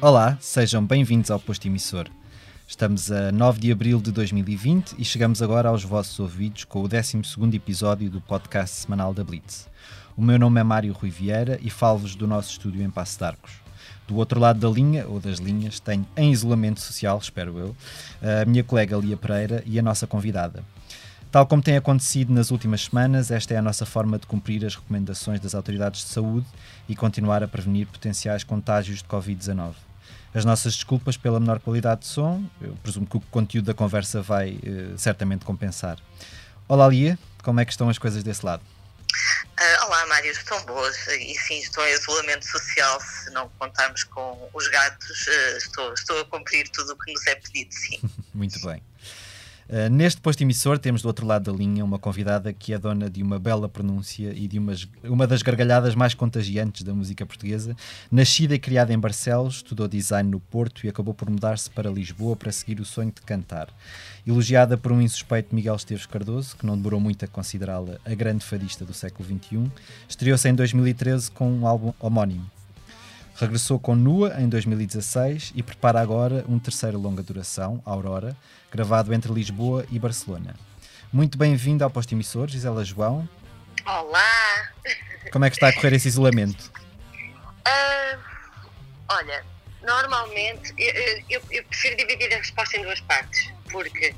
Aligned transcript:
Olá, 0.00 0.38
sejam 0.40 0.86
bem-vindos 0.86 1.28
ao 1.28 1.40
Posto 1.40 1.66
Emissor. 1.66 2.06
Estamos 2.68 3.10
a 3.10 3.32
9 3.32 3.58
de 3.58 3.72
abril 3.72 4.00
de 4.00 4.12
2020 4.12 4.94
e 4.96 5.04
chegamos 5.04 5.42
agora 5.42 5.70
aos 5.70 5.82
vossos 5.82 6.20
ouvidos 6.20 6.62
com 6.62 6.84
o 6.84 6.88
12 6.88 7.20
episódio 7.52 8.08
do 8.08 8.20
podcast 8.20 8.76
semanal 8.76 9.12
da 9.12 9.24
Blitz. 9.24 9.68
O 10.16 10.22
meu 10.22 10.38
nome 10.38 10.60
é 10.60 10.62
Mário 10.62 10.92
Rui 10.92 11.10
Vieira 11.10 11.58
e 11.60 11.68
falo-vos 11.68 12.14
do 12.14 12.28
nosso 12.28 12.52
estúdio 12.52 12.80
em 12.80 12.88
Passo 12.88 13.18
de 13.18 13.24
Arcos. 13.24 13.50
Do 14.06 14.14
outro 14.14 14.38
lado 14.38 14.60
da 14.60 14.72
linha, 14.72 15.04
ou 15.08 15.18
das 15.18 15.40
linhas, 15.40 15.80
tenho 15.80 16.06
em 16.16 16.30
isolamento 16.30 16.80
social, 16.80 17.18
espero 17.18 17.58
eu, 17.58 17.76
a 18.22 18.44
minha 18.44 18.62
colega 18.62 18.96
Lia 18.96 19.16
Pereira 19.16 19.64
e 19.66 19.80
a 19.80 19.82
nossa 19.82 20.06
convidada. 20.06 20.62
Tal 21.28 21.44
como 21.44 21.60
tem 21.60 21.76
acontecido 21.76 22.32
nas 22.32 22.52
últimas 22.52 22.84
semanas, 22.84 23.32
esta 23.32 23.52
é 23.52 23.56
a 23.56 23.62
nossa 23.62 23.84
forma 23.84 24.16
de 24.16 24.28
cumprir 24.28 24.64
as 24.64 24.76
recomendações 24.76 25.40
das 25.40 25.56
autoridades 25.56 26.02
de 26.02 26.10
saúde 26.10 26.46
e 26.88 26.94
continuar 26.94 27.42
a 27.42 27.48
prevenir 27.48 27.88
potenciais 27.88 28.44
contágios 28.44 28.98
de 28.98 29.04
Covid-19 29.08 29.87
as 30.34 30.44
nossas 30.44 30.74
desculpas 30.74 31.16
pela 31.16 31.40
menor 31.40 31.60
qualidade 31.60 32.02
de 32.02 32.06
som. 32.06 32.44
Eu 32.60 32.74
presumo 32.82 33.06
que 33.06 33.16
o 33.16 33.20
conteúdo 33.20 33.66
da 33.66 33.74
conversa 33.74 34.20
vai 34.22 34.52
uh, 34.52 34.98
certamente 34.98 35.44
compensar. 35.44 35.98
Olá, 36.66 36.86
Lia, 36.88 37.18
como 37.42 37.60
é 37.60 37.64
que 37.64 37.70
estão 37.70 37.88
as 37.88 37.98
coisas 37.98 38.22
desse 38.22 38.44
lado? 38.44 38.62
Uh, 39.58 39.86
olá, 39.86 40.06
Mário, 40.06 40.30
estão 40.30 40.62
boas 40.66 40.96
e 41.08 41.34
sim, 41.34 41.58
estou 41.58 41.84
em 41.86 41.92
isolamento 41.92 42.46
social. 42.46 43.00
Se 43.00 43.30
não 43.30 43.48
contarmos 43.58 44.04
com 44.04 44.48
os 44.52 44.68
gatos, 44.68 45.26
uh, 45.26 45.56
estou, 45.56 45.92
estou 45.94 46.20
a 46.20 46.24
cumprir 46.26 46.68
tudo 46.68 46.92
o 46.92 46.98
que 46.98 47.12
nos 47.12 47.26
é 47.26 47.34
pedido, 47.34 47.72
sim. 47.72 47.98
Muito 48.34 48.60
bem. 48.60 48.82
Uh, 49.68 49.90
neste 49.90 50.18
posto 50.18 50.40
emissor 50.40 50.78
temos 50.78 51.02
do 51.02 51.06
outro 51.06 51.26
lado 51.26 51.52
da 51.52 51.56
linha 51.56 51.84
uma 51.84 51.98
convidada 51.98 52.54
que 52.54 52.72
é 52.72 52.78
dona 52.78 53.10
de 53.10 53.22
uma 53.22 53.38
bela 53.38 53.68
pronúncia 53.68 54.32
e 54.34 54.48
de 54.48 54.58
umas, 54.58 54.88
uma 55.04 55.26
das 55.26 55.42
gargalhadas 55.42 55.94
mais 55.94 56.14
contagiantes 56.14 56.82
da 56.82 56.94
música 56.94 57.26
portuguesa. 57.26 57.76
Nascida 58.10 58.54
e 58.54 58.58
criada 58.58 58.94
em 58.94 58.98
Barcelos, 58.98 59.56
estudou 59.56 59.86
design 59.86 60.30
no 60.30 60.40
Porto 60.40 60.86
e 60.86 60.88
acabou 60.88 61.12
por 61.12 61.28
mudar-se 61.28 61.68
para 61.68 61.90
Lisboa 61.90 62.34
para 62.34 62.50
seguir 62.50 62.80
o 62.80 62.84
sonho 62.84 63.12
de 63.12 63.20
cantar. 63.20 63.68
Elogiada 64.26 64.78
por 64.78 64.90
um 64.90 65.02
insuspeito 65.02 65.54
Miguel 65.54 65.76
Esteves 65.76 66.06
Cardoso, 66.06 66.56
que 66.56 66.64
não 66.64 66.74
demorou 66.74 66.98
muito 66.98 67.24
a 67.26 67.28
considerá-la 67.28 67.98
a 68.06 68.14
grande 68.14 68.46
fadista 68.46 68.86
do 68.86 68.94
século 68.94 69.28
XXI, 69.28 69.70
estreou-se 70.08 70.48
em 70.48 70.54
2013 70.54 71.30
com 71.30 71.50
um 71.50 71.66
álbum 71.66 71.92
homónimo. 72.00 72.50
Regressou 73.36 73.78
com 73.78 73.94
Nua 73.94 74.40
em 74.40 74.48
2016 74.48 75.52
e 75.54 75.62
prepara 75.62 76.00
agora 76.00 76.44
um 76.48 76.58
terceiro 76.58 76.98
longa 76.98 77.22
duração, 77.22 77.80
Aurora, 77.84 78.36
gravado 78.70 79.12
entre 79.14 79.32
Lisboa 79.32 79.86
e 79.90 79.98
Barcelona. 79.98 80.54
Muito 81.12 81.38
bem-vindo 81.38 81.82
ao 81.82 81.90
Posto 81.90 82.12
Emissor, 82.12 82.48
Gisela 82.48 82.84
João. 82.84 83.28
Olá! 83.84 84.72
Como 85.32 85.44
é 85.44 85.50
que 85.50 85.56
está 85.56 85.68
a 85.68 85.72
correr 85.72 85.94
esse 85.94 86.08
isolamento? 86.08 86.70
Uh, 87.66 88.18
olha, 89.08 89.44
normalmente 89.82 90.74
eu, 90.76 91.22
eu, 91.28 91.42
eu, 91.50 91.64
prefiro 91.64 91.96
dividir 91.96 92.32
a 92.34 92.38
resposta 92.38 92.76
em 92.76 92.82
duas 92.82 93.00
partes, 93.00 93.50
porque 93.70 94.14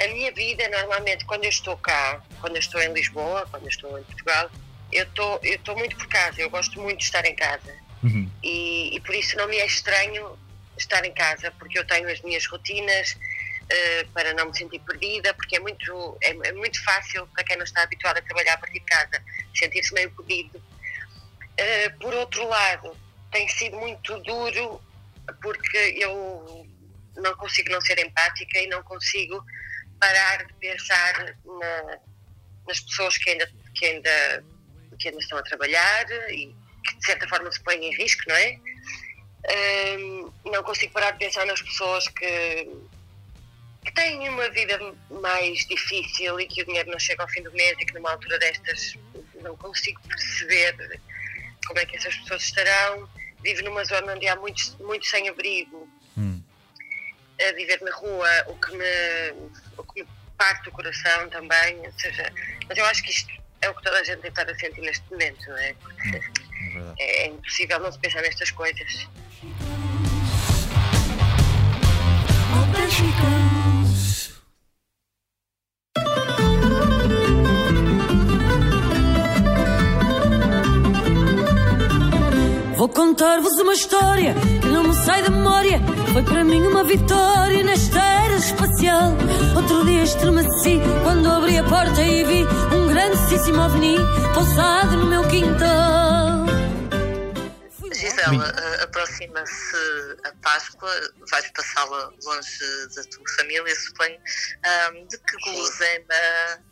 a 0.00 0.08
minha 0.08 0.32
vida, 0.32 0.68
normalmente, 0.68 1.24
quando 1.24 1.44
eu 1.44 1.50
estou 1.50 1.76
cá, 1.76 2.20
quando 2.40 2.56
eu 2.56 2.60
estou 2.60 2.80
em 2.80 2.92
Lisboa, 2.92 3.46
quando 3.50 3.64
eu 3.64 3.68
estou 3.68 3.98
em 3.98 4.02
Portugal, 4.04 4.50
eu 4.92 5.04
estou, 5.04 5.40
eu 5.42 5.54
estou 5.54 5.76
muito 5.76 5.96
por 5.96 6.06
casa, 6.08 6.40
eu 6.40 6.50
gosto 6.50 6.80
muito 6.80 6.98
de 6.98 7.04
estar 7.04 7.24
em 7.24 7.34
casa. 7.34 7.76
Uhum. 8.02 8.30
E, 8.42 8.96
e, 8.96 9.00
por 9.00 9.14
isso 9.14 9.36
não 9.36 9.48
me 9.48 9.56
é 9.56 9.66
estranho 9.66 10.38
estar 10.76 11.04
em 11.04 11.12
casa, 11.12 11.50
porque 11.58 11.78
eu 11.78 11.84
tenho 11.84 12.10
as 12.10 12.20
minhas 12.22 12.46
rotinas 12.46 13.16
uh, 13.72 14.08
para 14.12 14.32
não 14.34 14.46
me 14.46 14.56
sentir 14.56 14.80
perdida, 14.80 15.34
porque 15.34 15.56
é 15.56 15.60
muito, 15.60 16.18
é, 16.22 16.30
é, 16.30 16.52
muito 16.52 16.82
fácil 16.84 17.26
para 17.28 17.44
quem 17.44 17.56
não 17.56 17.64
está 17.64 17.82
habituado 17.82 18.18
a 18.18 18.22
trabalhar 18.22 18.54
a 18.54 18.58
partir 18.58 18.80
de 18.80 18.86
casa 18.86 19.22
sentir-se 19.54 19.92
meio 19.94 20.10
perdido. 20.10 20.58
Uh, 20.58 21.98
por 22.00 22.14
outro 22.14 22.46
lado, 22.48 22.96
tem 23.30 23.48
sido 23.48 23.76
muito 23.78 24.18
duro 24.20 24.80
porque 25.42 25.96
eu 25.98 26.66
não 27.16 27.34
consigo 27.36 27.70
não 27.70 27.80
ser 27.80 27.98
empática 27.98 28.58
e 28.58 28.66
não 28.68 28.82
consigo 28.82 29.44
parar 30.00 30.46
de 30.46 30.54
pensar 30.54 31.36
na, 31.44 31.98
nas 32.66 32.80
pessoas 32.80 33.18
que 33.18 33.30
ainda, 33.30 33.50
que, 33.74 33.84
ainda, 33.84 34.44
que 34.98 35.08
ainda 35.08 35.20
estão 35.20 35.38
a 35.38 35.42
trabalhar 35.42 36.06
e 36.30 36.54
que 36.84 36.96
de 36.96 37.04
certa 37.04 37.28
forma 37.28 37.50
se 37.50 37.60
põem 37.62 37.84
em 37.84 37.96
risco, 37.96 38.22
não 38.28 38.36
é? 38.36 38.58
Um, 39.98 40.32
não 40.46 40.62
consigo 40.62 40.92
parar 40.92 41.12
de 41.12 41.18
pensar 41.18 41.46
nas 41.46 41.60
pessoas 41.62 42.06
que, 42.08 42.70
que 43.88 43.94
têm 43.94 44.28
uma 44.28 44.50
vida 44.50 44.78
mais 45.10 45.66
difícil 45.66 46.38
e 46.38 46.46
que 46.46 46.62
o 46.62 46.66
dinheiro 46.66 46.90
não 46.90 46.98
chega 46.98 47.22
ao 47.22 47.28
fim 47.28 47.42
do 47.42 47.52
mês 47.52 47.74
e 47.80 47.86
que 47.86 47.94
numa 47.94 48.10
altura 48.10 48.38
destas 48.38 48.94
não 49.42 49.56
consigo 49.56 50.00
perceber 50.02 51.00
como 51.66 51.78
é 51.78 51.86
que 51.86 51.96
essas 51.96 52.14
pessoas 52.16 52.42
estarão. 52.42 53.08
Vivo 53.42 53.62
numa 53.62 53.84
zona 53.84 54.14
onde 54.14 54.28
há 54.28 54.36
muitos, 54.36 54.76
muitos 54.78 55.08
sem-abrigo 55.08 55.88
hum. 56.16 56.42
a 57.40 57.52
viver 57.52 57.80
na 57.82 57.94
rua, 57.94 58.28
o 58.48 58.54
que, 58.56 58.76
me, 58.76 59.50
o 59.76 59.84
que 59.84 60.02
me 60.02 60.08
parte 60.36 60.68
o 60.68 60.72
coração 60.72 61.30
também. 61.30 61.78
Ou 61.78 61.92
seja, 61.92 62.32
mas 62.68 62.76
eu 62.76 62.84
acho 62.84 63.02
que 63.02 63.10
isto 63.10 63.32
é 63.62 63.70
o 63.70 63.74
que 63.74 63.82
toda 63.82 63.98
a 64.00 64.04
gente 64.04 64.20
tem 64.20 64.28
estado 64.28 64.50
a 64.50 64.54
sentir 64.56 64.80
neste 64.82 65.10
momento, 65.10 65.48
não 65.48 65.56
é? 65.56 65.72
Porque 65.74 66.16
hum, 66.16 66.94
é, 66.98 67.22
é 67.22 67.26
impossível 67.28 67.80
não 67.80 67.90
se 67.90 67.98
pensar 67.98 68.20
nestas 68.22 68.50
coisas. 68.50 69.08
Vou 82.78 82.88
contar-vos 82.88 83.58
uma 83.58 83.72
história 83.72 84.32
que 84.60 84.68
não 84.68 84.84
me 84.84 84.94
sai 84.94 85.20
da 85.20 85.30
memória. 85.30 85.80
Foi 86.12 86.22
para 86.22 86.44
mim 86.44 86.62
uma 86.62 86.84
vitória 86.84 87.64
nesta 87.64 87.98
era 87.98 88.36
espacial. 88.36 89.14
Outro 89.56 89.84
dia 89.84 90.04
estremeci 90.04 90.78
quando 91.02 91.28
abri 91.28 91.58
a 91.58 91.64
porta 91.64 92.00
e 92.00 92.22
vi 92.22 92.44
um 92.72 92.86
grandíssimo 92.86 93.60
ovni 93.62 93.96
pousado 94.32 94.96
no 94.96 95.06
meu 95.06 95.28
quintal. 95.28 96.46
Gisela, 97.92 98.54
aproxima-se 98.84 100.16
a 100.22 100.32
Páscoa, 100.40 100.88
vais 101.32 101.50
passá-la 101.50 102.12
longe 102.24 102.88
da 102.94 103.02
tua 103.10 103.24
família, 103.38 103.74
suponho. 103.74 104.20
Um, 104.94 105.04
de 105.08 105.18
que 105.18 105.36
guloseima 105.50 106.62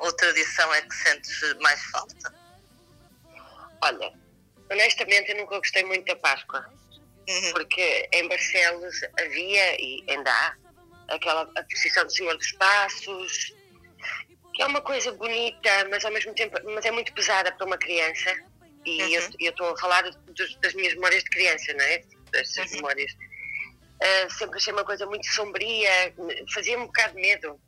ou 0.00 0.12
tradição 0.12 0.74
é 0.74 0.82
que 0.82 0.94
sentes 0.94 1.56
mais 1.62 1.80
falta? 1.84 2.34
Olha, 3.80 4.19
honestamente 4.70 5.30
eu 5.30 5.38
nunca 5.38 5.58
gostei 5.58 5.84
muito 5.84 6.06
da 6.06 6.16
Páscoa. 6.16 6.66
Uhum. 7.28 7.52
Porque 7.52 8.08
em 8.12 8.28
Barcelos 8.28 9.00
havia 9.18 9.80
e 9.80 10.04
ainda 10.08 10.30
há 10.30 10.56
aquela 11.14 11.42
a 11.42 11.62
procissão 11.62 12.04
do 12.04 12.12
Senhor 12.12 12.36
dos 12.36 12.52
Passos, 12.52 13.54
que 14.54 14.62
é 14.62 14.66
uma 14.66 14.80
coisa 14.80 15.12
bonita, 15.12 15.70
mas 15.90 16.04
ao 16.04 16.12
mesmo 16.12 16.34
tempo 16.34 16.56
mas 16.64 16.84
é 16.84 16.90
muito 16.90 17.12
pesada 17.12 17.52
para 17.52 17.66
uma 17.66 17.78
criança. 17.78 18.36
E 18.84 19.02
uhum. 19.02 19.28
eu 19.40 19.50
estou 19.50 19.70
a 19.70 19.76
falar 19.76 20.02
dos, 20.02 20.56
das 20.56 20.74
minhas 20.74 20.94
memórias 20.94 21.22
de 21.22 21.30
criança, 21.30 21.72
não 21.74 21.84
é? 21.84 22.02
Dessas 22.32 22.70
uhum. 22.70 22.76
memórias. 22.76 23.12
Uh, 23.12 24.32
sempre 24.32 24.56
achei 24.56 24.72
uma 24.72 24.84
coisa 24.84 25.04
muito 25.04 25.26
sombria, 25.26 26.14
fazia-me 26.54 26.84
um 26.84 26.86
bocado 26.86 27.14
de 27.14 27.20
medo. 27.20 27.60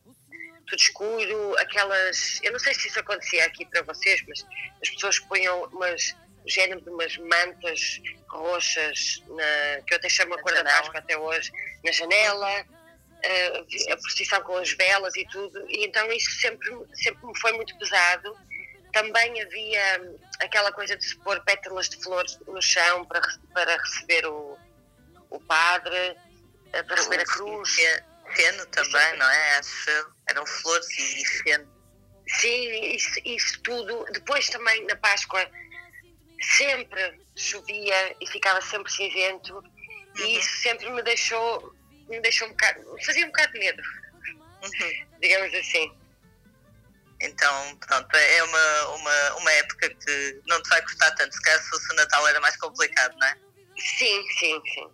Tudo 0.67 0.79
escuro, 0.79 1.59
aquelas. 1.59 2.41
Eu 2.43 2.53
não 2.53 2.59
sei 2.59 2.73
se 2.73 2.89
isso 2.89 2.99
acontecia 2.99 3.45
aqui 3.45 3.67
para 3.67 3.83
vocês, 3.83 4.23
mas 4.27 4.47
as 4.81 4.89
pessoas 4.89 5.19
punham 5.19 5.65
umas 5.65 6.17
género 6.47 6.81
de 6.81 6.91
umas 6.91 7.17
mantas 7.19 8.01
roxas, 8.29 9.23
na, 9.29 9.83
que 9.87 9.95
eu 9.95 9.99
até 9.99 10.09
chamo 10.09 10.35
a 10.35 10.43
cor 10.43 10.53
da 10.53 10.65
Páscoa 10.65 10.99
até 10.99 11.17
hoje, 11.17 11.51
na 11.85 11.93
janela, 11.93 12.63
uh, 12.63 13.93
a 13.93 13.97
procissão 13.97 14.43
com 14.43 14.57
as 14.57 14.73
velas 14.73 15.15
e 15.17 15.27
tudo, 15.29 15.65
e 15.69 15.85
então 15.85 16.11
isso 16.13 16.31
sempre, 16.41 16.71
sempre 16.95 17.27
me 17.27 17.39
foi 17.39 17.53
muito 17.53 17.77
pesado. 17.79 18.37
Também 18.93 19.41
havia 19.41 20.19
aquela 20.41 20.71
coisa 20.71 20.97
de 20.97 21.05
se 21.05 21.17
pôr 21.19 21.41
pétalas 21.45 21.89
de 21.89 21.97
flores 22.03 22.39
no 22.47 22.61
chão 22.61 23.07
para, 23.07 23.23
para 23.55 23.77
receber 23.79 24.27
o, 24.27 24.59
o 25.31 25.41
padre, 25.41 26.15
para 26.71 26.97
receber 26.97 27.21
a 27.21 27.25
cruz. 27.25 27.77
Feno 28.35 28.67
também, 28.67 29.19
não 29.19 29.31
é? 29.31 29.59
Acho 29.59 30.13
eram 30.29 30.47
flores 30.47 30.89
e 30.99 31.25
feno. 31.43 31.67
Sim, 32.29 32.95
isso, 32.95 33.21
isso 33.25 33.63
tudo. 33.63 34.05
Depois 34.13 34.49
também 34.49 34.85
na 34.87 34.97
Páscoa 34.97 35.47
sempre 36.43 37.21
chovia 37.37 38.17
e 38.21 38.27
ficava 38.27 38.61
sempre 38.61 38.91
cinzento 38.93 39.55
uhum. 39.55 40.25
e 40.25 40.39
isso 40.39 40.63
sempre 40.63 40.91
me 40.91 41.03
deixou, 41.03 41.75
me 42.09 42.21
deixou 42.21 42.49
um 42.49 42.51
bocado, 42.51 42.97
fazia 43.05 43.25
um 43.25 43.29
bocado 43.29 43.53
de 43.53 43.59
medo, 43.59 43.83
uhum. 44.63 45.07
digamos 45.21 45.55
assim. 45.55 46.03
Então, 47.23 47.77
pronto, 47.77 48.17
é 48.17 48.43
uma, 48.43 48.89
uma, 48.97 49.35
uma 49.37 49.53
época 49.53 49.89
que 49.91 50.41
não 50.49 50.61
te 50.61 50.69
vai 50.69 50.83
custar 50.83 51.15
tanto. 51.15 51.33
Se 51.33 51.41
calhar 51.43 51.63
se 51.63 51.71
fosse 51.71 51.93
o 51.93 51.97
Natal 51.97 52.27
era 52.27 52.41
mais 52.41 52.57
complicado, 52.57 53.17
não 53.17 53.27
é? 53.27 53.37
Sim, 53.79 54.23
sim, 54.39 54.61
sim. 54.75 54.87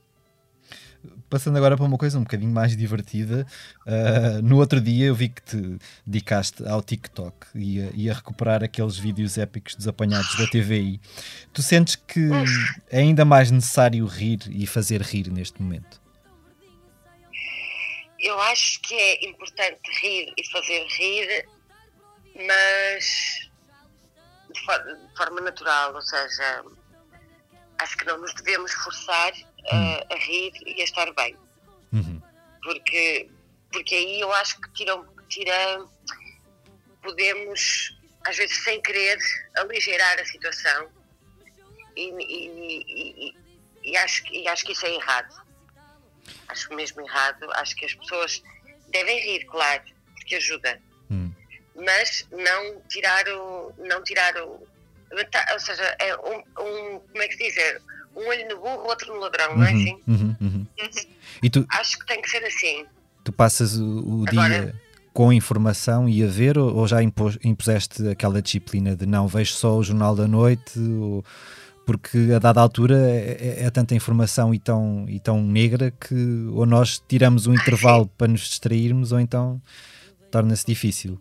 passando 1.28 1.56
agora 1.56 1.76
para 1.76 1.86
uma 1.86 1.96
coisa 1.96 2.18
um 2.18 2.22
bocadinho 2.22 2.52
mais 2.52 2.76
divertida, 2.76 3.46
uh, 3.86 4.42
no 4.42 4.58
outro 4.58 4.80
dia 4.80 5.06
eu 5.06 5.14
vi 5.14 5.30
que 5.30 5.42
te 5.42 5.78
dedicaste 6.06 6.66
ao 6.68 6.82
TikTok 6.82 7.46
e 7.54 7.80
a, 7.80 7.90
e 7.94 8.10
a, 8.10 8.14
recuperar 8.14 8.62
aqueles 8.62 8.98
vídeos 8.98 9.38
épicos 9.38 9.74
dos 9.74 9.88
apanhados 9.88 10.36
da 10.36 10.46
TVI. 10.46 11.00
Tu 11.58 11.62
sentes 11.62 11.96
que 11.96 12.30
é 12.88 12.98
ainda 12.98 13.24
mais 13.24 13.50
necessário 13.50 14.06
rir 14.06 14.38
e 14.48 14.64
fazer 14.64 15.02
rir 15.02 15.28
neste 15.28 15.60
momento? 15.60 16.00
Eu 18.16 18.38
acho 18.42 18.80
que 18.80 18.94
é 18.94 19.28
importante 19.28 19.80
rir 20.00 20.32
e 20.36 20.48
fazer 20.52 20.86
rir, 20.86 21.48
mas 22.46 23.50
de, 24.54 25.16
forma 25.16 25.40
natural, 25.40 25.96
ou 25.96 26.00
seja, 26.00 26.64
acho 27.80 27.96
que 27.96 28.04
não 28.04 28.18
nos 28.18 28.32
devemos 28.34 28.72
forçar 28.74 29.32
a, 29.72 29.76
hum. 29.76 30.00
a 30.12 30.14
rir 30.14 30.52
e 30.64 30.80
a 30.80 30.84
estar 30.84 31.12
bem. 31.14 31.34
Uhum. 31.92 32.22
Porque, 32.62 33.28
porque 33.72 33.96
aí 33.96 34.20
eu 34.20 34.32
acho 34.34 34.60
que 34.60 34.72
tira, 34.74 35.04
tira, 35.28 35.84
podemos, 37.02 37.98
às 38.24 38.36
vezes 38.36 38.62
sem 38.62 38.80
querer, 38.80 39.18
aligerar 39.56 40.20
a 40.20 40.24
situação 40.24 40.97
e, 41.98 42.24
e, 42.24 42.84
e, 42.86 43.34
e, 43.84 43.96
acho, 43.96 44.22
e 44.32 44.46
acho 44.48 44.64
que 44.64 44.72
isso 44.72 44.86
é 44.86 44.94
errado. 44.94 45.34
Acho 46.48 46.74
mesmo 46.74 47.00
errado. 47.02 47.50
Acho 47.54 47.74
que 47.76 47.84
as 47.84 47.94
pessoas 47.94 48.42
devem 48.90 49.20
rir, 49.20 49.44
claro, 49.46 49.82
porque 50.14 50.36
ajuda. 50.36 50.80
Hum. 51.10 51.30
Mas 51.74 52.26
não 52.30 52.80
tirar 52.88 53.26
o. 53.28 53.72
Não 53.78 54.02
tirar 54.02 54.36
o 54.42 54.66
ou 55.10 55.60
seja, 55.60 55.96
é 55.98 56.14
um, 56.16 56.38
um, 56.62 57.00
como 57.00 57.22
é 57.22 57.28
que 57.28 57.36
se 57.36 57.44
diz? 57.44 57.56
É 57.56 57.80
um 58.14 58.28
olho 58.28 58.48
no 58.48 58.56
burro, 58.60 58.88
outro 58.88 59.14
no 59.14 59.20
ladrão, 59.20 59.52
uhum, 59.52 59.58
não 59.58 59.66
é 59.66 59.70
uhum, 59.70 59.76
assim? 59.76 60.02
Uhum, 60.06 60.36
uhum. 60.40 60.66
E 61.42 61.48
tu, 61.48 61.66
Acho 61.70 61.98
que 61.98 62.06
tem 62.06 62.20
que 62.20 62.28
ser 62.28 62.44
assim. 62.44 62.84
Tu 63.24 63.32
passas 63.32 63.76
o, 63.76 63.84
o 63.84 64.24
Agora, 64.28 64.66
dia 64.66 64.74
com 65.18 65.32
informação 65.32 66.08
e 66.08 66.22
a 66.22 66.28
ver, 66.28 66.56
ou, 66.56 66.76
ou 66.76 66.86
já 66.86 67.02
impos, 67.02 67.38
impuseste 67.42 68.06
aquela 68.06 68.40
disciplina 68.40 68.94
de 68.94 69.04
não 69.04 69.26
vejo 69.26 69.52
só 69.52 69.76
o 69.76 69.82
Jornal 69.82 70.14
da 70.14 70.28
Noite? 70.28 70.78
Ou, 70.78 71.24
porque 71.88 72.18
a 72.36 72.38
dada 72.38 72.60
altura 72.60 72.96
é, 72.96 73.62
é, 73.62 73.64
é, 73.64 73.70
tanta 73.70 73.94
informação 73.94 74.52
e 74.52 74.58
tão, 74.58 75.06
e 75.08 75.18
tão 75.18 75.42
negra 75.42 75.90
que 75.90 76.14
ou 76.52 76.66
nós 76.66 77.02
tiramos 77.08 77.46
um 77.46 77.54
intervalo 77.54 78.04
sim. 78.04 78.10
para 78.18 78.28
nos 78.28 78.42
distrairmos 78.42 79.10
ou 79.10 79.18
então 79.18 79.58
torna-se 80.30 80.66
difícil. 80.66 81.18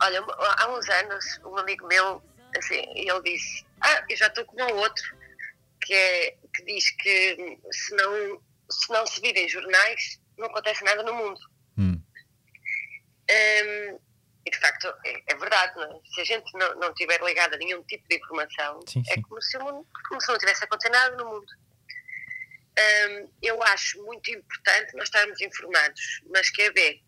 Olha, 0.00 0.24
há 0.56 0.68
uns 0.70 0.88
anos 0.88 1.40
um 1.44 1.58
amigo 1.58 1.86
meu 1.88 2.22
assim, 2.56 2.82
ele 2.94 3.22
disse, 3.22 3.66
ah, 3.82 4.02
eu 4.08 4.16
já 4.16 4.28
estou 4.28 4.46
com 4.46 4.62
um 4.62 4.76
outro, 4.76 5.04
que, 5.82 5.92
é, 5.92 6.36
que 6.54 6.64
diz 6.64 6.90
que 6.96 7.58
se 7.70 7.94
não, 7.96 8.40
se 8.70 8.90
não 8.90 9.06
se 9.06 9.20
virem 9.20 9.46
jornais, 9.46 10.18
não 10.38 10.46
acontece 10.46 10.82
nada 10.84 11.02
no 11.02 11.12
mundo. 11.12 11.40
Hum. 11.76 12.00
Um, 13.30 13.98
e 14.46 14.50
de 14.50 14.58
facto 14.58 14.86
é, 15.04 15.22
é 15.26 15.34
verdade, 15.34 15.74
não 15.76 15.82
é? 15.82 16.00
se 16.14 16.20
a 16.20 16.24
gente 16.24 16.52
não, 16.54 16.74
não 16.76 16.94
tiver 16.94 17.20
ligado 17.20 17.54
a 17.54 17.58
nenhum 17.58 17.82
tipo 17.82 18.08
de 18.08 18.16
informação, 18.16 18.80
sim, 18.86 19.00
é 19.00 19.14
sim. 19.14 19.20
é 19.20 19.22
como 19.22 19.42
se, 19.42 19.58
mundo, 19.58 19.86
como 20.08 20.20
se 20.20 20.28
não 20.28 20.38
tivesse 20.38 20.64
acontecido 20.64 20.92
nada 20.92 21.16
no 21.16 21.26
mundo. 21.26 21.46
Um, 22.78 23.30
eu 23.42 23.62
acho 23.64 24.02
muito 24.04 24.30
importante 24.30 24.94
nós 24.94 25.04
estarmos 25.04 25.40
informados, 25.40 26.22
mas 26.30 26.48
que 26.50 26.62
é 26.62 26.70
ver. 26.70 27.02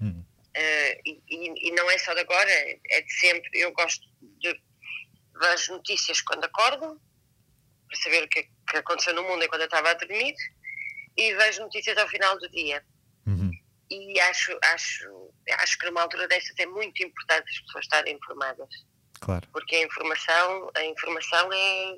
Hum. 0.00 0.24
Uh, 0.56 1.00
e, 1.04 1.68
e, 1.68 1.72
não 1.72 1.90
é 1.90 1.98
só 1.98 2.14
de 2.14 2.20
agora, 2.20 2.50
é 2.50 3.00
de 3.00 3.12
sempre. 3.14 3.50
Eu 3.54 3.72
gosto 3.72 4.06
de 4.20 4.60
vejo 5.40 5.72
notícias 5.72 6.20
quando 6.20 6.44
acordo, 6.44 7.00
para 7.88 8.00
saber 8.02 8.24
o 8.24 8.28
que, 8.28 8.42
que 8.42 8.76
aconteceu 8.76 9.14
no 9.14 9.24
mundo 9.24 9.42
enquanto 9.42 9.62
eu 9.62 9.66
estava 9.66 9.90
a 9.90 9.94
dormir, 9.94 10.34
e 11.16 11.34
vejo 11.34 11.62
notícias 11.62 11.96
ao 11.96 12.08
final 12.08 12.38
do 12.38 12.48
dia. 12.50 12.84
Uhum. 13.26 13.50
E 13.90 14.20
acho, 14.20 14.56
acho, 14.62 15.29
acho 15.58 15.78
que 15.78 15.86
numa 15.86 16.02
altura 16.02 16.28
destas 16.28 16.58
é 16.58 16.66
muito 16.66 17.02
importante 17.02 17.50
as 17.50 17.60
pessoas 17.60 17.84
estarem 17.84 18.16
informadas. 18.16 18.68
Claro. 19.20 19.46
Porque 19.52 19.76
a 19.76 19.84
informação, 19.84 20.70
a 20.74 20.84
informação 20.84 21.52
é, 21.52 21.96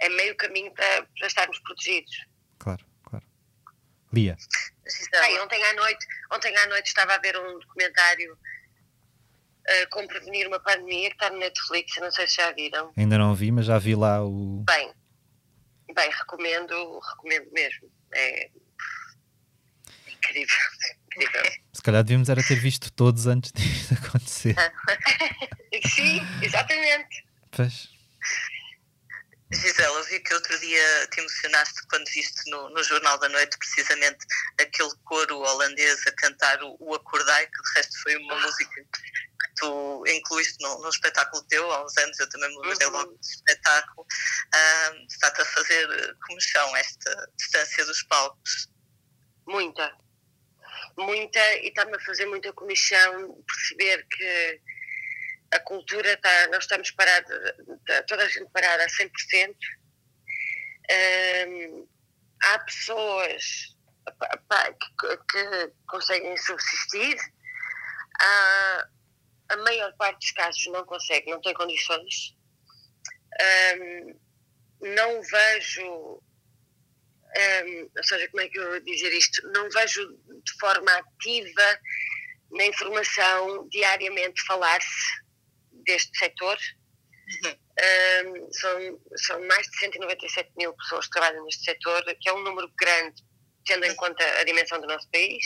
é 0.00 0.08
meio 0.10 0.36
caminho 0.36 0.72
para, 0.72 1.06
para 1.18 1.26
estarmos 1.26 1.58
protegidos. 1.60 2.26
Claro, 2.58 2.84
claro. 3.04 3.24
Lia. 4.12 4.36
Ai, 5.14 5.40
ontem, 5.40 5.62
à 5.62 5.72
noite, 5.74 6.06
ontem 6.32 6.56
à 6.56 6.66
noite 6.68 6.86
estava 6.86 7.14
a 7.14 7.18
ver 7.18 7.36
um 7.38 7.58
documentário 7.58 8.32
uh, 8.32 9.90
como 9.90 10.08
prevenir 10.08 10.46
uma 10.46 10.60
pandemia 10.60 11.10
que 11.10 11.16
está 11.16 11.30
no 11.30 11.38
Netflix, 11.38 11.96
não 12.00 12.10
sei 12.10 12.26
se 12.28 12.36
já 12.36 12.50
viram. 12.52 12.92
Ainda 12.96 13.18
não 13.18 13.34
vi, 13.34 13.50
mas 13.50 13.66
já 13.66 13.78
vi 13.78 13.94
lá 13.94 14.24
o. 14.24 14.64
Bem, 14.66 14.94
bem, 15.94 16.10
recomendo, 16.10 16.98
recomendo 17.00 17.50
mesmo. 17.52 17.90
É 18.12 18.50
incrível. 20.08 20.56
Incrível. 21.16 21.52
Se 21.72 21.82
calhar 21.82 22.02
devíamos 22.04 22.28
era 22.28 22.42
ter 22.42 22.58
visto 22.58 22.90
todos 22.92 23.26
antes 23.26 23.52
disto 23.52 23.94
acontecer. 24.04 24.54
Sim, 25.94 26.20
exatamente. 26.42 27.24
Pois. 27.50 27.96
Gisela, 29.52 30.02
vi 30.04 30.18
que 30.20 30.34
outro 30.34 30.58
dia 30.58 31.06
te 31.08 31.20
emocionaste 31.20 31.86
quando 31.88 32.04
viste 32.10 32.50
no, 32.50 32.68
no 32.70 32.82
Jornal 32.82 33.16
da 33.18 33.28
Noite 33.28 33.56
precisamente 33.58 34.18
aquele 34.60 34.90
coro 35.04 35.38
holandês 35.38 36.04
a 36.06 36.12
cantar 36.12 36.60
o, 36.64 36.76
o 36.80 36.94
Acordai, 36.94 37.46
que 37.46 37.62
de 37.62 37.72
resto 37.76 38.02
foi 38.02 38.16
uma 38.16 38.40
música 38.40 38.74
que 38.74 39.54
tu 39.56 40.04
incluíste 40.08 40.56
num, 40.60 40.80
num 40.80 40.88
espetáculo 40.88 41.44
teu 41.44 41.70
há 41.70 41.84
uns 41.84 41.96
anos, 41.96 42.18
eu 42.18 42.28
também 42.28 42.50
me 42.50 42.68
lembrei 42.68 42.88
uhum. 42.88 42.92
logo 42.94 43.12
desse 43.12 43.36
espetáculo. 43.36 44.06
Um, 44.54 45.06
Está-te 45.06 45.40
a 45.40 45.44
fazer 45.44 46.16
comichão 46.26 46.76
esta 46.76 47.30
distância 47.38 47.84
dos 47.84 48.02
palcos? 48.02 48.68
Muita, 49.46 49.96
muita, 50.98 51.56
e 51.58 51.68
está-me 51.68 51.94
a 51.94 52.00
fazer 52.00 52.26
muita 52.26 52.52
comichão 52.52 53.42
perceber 53.46 54.06
que 54.08 54.60
a 55.52 55.60
cultura 55.60 56.12
está, 56.12 56.48
nós 56.48 56.64
estamos 56.64 56.90
parados, 56.90 57.30
toda 58.06 58.24
a 58.24 58.28
gente 58.28 58.50
parada 58.50 58.84
a 58.84 58.88
100%. 58.88 59.56
Um, 61.48 61.88
há 62.42 62.58
pessoas 62.60 63.76
que, 65.00 65.16
que, 65.16 65.72
conseguem 65.88 66.36
subsistir, 66.36 67.16
há, 68.20 68.88
a 69.50 69.56
maior 69.58 69.92
parte 69.96 70.18
dos 70.18 70.30
casos 70.32 70.66
não 70.68 70.84
consegue, 70.84 71.30
não 71.30 71.40
tem 71.40 71.54
condições. 71.54 72.36
Não 74.80 75.22
vejo, 75.22 76.22
um, 77.36 77.90
ou 77.96 78.04
seja, 78.04 78.28
como 78.28 78.42
é 78.42 78.48
que 78.48 78.58
eu 78.58 78.70
vou 78.70 78.80
dizer 78.80 79.12
isto? 79.12 79.46
Não 79.52 79.68
vejo 79.70 80.08
de 80.26 80.58
forma 80.58 80.92
ativa 80.92 81.80
na 82.52 82.66
informação 82.66 83.68
diariamente 83.68 84.42
falar-se 84.46 85.22
deste 85.84 86.16
setor. 86.18 86.56
Uhum. 87.44 87.56
Um, 87.78 88.52
são, 88.52 89.00
são 89.16 89.46
mais 89.46 89.66
de 89.66 89.78
197 89.78 90.50
mil 90.56 90.72
pessoas 90.74 91.06
que 91.06 91.10
trabalham 91.12 91.44
neste 91.44 91.64
setor, 91.64 92.02
que 92.20 92.28
é 92.28 92.32
um 92.32 92.42
número 92.42 92.70
grande, 92.78 93.22
tendo 93.66 93.84
em 93.84 93.94
conta 93.96 94.24
a 94.40 94.44
dimensão 94.44 94.80
do 94.80 94.86
nosso 94.86 95.10
país. 95.10 95.44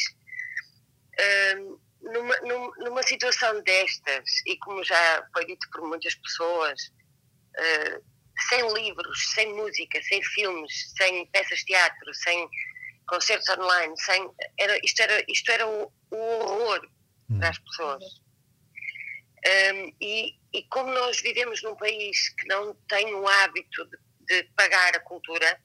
Um, 1.56 1.80
numa, 2.02 2.36
numa, 2.78 3.02
situação 3.02 3.62
destas, 3.62 4.24
e 4.46 4.56
como 4.58 4.82
já 4.84 5.26
foi 5.32 5.44
dito 5.44 5.68
por 5.70 5.86
muitas 5.86 6.14
pessoas, 6.14 6.80
uh, 7.58 8.09
sem 8.48 8.72
livros, 8.72 9.32
sem 9.34 9.54
música, 9.54 10.00
sem 10.02 10.22
filmes, 10.22 10.92
sem 10.96 11.26
peças 11.26 11.58
de 11.60 11.66
teatro, 11.66 12.14
sem 12.14 12.48
concertos 13.06 13.48
online, 13.48 13.94
sem, 13.98 14.30
era, 14.58 14.78
isto, 14.84 15.02
era, 15.02 15.24
isto 15.28 15.50
era 15.50 15.66
o, 15.66 15.92
o 16.10 16.16
horror 16.16 16.88
hum. 17.28 17.38
para 17.38 17.48
as 17.48 17.58
pessoas. 17.58 18.04
Um, 19.46 19.96
e, 20.00 20.34
e, 20.52 20.62
como 20.68 20.92
nós 20.92 21.20
vivemos 21.20 21.62
num 21.62 21.74
país 21.74 22.28
que 22.34 22.46
não 22.46 22.74
tem 22.88 23.14
o 23.14 23.26
hábito 23.26 23.84
de, 23.86 23.96
de 24.26 24.44
pagar 24.54 24.94
a 24.94 25.00
cultura, 25.00 25.60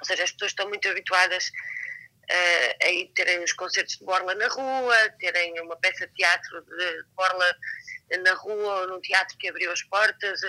ou 0.00 0.04
seja, 0.04 0.24
as 0.24 0.32
pessoas 0.32 0.52
estão 0.52 0.68
muito 0.68 0.88
habituadas 0.88 1.48
uh, 1.48 2.86
a 2.86 2.90
ir 2.90 3.12
terem 3.14 3.44
os 3.44 3.52
concertos 3.52 3.96
de 3.98 4.04
borla 4.04 4.34
na 4.34 4.48
rua, 4.48 4.96
terem 5.18 5.60
uma 5.60 5.76
peça 5.76 6.06
de 6.06 6.14
teatro 6.14 6.62
de 6.62 7.04
borla 7.14 7.56
na 8.22 8.34
rua 8.34 8.80
ou 8.80 8.88
num 8.88 9.00
teatro 9.00 9.36
que 9.38 9.48
abriu 9.48 9.70
as 9.70 9.82
portas. 9.82 10.40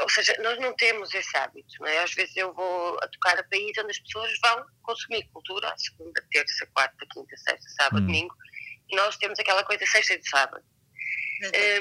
Ou 0.00 0.08
seja, 0.10 0.34
nós 0.40 0.58
não 0.58 0.74
temos 0.74 1.14
esse 1.14 1.36
hábito. 1.36 1.74
Não 1.80 1.86
é? 1.86 1.98
Às 1.98 2.12
vezes 2.12 2.36
eu 2.36 2.52
vou 2.52 2.98
a 3.02 3.08
tocar 3.08 3.38
a 3.38 3.44
país 3.44 3.76
onde 3.78 3.90
as 3.90 3.98
pessoas 4.00 4.30
vão 4.42 4.64
consumir 4.82 5.28
cultura, 5.32 5.72
segunda, 5.76 6.24
terça, 6.30 6.66
quarta, 6.74 7.06
quinta, 7.12 7.36
sexta, 7.36 7.68
sábado, 7.70 8.02
hum. 8.02 8.06
domingo, 8.06 8.34
e 8.88 8.96
nós 8.96 9.16
temos 9.16 9.38
aquela 9.38 9.64
coisa 9.64 9.84
sexta 9.86 10.14
e 10.14 10.28
sábado. 10.28 10.64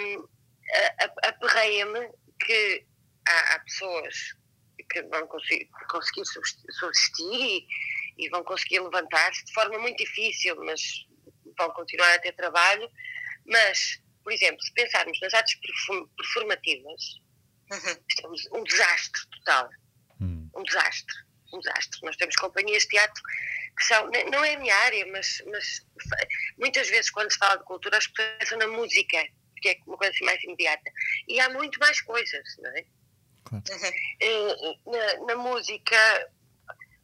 Um, 0.02 0.28
Aperreia-me 1.24 2.10
que 2.40 2.86
há, 3.28 3.54
há, 3.54 3.60
pessoas 3.60 4.16
que 4.90 5.02
vão 5.04 5.28
conseguir, 5.28 5.70
conseguir 5.90 6.26
subsistir 6.26 7.42
e, 7.42 7.68
e 8.18 8.30
vão 8.30 8.44
conseguir 8.44 8.80
levantar-se 8.80 9.46
de 9.46 9.54
forma 9.54 9.78
muito 9.80 9.98
difícil, 9.98 10.56
mas 10.66 10.82
vão 11.58 11.70
continuar 11.72 12.14
a 12.16 12.20
ter 12.20 12.34
trabalho. 12.34 12.90
Mas, 13.46 14.02
por 14.24 14.34
exemplo, 14.34 14.62
se 14.62 14.74
pensarmos 14.74 15.20
nas 15.22 15.34
artes 15.34 15.60
performativas, 16.18 17.22
uhum. 17.72 18.60
um 18.60 18.64
desastre 18.64 19.22
total. 19.32 19.70
Uhum. 20.20 20.50
Um 20.56 20.64
desastre. 20.64 21.16
um 21.54 21.60
desastre. 21.60 22.00
Nós 22.04 22.16
temos 22.18 22.36
companhias 22.36 22.84
de 22.84 22.90
teatro 22.90 23.22
que 23.78 23.84
são, 23.86 24.10
não 24.32 24.44
é 24.44 24.56
a 24.56 24.60
minha 24.60 24.76
área, 24.76 25.06
mas, 25.08 25.44
mas 25.48 25.86
muitas 26.58 26.90
vezes 26.90 27.12
quando 27.12 27.32
se 27.32 27.38
fala 27.38 27.58
de 27.58 27.66
cultura 27.66 27.98
as 27.98 28.08
pessoas 28.08 28.38
pensam 28.40 28.58
na 28.58 28.68
música, 28.68 29.18
que 29.62 29.70
é 29.70 29.78
uma 29.86 29.98
coisa 29.98 30.14
assim 30.14 30.26
mais 30.26 30.42
imediata. 30.44 30.92
E 31.28 31.40
há 31.40 31.50
muito 31.50 31.80
mais 31.80 32.00
coisas, 32.02 32.44
não 32.60 32.72
é? 32.72 32.86
Claro. 33.44 33.64
Uhum. 33.70 34.92
Na, 34.92 35.26
na, 35.26 35.36
música, 35.36 35.98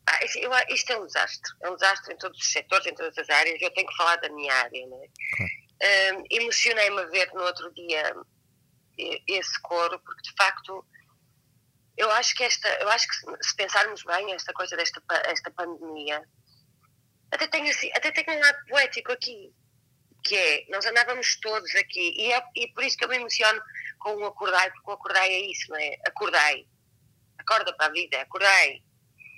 ah, 0.07 0.19
eu, 0.35 0.51
isto 0.73 0.91
é 0.91 0.97
um 0.97 1.05
desastre. 1.05 1.51
É 1.61 1.69
um 1.69 1.75
desastre 1.75 2.13
em 2.13 2.17
todos 2.17 2.39
os 2.39 2.51
setores, 2.51 2.85
em 2.85 2.95
todas 2.95 3.17
as 3.17 3.29
áreas. 3.29 3.61
Eu 3.61 3.73
tenho 3.73 3.87
que 3.87 3.95
falar 3.95 4.15
da 4.17 4.29
minha 4.29 4.53
área, 4.53 4.87
não 4.87 5.03
é? 5.03 5.07
Claro. 5.35 5.51
Um, 5.83 6.23
Emocionei-me 6.29 7.01
a 7.01 7.05
ver 7.05 7.31
no 7.33 7.41
outro 7.41 7.73
dia 7.73 8.15
esse 9.27 9.61
coro, 9.61 9.99
porque 9.99 10.29
de 10.29 10.35
facto 10.35 10.85
eu 11.97 12.09
acho 12.11 12.35
que 12.35 12.43
esta, 12.43 12.67
eu 12.79 12.89
acho 12.89 13.07
que 13.07 13.45
se 13.45 13.55
pensarmos 13.55 14.03
bem 14.03 14.33
esta 14.33 14.53
coisa 14.53 14.75
desta 14.75 15.01
esta 15.25 15.51
pandemia, 15.51 16.23
até 17.31 17.47
tem 17.47 17.69
assim, 17.69 17.91
até 17.93 18.11
tem 18.11 18.25
um 18.29 18.39
lado 18.39 18.57
poético 18.67 19.11
aqui, 19.11 19.53
que 20.23 20.35
é, 20.35 20.65
nós 20.69 20.85
andávamos 20.85 21.39
todos 21.39 21.73
aqui, 21.75 22.13
e 22.17 22.31
é 22.31 22.43
e 22.55 22.67
por 22.69 22.83
isso 22.83 22.97
que 22.97 23.05
eu 23.05 23.09
me 23.09 23.17
emociono 23.17 23.61
com 23.99 24.15
o 24.15 24.25
acordai, 24.25 24.71
porque 24.71 24.89
o 24.89 24.93
acordai 24.93 25.29
é 25.29 25.51
isso, 25.51 25.69
não 25.69 25.77
é? 25.77 25.95
Acordai, 26.07 26.65
acorda 27.37 27.73
para 27.75 27.87
a 27.87 27.91
vida, 27.91 28.21
acordai. 28.21 28.81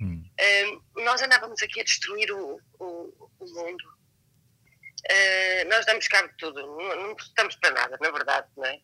Hum. 0.01 0.23
Um, 0.95 1.03
nós 1.03 1.21
andávamos 1.21 1.61
aqui 1.61 1.81
a 1.81 1.83
destruir 1.83 2.31
o, 2.31 2.59
o, 2.79 3.31
o 3.39 3.45
mundo. 3.45 3.83
Uh, 5.05 5.69
nós 5.69 5.85
damos 5.85 6.07
cabo 6.07 6.29
de 6.29 6.37
tudo, 6.37 6.61
não, 6.61 6.95
não 7.07 7.11
estamos 7.13 7.55
para 7.57 7.71
nada, 7.71 7.97
na 7.99 8.09
verdade, 8.09 8.47
não 8.55 8.65
é? 8.65 8.79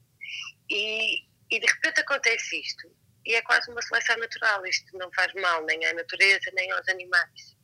E, 0.70 1.24
e 1.50 1.60
de 1.60 1.66
repente 1.66 2.02
acontece 2.02 2.60
isto, 2.60 2.92
e 3.26 3.36
é 3.36 3.42
quase 3.42 3.70
uma 3.72 3.82
seleção 3.82 4.18
natural. 4.18 4.66
Isto 4.66 4.98
não 4.98 5.12
faz 5.14 5.34
mal 5.36 5.66
nem 5.66 5.84
à 5.86 5.94
natureza, 5.94 6.52
nem 6.54 6.72
aos 6.72 6.88
animais. 6.88 7.58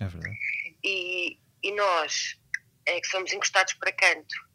É 0.00 0.06
verdade. 0.06 0.38
E, 0.84 1.38
e 1.62 1.72
nós 1.72 2.38
é 2.86 3.00
que 3.00 3.08
somos 3.08 3.32
encostados 3.32 3.74
para 3.74 3.92
canto. 3.92 4.48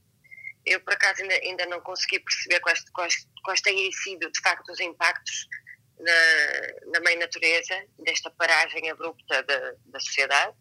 Eu, 0.66 0.80
por 0.80 0.94
acaso, 0.94 1.22
ainda, 1.22 1.36
ainda 1.36 1.66
não 1.66 1.82
consegui 1.82 2.20
perceber 2.20 2.60
quais, 2.62 2.82
quais, 2.92 3.28
quais 3.44 3.62
têm 3.62 3.92
sido, 3.92 4.32
de 4.32 4.42
facto, 4.42 4.72
os 4.72 4.80
impactos 4.80 5.48
na, 6.00 6.92
na 6.92 7.00
mãe 7.02 7.18
natureza, 7.18 7.86
desta 8.00 8.30
paragem 8.32 8.90
abrupta 8.90 9.44
da, 9.44 9.74
da 9.86 10.00
sociedade. 10.00 10.56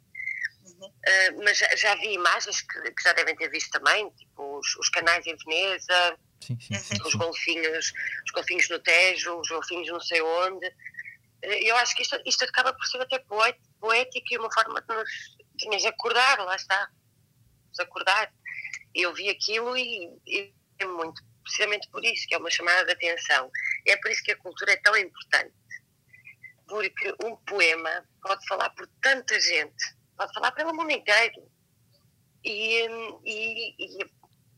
Uhum. 0.65 0.87
Uh, 0.87 1.45
mas 1.45 1.59
já, 1.59 1.75
já, 1.77 1.95
vi 1.97 2.15
imagens 2.15 2.61
que, 2.63 2.81
que, 2.81 3.03
já 3.03 3.13
devem 3.13 3.37
ter 3.37 3.49
visto 3.51 3.71
também, 3.71 4.09
tipo 4.11 4.59
os, 4.59 4.77
os 4.77 4.89
canais 4.91 5.27
em 5.27 5.37
Veneza, 5.37 6.19
sim, 6.41 6.59
sim, 6.61 6.75
sim, 6.75 7.03
os 7.05 7.15
golfinhos, 7.15 7.93
os 8.25 8.31
golfinhos 8.33 8.69
no 8.69 8.79
Tejo, 8.79 9.39
os 9.41 9.49
golfinhos 9.49 9.89
não 9.89 10.01
sei 10.01 10.23
onde. 10.23 10.67
Uh, 10.67 11.63
eu 11.63 11.77
acho 11.77 11.97
que 11.97 12.03
isto, 12.03 12.21
isto 12.25 12.45
acaba 12.45 12.73
por 12.73 12.87
ser 12.87 13.01
até 13.01 13.19
poético 13.19 14.27
e 14.31 14.39
uma 14.39 14.53
forma 14.53 14.81
de 14.81 14.95
nos, 14.95 15.11
de 15.57 15.69
nos 15.69 15.85
acordar, 15.85 16.39
lá 16.39 16.55
está, 16.55 16.89
nos 17.69 17.81
acordar. 17.81 18.33
Eu 18.95 19.13
vi 19.15 19.29
aquilo 19.31 19.77
e, 19.77 20.17
e 20.27 20.55
é 20.79 20.85
muito, 20.85 21.23
precisamente 21.43 21.89
por 21.91 22.05
isso, 22.05 22.27
que 22.29 22.35
é 22.35 22.39
uma 22.39 22.51
chamada 22.51 22.85
de 22.85 22.93
atenção. 22.93 23.51
E 23.87 23.91
é 23.91 23.97
por 23.97 24.11
isso 24.11 24.23
que 24.23 24.33
a 24.33 24.37
cultura 24.37 24.73
é 24.73 24.77
tão 24.77 24.97
importante. 24.97 25.55
Porque 26.69 27.15
um 27.25 27.37
poema 27.37 28.07
pode 28.23 28.47
falar 28.47 28.71
por 28.71 28.87
tanta 29.01 29.39
gente 29.41 30.02
pode 30.17 30.33
falar 30.33 30.53
pelo 30.53 30.75
mundo 30.75 30.91
inteiro 30.91 31.43
e, 32.45 32.87
e, 33.25 33.75
e, 33.79 34.11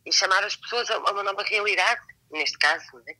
e, 0.07 0.13
chamar 0.13 0.43
as 0.45 0.57
pessoas 0.57 0.91
a 0.91 0.99
uma 0.99 1.23
nova 1.23 1.43
realidade, 1.43 2.01
neste 2.31 2.59
caso. 2.59 2.85
É? 3.09 3.17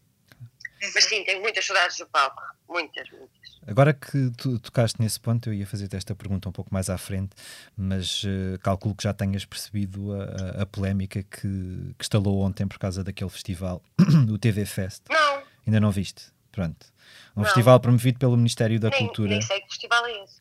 Mas 0.95 1.05
sim, 1.05 1.25
tenho 1.25 1.41
muitas 1.41 1.65
saudades 1.65 1.97
do 1.99 2.07
palco, 2.09 2.43
muitas, 2.69 3.09
muitas. 3.11 3.45
Agora 3.67 3.95
que 3.95 4.31
tu 4.37 4.59
tocaste 4.59 5.01
nesse 5.01 5.19
ponto, 5.19 5.49
eu 5.49 5.55
ia 5.55 5.67
fazer-te 5.67 5.97
esta 5.97 6.15
pergunta 6.15 6.49
um 6.49 6.53
pouco 6.53 6.73
mais 6.73 6.91
à 6.91 6.99
frente, 6.99 7.35
mas 7.77 8.23
uh, 8.25 8.59
calculo 8.63 8.95
que 8.95 9.05
já 9.05 9.15
tenhas 9.15 9.45
percebido 9.47 10.13
a, 10.13 10.25
a, 10.25 10.63
a 10.63 10.67
polémica 10.67 11.23
que, 11.23 11.95
que 11.97 12.05
estalou 12.05 12.41
ontem 12.41 12.67
por 12.67 12.79
causa 12.79 13.03
daquele 13.03 13.31
festival, 13.31 13.83
o 14.31 14.39
TV 14.39 14.67
Fest. 14.67 15.03
Não. 15.09 15.43
Ainda 15.67 15.81
não 15.81 15.91
viste? 15.91 16.27
Pronto. 16.53 16.87
Um 17.35 17.41
não. 17.41 17.45
festival 17.47 17.81
promovido 17.81 18.19
pelo 18.19 18.37
Ministério 18.37 18.79
da 18.79 18.91
nem, 18.91 18.99
Cultura. 18.99 19.31
Nem 19.31 19.43
sei 19.43 19.61
que 19.61 19.69
festival 19.69 20.07
é 20.07 20.25
esse. 20.25 20.39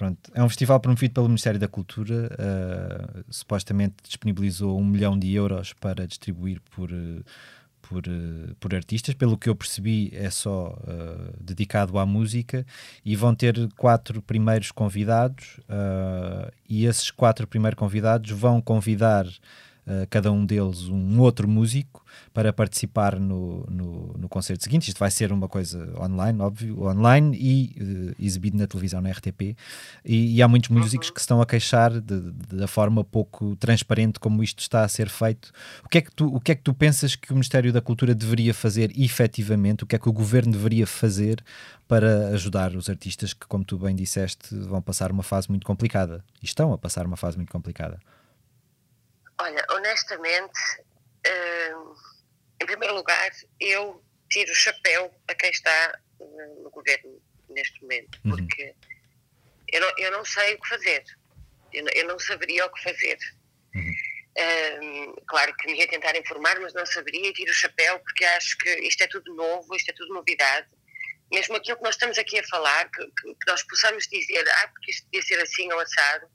Pronto, 0.00 0.32
é 0.32 0.42
um 0.42 0.48
festival 0.48 0.80
promovido 0.80 1.12
pelo 1.12 1.28
Ministério 1.28 1.60
da 1.60 1.68
Cultura, 1.68 2.30
uh, 2.32 3.22
supostamente 3.28 3.96
disponibilizou 4.02 4.80
um 4.80 4.82
milhão 4.82 5.18
de 5.18 5.30
euros 5.34 5.74
para 5.74 6.06
distribuir 6.06 6.58
por, 6.74 6.90
uh, 6.90 7.22
por, 7.82 8.04
uh, 8.08 8.54
por 8.58 8.74
artistas. 8.74 9.14
Pelo 9.14 9.36
que 9.36 9.50
eu 9.50 9.54
percebi, 9.54 10.10
é 10.14 10.30
só 10.30 10.74
dedicado 11.38 11.98
à 11.98 12.06
música 12.06 12.64
e 13.04 13.14
vão 13.14 13.34
ter 13.34 13.54
quatro 13.76 14.22
primeiros 14.22 14.72
convidados. 14.72 15.60
e 16.66 16.86
esses 16.86 17.10
quatro 17.10 17.46
primeiros 17.46 17.78
convidados 17.78 18.30
vão 18.30 18.58
convidar 18.58 19.26
uh, 19.86 20.06
cada 20.08 20.30
um 20.30 20.44
deles 20.44 20.88
um 20.88 21.20
outro 21.20 21.48
músico 21.48 22.04
para 22.32 22.52
participar 22.52 23.18
no, 23.18 23.66
no, 23.68 24.14
no, 24.18 24.28
concerto 24.28 24.62
seguinte. 24.62 24.88
Isto 24.88 24.98
vai 24.98 25.10
ser 25.10 25.32
uma 25.32 25.48
coisa 25.48 25.92
online, 26.00 26.40
óbvio, 26.40 26.82
online 26.82 27.36
e 27.38 27.76
uh, 27.80 28.14
exibido 28.18 28.56
na 28.56 28.66
televisão, 28.66 29.00
na 29.00 29.10
RTP. 29.10 29.56
E, 30.04 30.36
e 30.36 30.42
há 30.42 30.48
muitos 30.48 30.70
músicos 30.70 31.08
uhum. 31.08 31.14
que 31.14 31.20
se 31.20 31.24
estão 31.24 31.40
a 31.40 31.46
queixar 31.46 31.92
da 32.00 32.66
forma 32.66 33.04
pouco 33.04 33.56
transparente 33.56 34.18
como 34.18 34.42
isto 34.42 34.60
está 34.60 34.84
a 34.84 34.88
ser 34.88 35.08
feito. 35.08 35.50
O 35.84 35.88
que, 35.88 35.98
é 35.98 36.00
que 36.00 36.10
tu, 36.12 36.26
o 36.34 36.40
que 36.40 36.52
é 36.52 36.54
que 36.54 36.62
tu 36.62 36.74
pensas 36.74 37.16
que 37.16 37.30
o 37.30 37.34
Ministério 37.34 37.72
da 37.72 37.80
Cultura 37.80 38.14
deveria 38.14 38.54
fazer 38.54 38.92
efetivamente? 38.98 39.84
O 39.84 39.86
que 39.86 39.96
é 39.96 39.98
que 39.98 40.08
o 40.08 40.12
governo 40.12 40.52
deveria 40.52 40.86
fazer 40.86 41.42
para 41.88 42.28
ajudar 42.28 42.76
os 42.76 42.88
artistas 42.88 43.32
que, 43.32 43.46
como 43.46 43.64
tu 43.64 43.76
bem 43.78 43.96
disseste, 43.96 44.54
vão 44.54 44.80
passar 44.80 45.10
uma 45.10 45.22
fase 45.22 45.48
muito 45.48 45.66
complicada 45.66 46.24
e 46.40 46.46
estão 46.46 46.72
a 46.72 46.78
passar 46.78 47.06
uma 47.06 47.16
fase 47.16 47.36
muito 47.36 47.50
complicada? 47.50 47.98
Olha, 49.40 49.64
honestamente, 49.70 50.60
hum, 51.26 51.94
em 52.62 52.66
primeiro 52.66 52.94
lugar, 52.94 53.30
eu 53.58 54.04
tiro 54.28 54.52
o 54.52 54.54
chapéu 54.54 55.10
a 55.28 55.34
quem 55.34 55.50
está 55.50 55.98
no 56.62 56.70
governo 56.70 57.22
neste 57.48 57.80
momento, 57.80 58.20
uhum. 58.24 58.36
porque 58.36 58.74
eu, 59.72 59.80
não, 59.80 59.92
eu 59.96 60.10
não 60.12 60.24
sei 60.26 60.54
o 60.54 60.60
que 60.60 60.68
fazer, 60.68 61.04
eu 61.72 61.84
não, 61.84 61.92
eu 61.94 62.06
não 62.06 62.18
saberia 62.18 62.66
o 62.66 62.70
que 62.70 62.82
fazer. 62.82 63.18
Uhum. 63.74 63.94
Um, 64.38 65.14
claro 65.26 65.54
que 65.56 65.66
me 65.66 65.78
ia 65.78 65.88
tentar 65.88 66.14
informar, 66.16 66.60
mas 66.60 66.74
não 66.74 66.84
saberia 66.84 67.28
e 67.28 67.32
tiro 67.32 67.50
o 67.50 67.54
chapéu 67.54 67.98
porque 68.00 68.24
acho 68.24 68.58
que 68.58 68.70
isto 68.80 69.02
é 69.02 69.06
tudo 69.06 69.34
novo, 69.34 69.74
isto 69.74 69.90
é 69.90 69.94
tudo 69.94 70.12
novidade. 70.12 70.68
Mesmo 71.32 71.56
aquilo 71.56 71.78
que 71.78 71.84
nós 71.84 71.94
estamos 71.94 72.18
aqui 72.18 72.38
a 72.38 72.46
falar, 72.46 72.90
que, 72.90 73.04
que, 73.06 73.34
que 73.34 73.46
nós 73.46 73.62
possamos 73.62 74.06
dizer, 74.06 74.46
ah, 74.48 74.68
porque 74.68 74.90
isto 74.90 75.08
devia 75.10 75.26
ser 75.26 75.40
assim 75.40 75.72
ou 75.72 75.80
assado, 75.80 76.28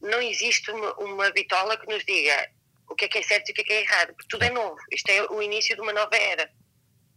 não 0.00 0.20
existe 0.20 0.70
uma, 0.70 0.94
uma 0.94 1.30
bitola 1.30 1.76
que 1.76 1.86
nos 1.86 2.04
diga 2.04 2.50
o 2.88 2.94
que 2.94 3.04
é 3.04 3.08
que 3.08 3.18
é 3.18 3.22
certo 3.22 3.48
e 3.48 3.52
o 3.52 3.54
que 3.54 3.60
é 3.60 3.64
que 3.64 3.72
é 3.72 3.82
errado, 3.82 4.14
porque 4.14 4.28
tudo 4.28 4.42
é 4.42 4.50
novo. 4.50 4.76
Isto 4.90 5.10
é 5.10 5.22
o 5.30 5.40
início 5.40 5.76
de 5.76 5.80
uma 5.80 5.92
nova 5.92 6.16
era. 6.16 6.50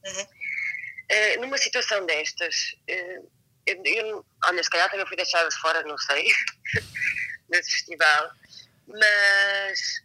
Uhum. 0.05 0.23
Uh, 0.23 1.41
numa 1.41 1.57
situação 1.57 2.05
destas, 2.05 2.75
uh, 2.89 3.31
eu, 3.65 3.81
eu, 3.85 4.25
olha, 4.45 4.63
se 4.63 4.69
calhar 4.69 4.89
também 4.89 5.07
fui 5.07 5.17
deixada 5.17 5.49
de 5.49 5.57
fora, 5.57 5.81
não 5.83 5.97
sei, 5.97 6.27
nesse 7.49 7.71
festival, 7.71 8.31
mas 8.87 10.03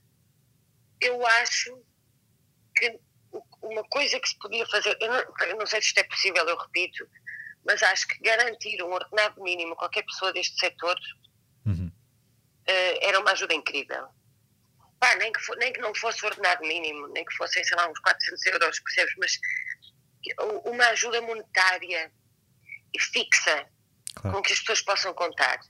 eu 1.00 1.26
acho 1.26 1.82
que 2.76 2.98
uma 3.62 3.84
coisa 3.84 4.18
que 4.20 4.28
se 4.28 4.38
podia 4.38 4.66
fazer, 4.66 4.96
eu 5.00 5.08
não, 5.08 5.46
eu 5.46 5.56
não 5.56 5.66
sei 5.66 5.82
se 5.82 5.88
isto 5.88 5.98
é 5.98 6.04
possível, 6.04 6.44
eu 6.46 6.56
repito, 6.56 7.06
mas 7.66 7.82
acho 7.82 8.06
que 8.08 8.22
garantir 8.22 8.82
um 8.82 8.92
ordenado 8.92 9.42
mínimo 9.42 9.74
a 9.74 9.76
qualquer 9.76 10.04
pessoa 10.04 10.32
deste 10.32 10.58
setor 10.58 10.96
uhum 11.66 11.88
uh, 11.88 11.97
era 13.02 13.20
uma 13.20 13.32
ajuda 13.32 13.54
incrível. 13.54 14.08
Pá, 15.00 15.14
nem, 15.16 15.32
que 15.32 15.40
for, 15.40 15.56
nem 15.56 15.72
que 15.72 15.80
não 15.80 15.94
fosse 15.94 16.24
ordenado 16.26 16.66
mínimo, 16.66 17.06
nem 17.08 17.24
que 17.24 17.34
fossem, 17.36 17.62
sei 17.64 17.76
lá, 17.76 17.88
uns 17.88 17.98
400 18.00 18.46
euros, 18.46 18.80
percebes? 18.80 19.14
Mas 19.18 19.38
uma 20.64 20.86
ajuda 20.88 21.22
monetária 21.22 22.12
fixa 23.12 23.66
claro. 24.14 24.36
com 24.36 24.42
que 24.42 24.52
as 24.52 24.58
pessoas 24.58 24.82
possam 24.82 25.14
contar. 25.14 25.60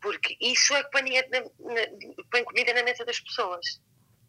Porque 0.00 0.36
isso 0.40 0.74
é 0.76 0.84
que 0.84 0.90
põe, 0.90 1.02
na, 1.02 1.40
na, 1.40 1.80
põe 2.30 2.44
comida 2.44 2.72
na 2.74 2.82
mesa 2.82 3.04
das 3.04 3.18
pessoas. 3.20 3.80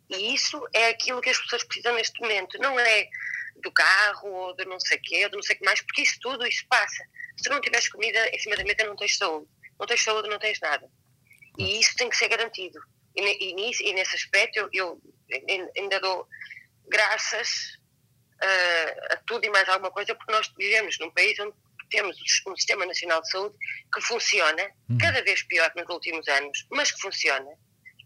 E 0.10 0.34
isso 0.34 0.68
é 0.74 0.88
aquilo 0.88 1.22
que 1.22 1.30
as 1.30 1.38
pessoas 1.38 1.63
precisam 1.63 1.94
neste 1.94 2.20
momento. 2.22 2.58
Não 2.60 2.80
é 2.80 3.08
do 3.62 3.72
carro 3.72 4.30
ou 4.30 4.56
de 4.56 4.66
não 4.66 4.80
sei 4.80 4.98
o 4.98 5.01
quê, 5.01 5.24
ou 5.25 5.30
de 5.30 5.36
não 5.36 5.44
sei 5.44 5.56
o 5.56 5.60
que 5.60 5.66
mais, 5.66 5.82
porque 5.82 6.01
isso 6.01 6.18
tudo, 6.22 6.48
isso 6.48 6.66
passa. 6.70 7.04
Se 7.38 7.50
não 7.50 7.62
tiveres 7.62 7.89
comida 7.89 8.30
em 8.30 8.39
cima 8.39 8.56
da 8.56 8.63
mesa, 8.63 8.86
não 8.86 8.96
tens 8.96 9.18
saúde. 9.18 9.48
Não 9.78 9.86
tens 9.86 10.04
saúde, 10.04 10.30
não 10.30 10.39
tens 10.39 10.60
nada. 10.60 10.89
E 11.60 11.80
isso 11.80 11.96
tem 11.96 12.10
que 12.10 12.16
ser 12.16 12.30
garantido. 12.30 12.80
E, 13.16 13.50
e, 13.50 13.54
nisso, 13.54 13.84
e 13.84 13.94
nesse 13.94 14.16
aspecto 14.16 14.58
eu, 14.58 14.70
eu, 14.72 15.01
ainda 15.78 16.00
dou 16.00 16.28
graças 16.88 17.78
uh, 18.42 19.13
a 19.13 19.18
tudo 19.28 19.46
e 19.46 19.50
mais 19.50 19.68
alguma 19.68 19.92
coisa, 19.92 20.16
porque 20.16 20.32
nós 20.32 20.51
vivemos 20.58 20.98
num 21.00 21.12
país 21.12 21.38
onde 21.39 21.54
temos 21.89 22.16
um 22.48 22.56
Sistema 22.56 22.86
Nacional 22.86 23.22
de 23.22 23.30
Saúde 23.30 23.58
que 23.94 24.01
funciona, 24.01 24.72
hum. 24.89 24.98
cada 25.00 25.22
vez 25.24 25.44
pior 25.44 25.72
nos 25.75 25.89
últimos 25.89 26.28
anos, 26.28 26.66
mas 26.72 26.92
que 26.92 27.01
funciona. 27.01 27.50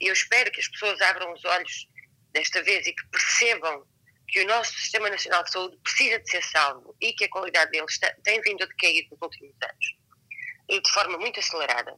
E 0.01 0.07
eu 0.07 0.13
espero 0.13 0.51
que 0.51 0.59
as 0.59 0.67
pessoas 0.69 0.99
abram 1.01 1.31
os 1.31 1.45
olhos 1.45 1.87
desta 2.31 2.63
vez 2.63 2.87
e 2.87 2.93
que 2.93 3.05
percebam 3.07 3.85
que 4.27 4.41
o 4.41 4.47
nosso 4.47 4.73
Sistema 4.73 5.09
Nacional 5.09 5.43
de 5.43 5.51
Saúde 5.51 5.77
precisa 5.83 6.17
de 6.17 6.29
ser 6.29 6.43
salvo 6.43 6.95
e 6.99 7.13
que 7.13 7.25
a 7.25 7.29
qualidade 7.29 7.71
dele 7.71 7.85
está, 7.87 8.11
tem 8.23 8.41
vindo 8.41 8.63
a 8.63 8.65
decair 8.65 9.07
nos 9.11 9.21
últimos 9.21 9.55
anos. 9.61 10.81
de 10.81 10.91
forma 10.91 11.17
muito 11.19 11.39
acelerada 11.39 11.95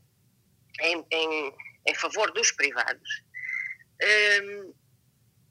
em, 0.82 1.06
em, 1.12 1.54
em 1.88 1.96
favor 1.96 2.32
dos 2.32 2.52
privados. 2.52 3.24
Um, 4.02 4.74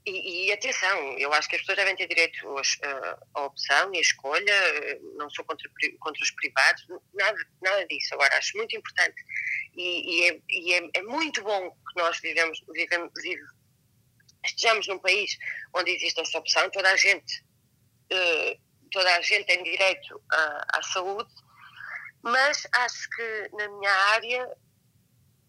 e, 0.05 0.45
e, 0.45 0.53
atenção, 0.53 1.17
eu 1.17 1.33
acho 1.33 1.49
que 1.49 1.55
as 1.55 1.61
pessoas 1.61 1.77
devem 1.77 1.95
ter 1.95 2.07
direito 2.07 2.47
à 3.33 3.41
opção 3.41 3.91
e 3.91 3.97
à 3.97 4.01
escolha, 4.01 4.53
não 5.15 5.27
sou 5.31 5.43
contra, 5.45 5.67
contra 5.99 6.23
os 6.23 6.31
privados, 6.31 6.85
nada, 7.15 7.37
nada 7.59 7.87
disso. 7.87 8.13
Agora, 8.13 8.37
acho 8.37 8.55
muito 8.55 8.75
importante 8.75 9.15
e, 9.75 10.27
e, 10.27 10.29
é, 10.29 10.41
e 10.47 10.73
é, 10.73 10.89
é, 10.93 11.01
muito 11.01 11.41
bom 11.41 11.71
que 11.71 11.99
nós 11.99 12.19
vivemos, 12.19 12.63
vivemos, 12.71 13.11
vivemos, 13.17 13.51
estejamos 14.45 14.87
num 14.87 14.99
país 14.99 15.37
onde 15.73 15.89
existe 15.89 16.19
essa 16.21 16.37
opção, 16.37 16.69
toda 16.69 16.91
a 16.91 16.95
gente, 16.97 17.43
uh, 18.13 18.59
toda 18.91 19.15
a 19.15 19.21
gente 19.21 19.45
tem 19.45 19.63
direito 19.63 20.21
à, 20.31 20.77
à 20.77 20.83
saúde, 20.83 21.33
mas 22.21 22.67
acho 22.73 23.09
que 23.09 23.49
na 23.53 23.67
minha 23.69 23.91
área 23.91 24.57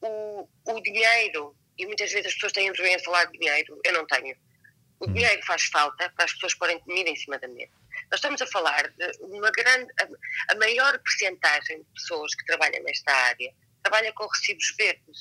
o, 0.07 0.49
o 0.67 0.81
dinheiro, 0.81 1.57
e 1.79 1.87
muitas 1.87 2.11
vezes 2.11 2.27
as 2.27 2.35
pessoas 2.35 2.53
têm 2.53 2.73
vergonha 2.73 2.97
de 2.97 3.05
falar 3.05 3.25
de 3.27 3.39
dinheiro, 3.39 3.81
eu 3.85 3.93
não 3.93 4.07
tenho 4.07 4.37
o 5.01 5.07
dinheiro 5.07 5.45
faz 5.45 5.65
falta 5.65 6.11
para 6.11 6.25
as 6.25 6.33
pessoas 6.33 6.55
porem 6.55 6.79
comida 6.81 7.11
em 7.11 7.17
cima 7.17 7.39
da 7.39 7.49
mesa. 7.49 7.73
Nós 8.11 8.19
estamos 8.19 8.41
a 8.41 8.47
falar 8.47 8.89
de 8.89 9.19
uma 9.21 9.51
grande, 9.51 9.93
a, 10.01 10.53
a 10.53 10.57
maior 10.57 10.99
percentagem 10.99 11.79
de 11.79 11.85
pessoas 11.95 12.35
que 12.35 12.45
trabalham 12.47 12.83
nesta 12.83 13.13
área 13.13 13.53
trabalha 13.83 14.13
com 14.13 14.27
recibos 14.27 14.75
verdes. 14.77 15.21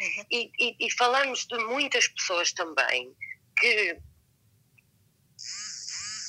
Uhum. 0.00 0.26
E, 0.30 0.50
e, 0.58 0.86
e, 0.86 0.90
falamos 0.92 1.46
de 1.46 1.56
muitas 1.64 2.08
pessoas 2.08 2.52
também 2.52 3.14
que 3.58 3.98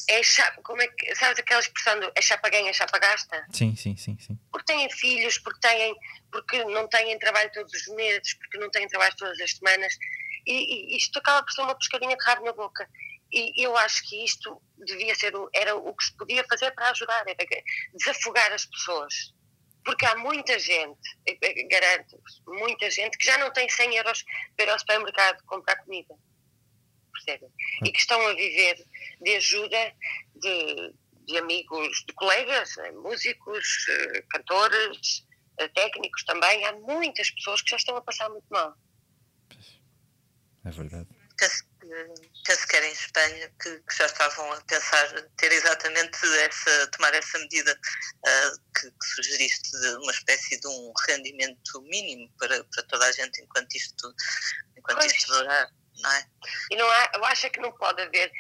é 0.10 0.24
chapa, 0.24 0.62
como 0.62 0.82
é 0.82 0.88
que, 0.88 1.16
sabes 1.16 1.40
aquela 1.40 1.60
expressão 1.60 2.00
do 2.00 2.12
é 2.16 2.22
chapa 2.22 2.50
ganha, 2.50 2.70
é 2.70 2.74
chapa 2.74 2.98
gasta? 3.00 3.46
Sim, 3.52 3.76
sim, 3.76 3.96
sim, 3.96 4.18
sim. 4.20 4.38
Porque 4.52 4.72
têm 4.74 4.90
filhos, 4.90 5.38
porque, 5.38 5.60
têm, 5.60 5.96
porque 6.32 6.64
não 6.66 6.88
têm 6.88 7.18
trabalho 7.20 7.52
todos 7.54 7.74
os 7.74 7.88
meses, 7.96 8.34
porque 8.36 8.58
não 8.58 8.70
têm 8.70 8.88
trabalho 8.88 9.16
todas 9.18 9.40
as 9.40 9.52
semanas 9.52 9.94
e, 10.46 10.94
e 10.94 10.98
isto 10.98 11.18
acaba 11.20 11.44
por 11.44 11.52
ser 11.52 11.62
uma 11.62 11.76
pescadinha 11.76 12.16
de 12.16 12.26
rabo 12.26 12.46
na 12.46 12.54
boca. 12.54 12.90
E 13.32 13.66
eu 13.66 13.76
acho 13.78 14.08
que 14.08 14.24
isto 14.24 14.62
devia 14.78 15.16
ser, 15.16 15.34
era 15.56 15.76
o 15.76 15.96
que 15.96 16.06
se 16.06 16.16
podia 16.16 16.44
fazer 16.48 16.72
para 16.72 16.92
ajudar, 16.92 17.24
era 17.28 17.64
desafogar 17.96 18.52
as 18.52 18.66
pessoas. 18.66 19.34
Porque 19.84 20.06
há 20.06 20.16
muita 20.18 20.58
gente, 20.60 21.00
garanto 21.70 22.22
muita 22.48 22.90
gente 22.92 23.18
que 23.18 23.26
já 23.26 23.38
não 23.40 23.52
tem 23.52 23.68
100 23.68 23.96
euros 23.96 24.24
para 24.56 24.66
ir 24.66 24.70
ao 24.70 24.80
supermercado 24.80 25.44
comprar 25.46 25.78
comida. 25.78 26.14
Percebem? 27.14 27.50
E 27.84 27.92
que 27.92 28.00
estão 28.00 28.20
a 28.28 28.34
viver 28.34 28.86
de 29.22 29.36
ajuda 29.36 29.96
de, 30.36 30.94
de 31.26 31.38
amigos, 31.38 32.04
de 32.08 32.14
colegas, 32.14 32.78
eh, 32.78 32.92
músicos, 32.92 33.86
eh, 33.90 34.22
cantores, 34.30 35.26
eh, 35.58 35.68
técnicos 35.70 36.24
também. 36.26 36.66
Há 36.66 36.74
muitas 36.74 37.30
pessoas 37.32 37.62
que 37.62 37.70
já 37.70 37.78
estão 37.78 37.96
a 37.96 38.02
passar 38.02 38.30
muito 38.30 38.48
mal. 38.50 38.76
É 40.66 40.72
verdade. 40.72 41.08
Penso, 41.38 41.66
penso 42.46 42.68
que 42.68 42.76
era 42.76 42.88
em 42.88 42.92
Espanha 42.92 43.54
que, 43.62 43.80
que, 43.80 43.96
já 43.98 44.06
estavam 44.06 44.54
a 44.54 44.62
pensar 44.62 45.22
ter 45.36 45.52
exatamente 45.52 46.18
essa, 46.40 46.88
tomar 46.88 47.14
essa 47.14 47.40
medida 47.40 47.74
uh, 47.74 48.80
que, 48.80 48.90
que, 48.90 49.06
sugeriste 49.16 49.72
de 49.72 49.96
uma 49.98 50.12
espécie 50.12 50.60
de 50.60 50.68
um 50.68 50.94
rendimento 51.08 51.82
mínimo 51.82 52.32
para, 52.38 52.64
para 52.64 52.84
toda 52.84 53.06
a 53.06 53.12
gente 53.12 53.42
enquanto 53.42 53.76
isto, 53.76 54.14
enquanto 54.78 55.06
isto 55.06 55.34
durar. 55.34 55.70
Não 56.02 56.12
é? 56.12 56.26
E 56.72 56.76
não 56.76 56.90
há, 56.90 57.12
eu 57.16 57.26
acho 57.26 57.50
que 57.50 57.60
não 57.60 57.72
pode 57.72 58.02
haver 58.02 58.32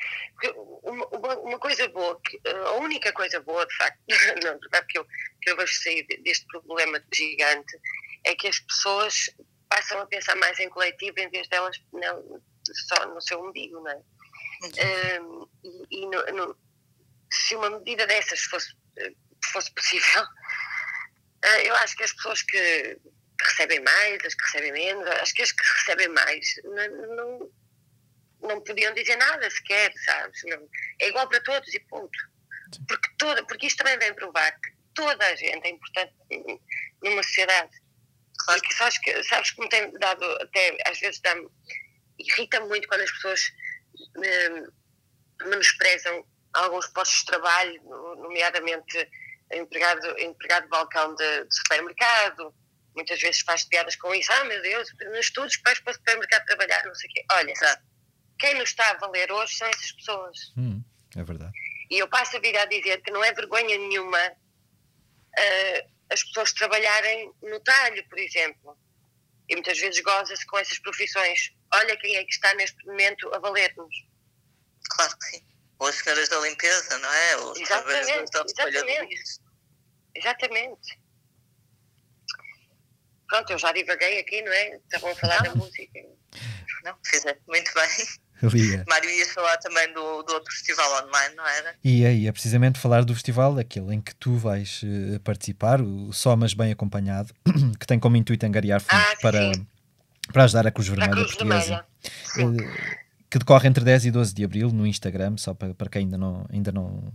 uma, 0.83 1.37
uma, 1.39 1.59
coisa 1.59 1.87
boa, 1.89 2.19
que, 2.21 2.39
a 2.49 2.71
única 2.73 3.13
coisa 3.13 3.39
boa, 3.41 3.65
de 3.65 3.75
facto, 3.75 3.99
não, 4.43 4.59
que 4.87 4.97
eu, 4.97 5.05
que 5.41 5.51
eu 5.51 5.57
vejo 5.57 5.73
sair 5.81 6.05
deste 6.23 6.45
problema 6.47 7.01
gigante, 7.13 7.77
é 8.25 8.35
que 8.35 8.47
as 8.47 8.59
pessoas 8.59 9.29
passam 9.69 9.99
a 9.99 10.05
pensar 10.05 10.35
mais 10.35 10.59
em 10.59 10.69
coletivo 10.69 11.19
em 11.19 11.29
vez 11.29 11.47
delas 11.47 11.77
não, 11.91 12.41
só 12.87 13.05
no 13.07 13.21
seu 13.21 13.41
umbigo, 13.41 13.79
não 13.81 13.91
é? 13.91 14.01
Um, 15.19 15.49
e, 15.63 16.03
e 16.03 16.05
no, 16.07 16.25
no, 16.33 16.57
se 17.31 17.55
uma 17.55 17.69
medida 17.69 18.07
dessas 18.07 18.41
fosse, 18.41 18.75
fosse 19.51 19.71
possível, 19.73 20.23
uh, 20.23 21.61
eu 21.65 21.75
acho 21.77 21.95
que 21.95 22.03
as 22.03 22.13
pessoas 22.13 22.41
que, 22.43 22.97
que, 23.43 23.49
recebem 23.49 23.79
mais, 23.81 24.25
as 24.25 24.33
que 24.33 24.43
recebem 24.43 24.71
menos, 24.71 25.07
acho 25.07 25.33
que 25.33 25.41
as 25.41 25.51
que 25.51 25.63
recebem 25.63 26.07
mais 26.09 26.45
não, 26.63 27.15
não, 27.15 27.51
não 28.41 28.61
podiam 28.61 28.93
dizer 28.93 29.15
nada 29.17 29.49
sequer, 29.49 29.91
sabes? 30.05 30.41
Não, 30.45 30.67
é 30.99 31.09
igual 31.09 31.27
para 31.27 31.41
todos 31.41 31.73
e 31.73 31.79
ponto. 31.81 32.17
Porque, 32.87 33.09
toda, 33.17 33.45
porque 33.45 33.67
isto 33.67 33.77
também 33.77 33.99
vem 33.99 34.13
provar 34.13 34.51
que 34.59 34.71
toda 34.95 35.25
a 35.25 35.35
gente 35.35 35.65
é 35.65 35.69
importante 35.69 36.13
numa 37.01 37.21
sociedade 37.23 37.83
Claro 38.45 38.61
que 38.61 38.73
sabes 38.73 38.97
que, 38.97 39.23
sabes 39.23 39.51
que 39.51 39.61
me 39.61 39.69
tem 39.69 39.91
dado, 39.99 40.25
até 40.41 40.77
às 40.85 40.99
vezes 40.99 41.21
dá 41.21 41.35
irrita 42.19 42.59
muito 42.61 42.87
quando 42.87 43.01
as 43.01 43.11
pessoas 43.11 43.41
hum, 44.17 44.67
menosprezam 45.45 46.25
alguns 46.53 46.87
postos 46.87 47.19
de 47.19 47.25
trabalho, 47.25 47.81
nomeadamente 48.17 49.09
empregado, 49.51 50.19
empregado 50.19 50.63
de 50.63 50.69
balcão 50.69 51.15
de, 51.15 51.45
de, 51.45 51.55
supermercado. 51.55 52.53
Muitas 52.95 53.19
vezes 53.19 53.41
faz 53.41 53.63
piadas 53.63 53.95
com 53.95 54.13
isso. 54.13 54.31
Ah, 54.31 54.43
meu 54.45 54.61
Deus, 54.61 54.89
nos 55.05 55.19
estudos 55.19 55.59
vais 55.65 55.79
para 55.79 55.91
o 55.91 55.93
supermercado 55.93 56.45
trabalhar, 56.45 56.85
não 56.85 56.95
sei 56.95 57.09
o 57.09 57.13
quê. 57.13 57.25
Olha, 57.31 57.51
Exato. 57.51 57.83
quem 58.39 58.55
nos 58.55 58.69
está 58.69 58.91
a 58.91 58.97
valer 58.97 59.31
hoje 59.31 59.55
são 59.55 59.67
essas 59.67 59.91
pessoas. 59.93 60.37
Hum, 60.57 60.83
é 61.15 61.23
verdade. 61.23 61.53
E 61.89 61.99
eu 61.99 62.07
passo 62.07 62.37
a 62.37 62.39
vida 62.39 62.61
a 62.61 62.65
dizer 62.65 63.01
que 63.01 63.11
não 63.11 63.23
é 63.23 63.33
vergonha 63.33 63.77
nenhuma 63.77 64.19
uh, 64.29 65.93
as 66.09 66.23
pessoas 66.23 66.53
trabalharem 66.53 67.31
no 67.41 67.59
talho, 67.59 68.07
por 68.07 68.19
exemplo. 68.19 68.77
E 69.49 69.55
muitas 69.55 69.77
vezes 69.79 69.99
goza-se 70.01 70.45
com 70.45 70.57
essas 70.57 70.79
profissões. 70.79 71.53
Olha 71.73 71.97
quem 71.97 72.15
é 72.15 72.23
que 72.23 72.31
está 72.31 72.53
neste 72.55 72.85
momento 72.85 73.33
a 73.33 73.39
valer-nos. 73.39 73.95
Claro 74.89 75.17
que 75.17 75.25
sim. 75.25 75.45
Ou 75.79 75.87
as 75.87 75.95
senhoras 75.95 76.29
da 76.29 76.39
limpeza, 76.39 76.97
não 76.99 77.13
é? 77.13 77.37
Ou 77.37 77.51
os 77.51 77.59
exatamente, 77.59 78.11
exatamente. 78.11 79.39
exatamente. 80.15 81.02
Pronto, 83.33 83.49
eu 83.49 83.57
já 83.57 83.71
divaguei 83.71 84.19
aqui, 84.19 84.43
não 84.43 84.51
é? 84.51 84.75
Estavam 84.75 85.09
a 85.09 85.15
falar 85.15 85.43
não. 85.43 85.53
da 85.53 85.55
música. 85.55 85.99
Não, 86.83 86.93
fizeste 87.03 87.41
muito 87.47 87.71
bem. 87.73 88.49
Lia. 88.51 88.85
Mário, 88.87 89.09
ias 89.09 89.31
falar 89.31 89.57
também 89.57 89.91
do, 89.91 90.21
do 90.21 90.33
outro 90.33 90.53
festival 90.53 91.07
online, 91.07 91.33
não 91.33 91.47
era? 91.47 91.75
Ia, 91.83 92.11
ia 92.11 92.31
precisamente 92.31 92.77
falar 92.77 93.03
do 93.03 93.11
festival, 93.15 93.57
aquele 93.57 93.95
em 93.95 93.99
que 93.99 94.13
tu 94.13 94.35
vais 94.35 94.83
uh, 94.83 95.19
participar, 95.21 95.81
o 95.81 96.13
Só 96.13 96.35
Mas 96.35 96.53
Bem 96.53 96.71
Acompanhado, 96.71 97.33
que 97.79 97.87
tem 97.87 97.97
como 97.97 98.17
intuito 98.17 98.45
angariar 98.45 98.81
fundos 98.81 99.03
ah, 99.03 99.17
para, 99.19 99.51
para 100.31 100.43
ajudar 100.43 100.67
a 100.67 100.71
Cruz 100.71 100.87
Vermelha 100.87 101.13
Cruz 101.13 101.33
Portuguesa. 101.33 101.85
Uh, 102.37 102.57
que 103.31 103.39
decorre 103.39 103.67
entre 103.67 103.83
10 103.83 104.05
e 104.05 104.11
12 104.11 104.31
de 104.31 104.43
abril 104.43 104.69
no 104.69 104.85
Instagram, 104.85 105.37
só 105.37 105.55
para, 105.55 105.73
para 105.73 105.89
quem 105.89 106.03
ainda 106.03 106.19
não, 106.19 106.45
ainda 106.53 106.71
não 106.71 107.11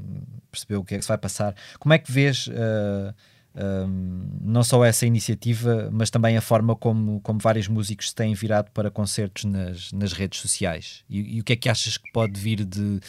percebeu 0.51 0.81
o 0.81 0.85
que 0.85 0.97
é 0.97 0.99
que 0.99 1.05
se 1.05 1.09
vai 1.09 1.19
passar. 1.19 1.55
Como 1.79 1.95
é 1.95 1.99
que 1.99 2.11
vês 2.11 2.49
uh, 2.49 3.15
um, 3.55 4.39
não 4.41 4.63
só 4.63 4.85
essa 4.85 5.07
iniciativa, 5.07 5.91
mas 5.93 6.11
também 6.11 6.37
a 6.37 6.41
forma 6.41 6.77
como, 6.77 7.21
como 7.21 7.41
vários 7.41 7.67
músicos 7.67 8.11
se 8.11 8.15
têm 8.15 8.35
virado 8.35 8.71
para 8.71 8.91
concertos 8.91 9.45
nas, 9.45 9.93
nas 9.93 10.13
redes 10.13 10.41
sociais. 10.41 11.05
E, 11.09 11.37
e 11.37 11.41
o 11.41 11.45
que 11.45 11.53
é 11.53 11.57
que 11.57 11.69
achas 11.69 11.97
que 11.97 12.11
pode 12.13 12.39
vir 12.39 12.65
de, 12.65 13.01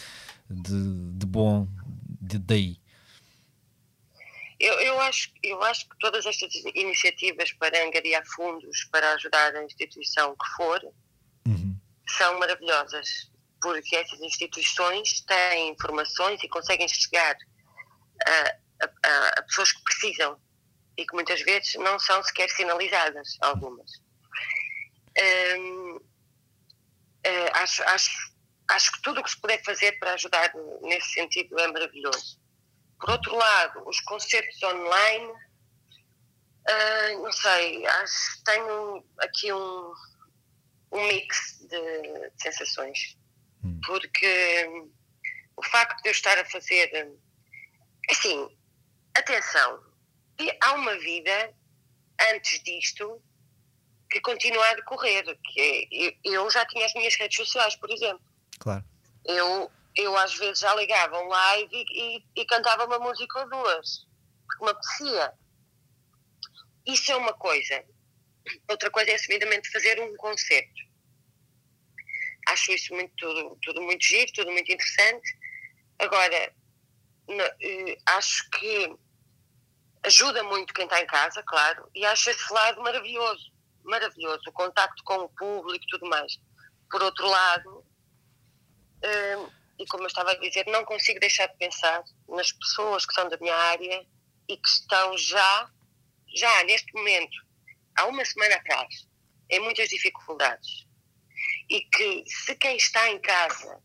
de, 0.50 1.12
de 1.12 1.26
bom 1.26 1.68
de, 2.20 2.38
daí? 2.38 2.78
Eu, 4.58 4.74
eu, 4.80 5.00
acho, 5.00 5.30
eu 5.42 5.62
acho 5.62 5.88
que 5.88 5.96
todas 5.98 6.26
estas 6.26 6.52
iniciativas 6.74 7.52
para 7.52 7.86
angariar 7.86 8.22
fundos, 8.26 8.84
para 8.90 9.14
ajudar 9.14 9.54
a 9.54 9.64
instituição 9.64 10.34
que 10.34 10.56
for, 10.56 10.80
uhum. 11.46 11.74
são 12.06 12.38
maravilhosas, 12.38 13.30
porque 13.62 13.96
essas 13.96 14.20
instituições 14.20 15.20
têm 15.20 15.70
informações 15.70 16.42
e 16.42 16.48
conseguem 16.48 16.88
chegar 16.88 17.36
a 18.26 18.56
a, 18.82 19.28
a, 19.38 19.42
pessoas 19.42 19.72
que 19.72 19.82
precisam 19.82 20.40
e 20.96 21.06
que 21.06 21.14
muitas 21.14 21.40
vezes 21.42 21.74
não 21.74 21.98
são 21.98 22.22
sequer 22.22 22.48
sinalizadas, 22.50 23.36
algumas. 23.40 23.90
Hum, 25.18 25.96
uh, 25.96 27.50
acho, 27.54 27.82
acho, 27.84 28.10
acho 28.68 28.92
que 28.92 29.02
tudo 29.02 29.20
o 29.20 29.24
que 29.24 29.30
se 29.30 29.40
puder 29.40 29.62
fazer 29.64 29.98
para 29.98 30.14
ajudar 30.14 30.52
nesse 30.82 31.12
sentido 31.12 31.58
é 31.58 31.66
maravilhoso. 31.68 32.40
Por 32.98 33.10
outro 33.10 33.34
lado, 33.34 33.88
os 33.88 34.00
concertos 34.00 34.62
online, 34.62 35.26
uh, 36.68 37.22
não 37.22 37.32
sei, 37.32 37.86
acho 37.86 38.44
tenho 38.44 39.04
aqui 39.18 39.52
um, 39.52 39.92
um 40.92 41.06
mix 41.06 41.60
de, 41.60 42.30
de 42.30 42.42
sensações. 42.42 43.16
Hum. 43.64 43.80
Porque 43.86 44.66
um, 44.68 44.92
o 45.56 45.64
facto 45.64 46.02
de 46.02 46.08
eu 46.08 46.12
estar 46.12 46.38
a 46.38 46.44
fazer, 46.44 46.90
assim, 48.10 48.59
atenção, 49.14 49.82
há 50.60 50.74
uma 50.74 50.98
vida 50.98 51.54
antes 52.32 52.62
disto 52.62 53.22
que 54.10 54.20
continua 54.20 54.66
a 54.68 54.74
decorrer. 54.74 55.24
Que 55.52 55.88
é, 55.92 56.16
eu 56.24 56.50
já 56.50 56.66
tinha 56.66 56.84
as 56.84 56.94
minhas 56.94 57.14
redes 57.16 57.36
sociais, 57.36 57.76
por 57.76 57.90
exemplo. 57.90 58.22
Claro. 58.58 58.84
Eu, 59.24 59.70
eu 59.96 60.16
às 60.16 60.34
vezes 60.34 60.60
já 60.60 60.74
ligava 60.74 61.18
um 61.20 61.28
live 61.28 61.70
e, 61.72 62.16
e, 62.16 62.24
e 62.36 62.44
cantava 62.46 62.86
uma 62.86 62.98
música 62.98 63.40
ou 63.40 63.48
duas, 63.48 64.06
porque 64.46 64.64
me 64.64 64.70
apetecia. 64.70 65.32
isso 66.86 67.12
é 67.12 67.16
uma 67.16 67.32
coisa. 67.34 67.84
Outra 68.68 68.90
coisa 68.90 69.10
é 69.10 69.14
assumidamente 69.14 69.70
fazer 69.70 70.00
um 70.00 70.16
concerto. 70.16 70.90
Acho 72.48 72.72
isso 72.72 72.92
muito, 72.94 73.14
tudo, 73.16 73.58
tudo 73.62 73.82
muito 73.82 74.02
giro, 74.02 74.32
tudo 74.32 74.50
muito 74.50 74.72
interessante. 74.72 75.38
Agora, 75.98 76.52
acho 78.06 78.48
que 78.50 78.96
ajuda 80.02 80.42
muito 80.44 80.72
quem 80.72 80.84
está 80.84 81.00
em 81.00 81.06
casa, 81.06 81.42
claro, 81.42 81.88
e 81.94 82.04
acho 82.04 82.30
esse 82.30 82.52
lado 82.52 82.80
maravilhoso, 82.80 83.52
maravilhoso, 83.84 84.42
o 84.48 84.52
contacto 84.52 85.02
com 85.04 85.18
o 85.18 85.28
público 85.28 85.84
e 85.84 85.88
tudo 85.88 86.08
mais. 86.08 86.32
Por 86.90 87.02
outro 87.02 87.26
lado, 87.26 87.84
hum, 89.04 89.50
e 89.78 89.86
como 89.86 90.04
eu 90.04 90.08
estava 90.08 90.32
a 90.32 90.38
dizer, 90.38 90.66
não 90.66 90.84
consigo 90.84 91.20
deixar 91.20 91.46
de 91.46 91.56
pensar 91.56 92.02
nas 92.28 92.52
pessoas 92.52 93.06
que 93.06 93.14
são 93.14 93.28
da 93.28 93.36
minha 93.38 93.54
área 93.54 94.06
e 94.48 94.56
que 94.56 94.68
estão 94.68 95.16
já, 95.16 95.70
já 96.34 96.64
neste 96.64 96.92
momento, 96.94 97.36
há 97.96 98.06
uma 98.06 98.24
semana 98.24 98.56
atrás, 98.56 99.08
em 99.48 99.60
muitas 99.60 99.88
dificuldades. 99.88 100.86
E 101.68 101.82
que 101.82 102.24
se 102.26 102.54
quem 102.56 102.76
está 102.76 103.08
em 103.08 103.20
casa 103.20 103.80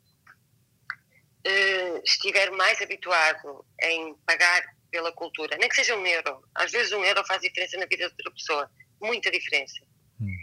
uh, 1.45 2.01
estiver 2.03 2.51
mais 2.51 2.81
habituado 2.81 3.65
em 3.81 4.15
pagar 4.25 4.63
pela 4.91 5.12
cultura, 5.12 5.58
nem 5.58 5.69
que 5.69 5.75
seja 5.75 5.95
um 5.95 6.05
euro. 6.05 6.43
Às 6.55 6.71
vezes 6.71 6.91
um 6.93 7.03
euro 7.03 7.23
faz 7.25 7.41
diferença 7.41 7.77
na 7.77 7.86
vida 7.86 8.08
de 8.08 8.13
outra 8.17 8.31
pessoa, 8.31 8.71
muita 9.01 9.29
diferença. 9.31 9.81
Hum. 10.19 10.36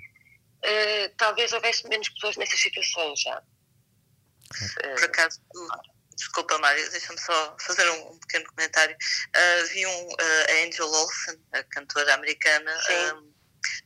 Uh, 0.64 1.14
talvez 1.16 1.52
houvesse 1.52 1.88
menos 1.88 2.08
pessoas 2.10 2.36
nessas 2.36 2.60
situações 2.60 3.20
já. 3.20 3.42
Por 4.96 5.04
acaso, 5.04 5.40
desculpa 6.14 6.58
Mário, 6.58 6.90
deixa-me 6.90 7.18
só 7.18 7.56
fazer 7.58 7.88
um, 7.88 8.12
um 8.12 8.18
pequeno 8.18 8.44
comentário. 8.50 8.94
Uh, 8.94 9.66
vi 9.68 9.86
um, 9.86 10.08
uh, 10.08 10.16
a 10.50 10.66
Angel 10.66 10.86
Olsen, 10.86 11.40
a 11.52 11.62
cantora 11.64 12.14
americana, 12.14 12.70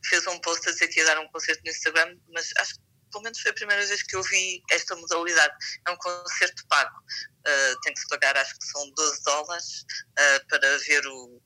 fez 0.05 0.26
um 0.26 0.38
post 0.40 0.68
a 0.68 0.72
dizer 0.72 0.88
que 0.88 1.00
ia 1.00 1.07
dar 1.07 1.18
um 1.20 1.29
concerto 1.29 1.62
no 1.64 1.70
Instagram, 1.70 2.16
mas 2.33 2.52
acho 2.59 2.74
que 2.74 2.86
pelo 3.11 3.25
menos 3.25 3.40
foi 3.40 3.51
a 3.51 3.55
primeira 3.55 3.85
vez 3.85 4.03
que 4.03 4.16
eu 4.16 4.23
vi 4.23 4.62
esta 4.71 4.95
modalidade. 4.97 5.55
É 5.87 5.90
um 5.90 5.97
concerto 5.97 6.66
pago. 6.69 6.97
Uh, 7.47 7.81
tem 7.83 7.95
que 7.95 8.01
se 8.01 8.09
pagar, 8.09 8.37
acho 8.37 8.59
que 8.59 8.66
são 8.66 8.90
12 8.90 9.23
dólares 9.23 9.83
uh, 10.19 10.47
para 10.49 10.79
ver 10.79 11.07
o, 11.07 11.40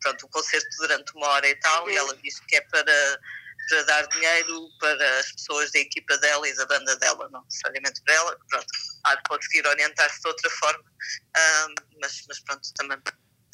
pronto, 0.00 0.26
o 0.26 0.28
concerto 0.30 0.68
durante 0.78 1.12
uma 1.14 1.28
hora 1.28 1.48
e 1.48 1.54
tal. 1.56 1.84
Uhum. 1.84 1.90
E 1.90 1.96
ela 1.96 2.16
disse 2.16 2.40
que 2.46 2.56
é 2.56 2.60
para, 2.62 3.20
para 3.68 3.82
dar 3.84 4.06
dinheiro 4.08 4.68
para 4.78 5.18
as 5.18 5.32
pessoas 5.32 5.70
da 5.72 5.78
equipa 5.78 6.16
dela 6.18 6.48
e 6.48 6.54
da 6.54 6.66
banda 6.66 6.96
dela, 6.96 7.28
não 7.30 7.44
necessariamente 7.44 8.02
para 8.02 8.14
ela. 8.14 8.38
Pronto, 8.48 8.66
há 9.04 9.14
de 9.14 9.22
conseguir 9.28 9.66
orientar-se 9.66 10.20
de 10.20 10.28
outra 10.28 10.50
forma. 10.50 10.84
Uh, 10.84 11.74
mas, 12.00 12.22
mas 12.28 12.40
pronto, 12.40 12.68
também 12.74 12.98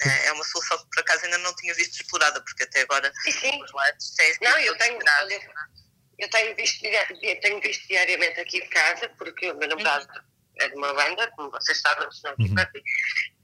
é, 0.02 0.26
é 0.26 0.32
uma 0.32 0.44
solução 0.44 0.78
que 0.78 0.86
por 0.90 1.00
acaso 1.00 1.24
ainda 1.24 1.38
não 1.38 1.54
tinha 1.56 1.74
visto 1.74 2.00
explorada, 2.00 2.40
porque 2.42 2.62
até 2.62 2.82
agora 2.82 3.12
sim, 3.22 3.32
sim. 3.32 3.62
os 3.62 3.70
lives 3.72 4.14
têm 4.16 4.36
Não, 4.42 4.58
eu 4.58 4.78
tenho, 4.78 4.98
olha, 5.20 5.40
eu 6.18 6.28
tenho 6.30 6.56
visto, 6.56 6.80
tenho 7.40 7.60
visto 7.60 7.86
diariamente 7.86 8.40
aqui 8.40 8.60
de 8.60 8.68
casa, 8.68 9.08
porque 9.10 9.50
o 9.50 9.56
meu 9.56 9.68
namorado 9.68 10.06
uhum. 10.06 10.22
é 10.58 10.68
de 10.68 10.74
uma 10.74 10.92
banda, 10.92 11.30
como 11.36 11.50
vocês 11.50 11.80
sabem, 11.80 12.08
não 12.24 12.32
uhum. 12.38 12.54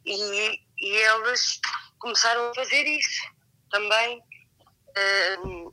e, 0.04 0.60
e 0.78 0.96
eles 0.96 1.60
começaram 1.98 2.50
a 2.50 2.54
fazer 2.54 2.84
isso 2.84 3.22
também. 3.70 4.20
Um, 5.44 5.72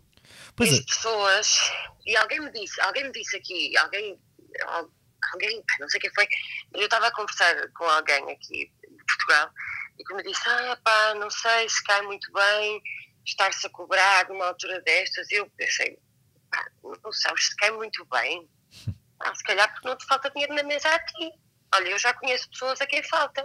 pois 0.56 0.74
é. 0.74 0.84
pessoas, 0.84 1.72
e 2.06 2.16
alguém 2.18 2.40
me 2.40 2.52
disse, 2.52 2.80
alguém 2.82 3.04
me 3.06 3.12
disse 3.12 3.36
aqui, 3.38 3.78
alguém, 3.78 4.20
alguém, 5.34 5.64
não 5.80 5.90
sei 5.90 6.00
quem 6.00 6.14
foi, 6.14 6.28
eu 6.74 6.84
estava 6.84 7.08
a 7.08 7.12
conversar 7.12 7.56
com 7.74 7.84
alguém 7.86 8.32
aqui 8.32 8.72
de 8.82 9.06
Portugal 9.06 9.52
e 10.00 10.04
que 10.04 10.14
me 10.16 10.24
disse, 10.24 10.42
ah 10.48 10.78
pá, 10.84 11.16
não 11.16 11.30
sei 11.30 11.70
se 11.70 11.84
cai 11.84 12.02
muito 12.04 12.32
bem 12.32 12.82
estar-se 13.26 13.68
a 13.68 13.70
cobrar 13.70 14.28
numa 14.30 14.48
altura 14.48 14.82
destas, 14.82 15.30
e 15.30 15.36
eu 15.36 15.50
pensei, 15.52 16.00
não 16.84 17.12
sabes 17.12 17.48
se 17.48 17.56
cai 17.56 17.72
muito 17.72 18.06
bem. 18.06 18.50
Ah, 19.20 19.36
se 19.36 19.44
calhar 19.44 19.72
porque 19.72 19.88
não 19.88 19.98
te 19.98 20.06
falta 20.06 20.32
dinheiro 20.32 20.56
na 20.56 20.64
mesa 20.64 20.90
a 20.90 21.00
ti. 21.06 21.32
Olha, 21.74 21.90
eu 21.90 22.00
já 22.00 22.14
conheço 22.14 22.50
pessoas 22.50 22.82
a 22.82 22.88
quem 22.88 23.04
falta. 23.04 23.44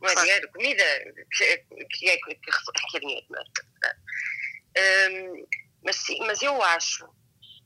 Não 0.00 0.08
é 0.08 0.14
dinheiro, 0.16 0.50
comida, 0.50 0.84
que, 1.32 1.44
é, 1.44 1.56
que, 1.58 2.08
é, 2.10 2.16
que, 2.16 2.34
que 2.34 2.96
é 2.96 3.00
dinheiro, 3.00 3.26
não 3.30 3.40
é? 3.40 5.10
Um, 5.10 5.46
mas, 5.84 5.96
sim, 5.96 6.18
mas 6.26 6.42
eu 6.42 6.60
acho 6.62 7.08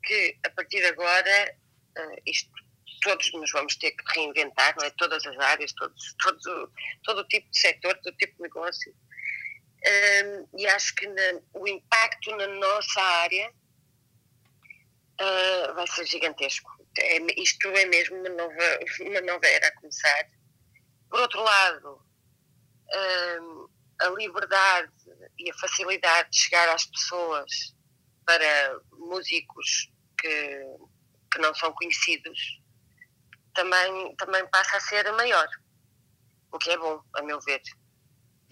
que 0.02 0.38
a 0.44 0.50
partir 0.50 0.80
de 0.80 0.86
agora 0.86 1.56
uh, 1.98 2.22
isto, 2.26 2.50
todos 3.00 3.32
nos 3.32 3.50
vamos 3.52 3.76
ter 3.76 3.92
que 3.92 4.04
reinventar, 4.14 4.74
não 4.78 4.86
é? 4.86 4.90
Todas 4.90 5.24
as 5.26 5.38
áreas, 5.38 5.72
todos, 5.72 6.14
todo, 6.22 6.72
todo 7.04 7.20
o 7.20 7.28
tipo 7.28 7.50
de 7.50 7.58
setor, 7.58 7.96
todo 8.02 8.12
o 8.12 8.16
tipo 8.18 8.36
de 8.36 8.42
negócio 8.42 8.94
um, 9.86 10.58
e 10.58 10.66
acho 10.66 10.94
que 10.94 11.06
na, 11.06 11.40
o 11.54 11.66
impacto 11.68 12.34
na 12.36 12.46
nossa 12.48 13.00
área 13.00 13.52
uh, 15.20 15.74
vai 15.74 15.86
ser 15.86 16.06
gigantesco. 16.06 16.70
É, 16.98 17.18
isto 17.40 17.68
é 17.68 17.84
mesmo 17.86 18.16
uma 18.16 18.28
nova, 18.30 18.80
uma 19.00 19.20
nova 19.20 19.46
era 19.46 19.68
a 19.68 19.74
começar. 19.76 20.30
Por 21.08 21.20
outro 21.20 21.42
lado, 21.42 22.02
um, 23.40 23.68
a 24.00 24.08
liberdade 24.10 24.92
e 25.38 25.50
a 25.50 25.54
facilidade 25.54 26.30
de 26.30 26.38
chegar 26.38 26.68
às 26.68 26.84
pessoas 26.86 27.74
para 28.24 28.80
músicos 28.92 29.90
que, 30.18 30.60
que 31.32 31.38
não 31.38 31.54
são 31.54 31.72
conhecidos 31.72 32.60
também, 33.54 34.14
também 34.16 34.46
passa 34.48 34.76
a 34.76 34.80
ser 34.80 35.10
maior, 35.12 35.48
o 36.52 36.58
que 36.58 36.70
é 36.70 36.76
bom, 36.76 37.00
a 37.14 37.22
meu 37.22 37.40
ver. 37.40 37.62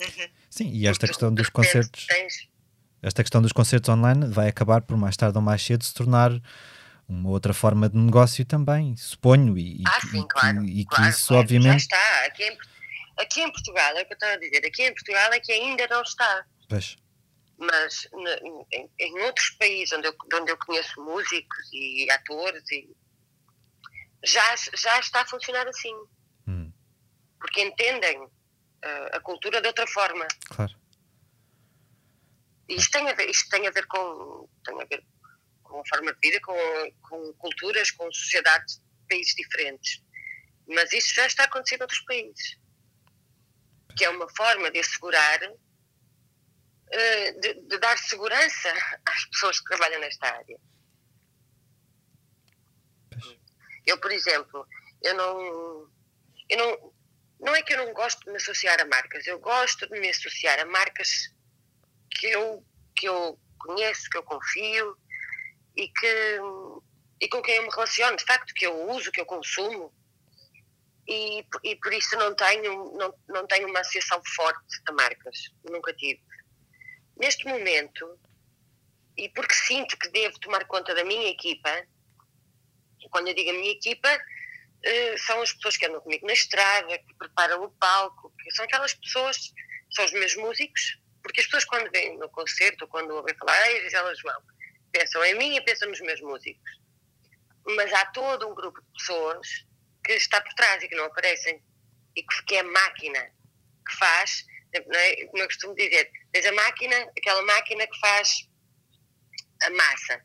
Uhum. 0.00 0.28
Sim, 0.50 0.70
e 0.70 0.86
esta 0.86 1.06
questão 1.06 1.32
dos 1.32 1.48
concertos. 1.48 2.06
Esta 3.02 3.22
questão 3.22 3.42
dos 3.42 3.52
concertos 3.52 3.88
online 3.90 4.26
vai 4.26 4.48
acabar 4.48 4.80
por 4.80 4.96
mais 4.96 5.16
tarde 5.16 5.36
ou 5.36 5.42
mais 5.42 5.62
cedo 5.62 5.84
se 5.84 5.92
tornar 5.92 6.30
uma 7.06 7.28
outra 7.30 7.52
forma 7.52 7.88
de 7.88 7.98
negócio 7.98 8.44
também, 8.44 8.96
suponho. 8.96 9.58
E, 9.58 9.82
ah, 9.86 10.00
sim, 10.00 10.20
e, 10.20 10.28
claro. 10.28 10.64
E, 10.64 10.84
claro, 10.86 11.04
que 11.04 11.10
isso, 11.10 11.28
claro, 11.28 11.42
obviamente. 11.42 11.70
Já 11.70 11.76
está. 11.76 12.24
Aqui 12.26 12.44
em, 12.44 12.58
aqui 13.18 13.40
em 13.42 13.52
Portugal, 13.52 13.96
é 13.96 14.02
o 14.02 14.06
que 14.06 14.12
eu 14.12 14.16
estava 14.16 14.32
a 14.32 14.38
dizer, 14.38 14.66
aqui 14.66 14.82
em 14.84 14.94
Portugal 14.94 15.32
é 15.32 15.40
que 15.40 15.52
ainda 15.52 15.86
não 15.88 16.02
está. 16.02 16.46
Pois. 16.68 16.96
Mas 17.58 18.08
em, 18.72 18.86
em, 18.98 19.20
outros 19.20 19.50
países 19.50 19.92
onde 19.92 20.08
eu, 20.08 20.16
onde 20.34 20.50
eu 20.50 20.56
conheço 20.56 21.00
músicos 21.00 21.70
e 21.72 22.10
atores, 22.10 22.64
e, 22.72 22.88
já, 24.24 24.54
já 24.74 24.98
está 24.98 25.20
a 25.20 25.26
funcionar 25.26 25.66
assim. 25.68 25.94
Hum. 26.48 26.72
Porque 27.38 27.62
entendem 27.62 28.26
a 29.12 29.20
cultura 29.20 29.60
de 29.60 29.68
outra 29.68 29.86
forma. 29.86 30.26
Claro. 30.48 30.74
Isto 32.68 32.90
tem 32.92 33.08
a 33.08 33.14
ver, 33.14 33.28
isto 33.28 33.48
tem 33.50 33.66
a 33.66 33.70
ver 33.70 33.86
com, 33.86 34.48
tem 34.64 34.80
a 34.80 34.84
ver 34.84 35.04
com 35.62 35.80
a 35.80 35.86
forma 35.86 36.12
de 36.14 36.18
vida, 36.20 36.40
com, 36.40 36.92
com 37.02 37.32
culturas, 37.34 37.90
com 37.90 38.10
sociedades 38.12 38.76
de 38.76 39.06
países 39.08 39.34
diferentes. 39.34 40.02
Mas 40.66 40.92
isso 40.92 41.14
já 41.14 41.26
está 41.26 41.44
acontecendo 41.44 41.80
em 41.80 41.84
outros 41.84 42.00
países. 42.04 42.58
Que 43.96 44.04
é 44.04 44.10
uma 44.10 44.28
forma 44.34 44.70
de 44.70 44.80
assegurar, 44.80 45.42
eh, 46.90 47.32
de, 47.32 47.54
de 47.54 47.78
dar 47.78 47.98
segurança 47.98 48.72
às 49.04 49.24
pessoas 49.26 49.58
que 49.60 49.66
trabalham 49.66 50.00
nesta 50.00 50.26
área. 50.26 50.58
Eu, 53.86 54.00
por 54.00 54.10
exemplo, 54.10 54.66
eu 55.02 55.14
não, 55.14 55.90
eu 56.48 56.58
não, 56.58 56.93
não 57.44 57.54
é 57.54 57.62
que 57.62 57.74
eu 57.74 57.84
não 57.84 57.92
gosto 57.92 58.24
de 58.24 58.30
me 58.30 58.36
associar 58.38 58.80
a 58.80 58.86
marcas, 58.86 59.26
eu 59.26 59.38
gosto 59.38 59.86
de 59.86 60.00
me 60.00 60.08
associar 60.08 60.58
a 60.58 60.64
marcas 60.64 61.30
que 62.10 62.26
eu, 62.28 62.64
que 62.96 63.06
eu 63.06 63.38
conheço, 63.58 64.08
que 64.08 64.16
eu 64.16 64.22
confio 64.22 64.96
e, 65.76 65.88
que, 65.88 66.38
e 67.20 67.28
com 67.28 67.42
quem 67.42 67.56
eu 67.56 67.64
me 67.64 67.70
relaciono, 67.70 68.16
de 68.16 68.24
facto, 68.24 68.54
que 68.54 68.66
eu 68.66 68.90
uso, 68.90 69.12
que 69.12 69.20
eu 69.20 69.26
consumo. 69.26 69.92
E, 71.06 71.44
e 71.62 71.76
por 71.76 71.92
isso 71.92 72.16
não 72.16 72.34
tenho, 72.34 72.96
não, 72.96 73.14
não 73.28 73.46
tenho 73.46 73.68
uma 73.68 73.80
associação 73.80 74.22
forte 74.34 74.80
a 74.86 74.92
marcas, 74.92 75.52
nunca 75.70 75.92
tive. 75.92 76.22
Neste 77.18 77.46
momento, 77.46 78.18
e 79.18 79.28
porque 79.28 79.54
sinto 79.54 79.98
que 79.98 80.08
devo 80.08 80.38
tomar 80.40 80.64
conta 80.66 80.94
da 80.94 81.04
minha 81.04 81.28
equipa, 81.28 81.86
quando 83.10 83.28
eu 83.28 83.34
digo 83.34 83.50
a 83.50 83.52
minha 83.52 83.72
equipa, 83.72 84.08
são 85.18 85.40
as 85.40 85.52
pessoas 85.52 85.76
que 85.76 85.86
andam 85.86 86.00
comigo 86.00 86.26
na 86.26 86.32
estrada, 86.32 86.98
que 86.98 87.14
preparam 87.14 87.62
o 87.62 87.70
palco, 87.72 88.32
que 88.38 88.50
são 88.52 88.64
aquelas 88.64 88.94
pessoas, 88.94 89.52
são 89.90 90.04
os 90.04 90.12
meus 90.12 90.34
músicos, 90.36 90.98
porque 91.22 91.40
as 91.40 91.46
pessoas 91.46 91.64
quando 91.64 91.90
vêm 91.90 92.18
no 92.18 92.28
concerto, 92.28 92.86
quando 92.88 93.14
ouvem 93.14 93.34
falar, 93.36 93.70
ei, 93.70 93.82
Gisela 93.82 94.14
João, 94.14 94.42
pensam 94.92 95.24
em 95.24 95.34
mim 95.36 95.56
e 95.56 95.64
pensam 95.64 95.88
nos 95.88 96.00
meus 96.00 96.20
músicos. 96.20 96.80
Mas 97.66 97.92
há 97.94 98.04
todo 98.06 98.48
um 98.48 98.54
grupo 98.54 98.80
de 98.82 98.92
pessoas 98.98 99.48
que 100.04 100.12
está 100.12 100.40
por 100.40 100.52
trás 100.52 100.82
e 100.82 100.88
que 100.88 100.96
não 100.96 101.06
aparecem, 101.06 101.62
e 102.14 102.22
que, 102.22 102.54
é 102.54 102.60
a 102.60 102.64
máquina 102.64 103.20
que 103.88 103.96
faz, 103.96 104.44
é? 104.72 105.26
como 105.26 105.42
eu 105.42 105.46
costumo 105.46 105.74
dizer, 105.74 106.10
tens 106.30 106.46
a 106.46 106.52
máquina, 106.52 106.96
aquela 107.16 107.42
máquina 107.42 107.86
que 107.86 107.98
faz 108.00 108.48
a 109.62 109.70
massa, 109.70 110.22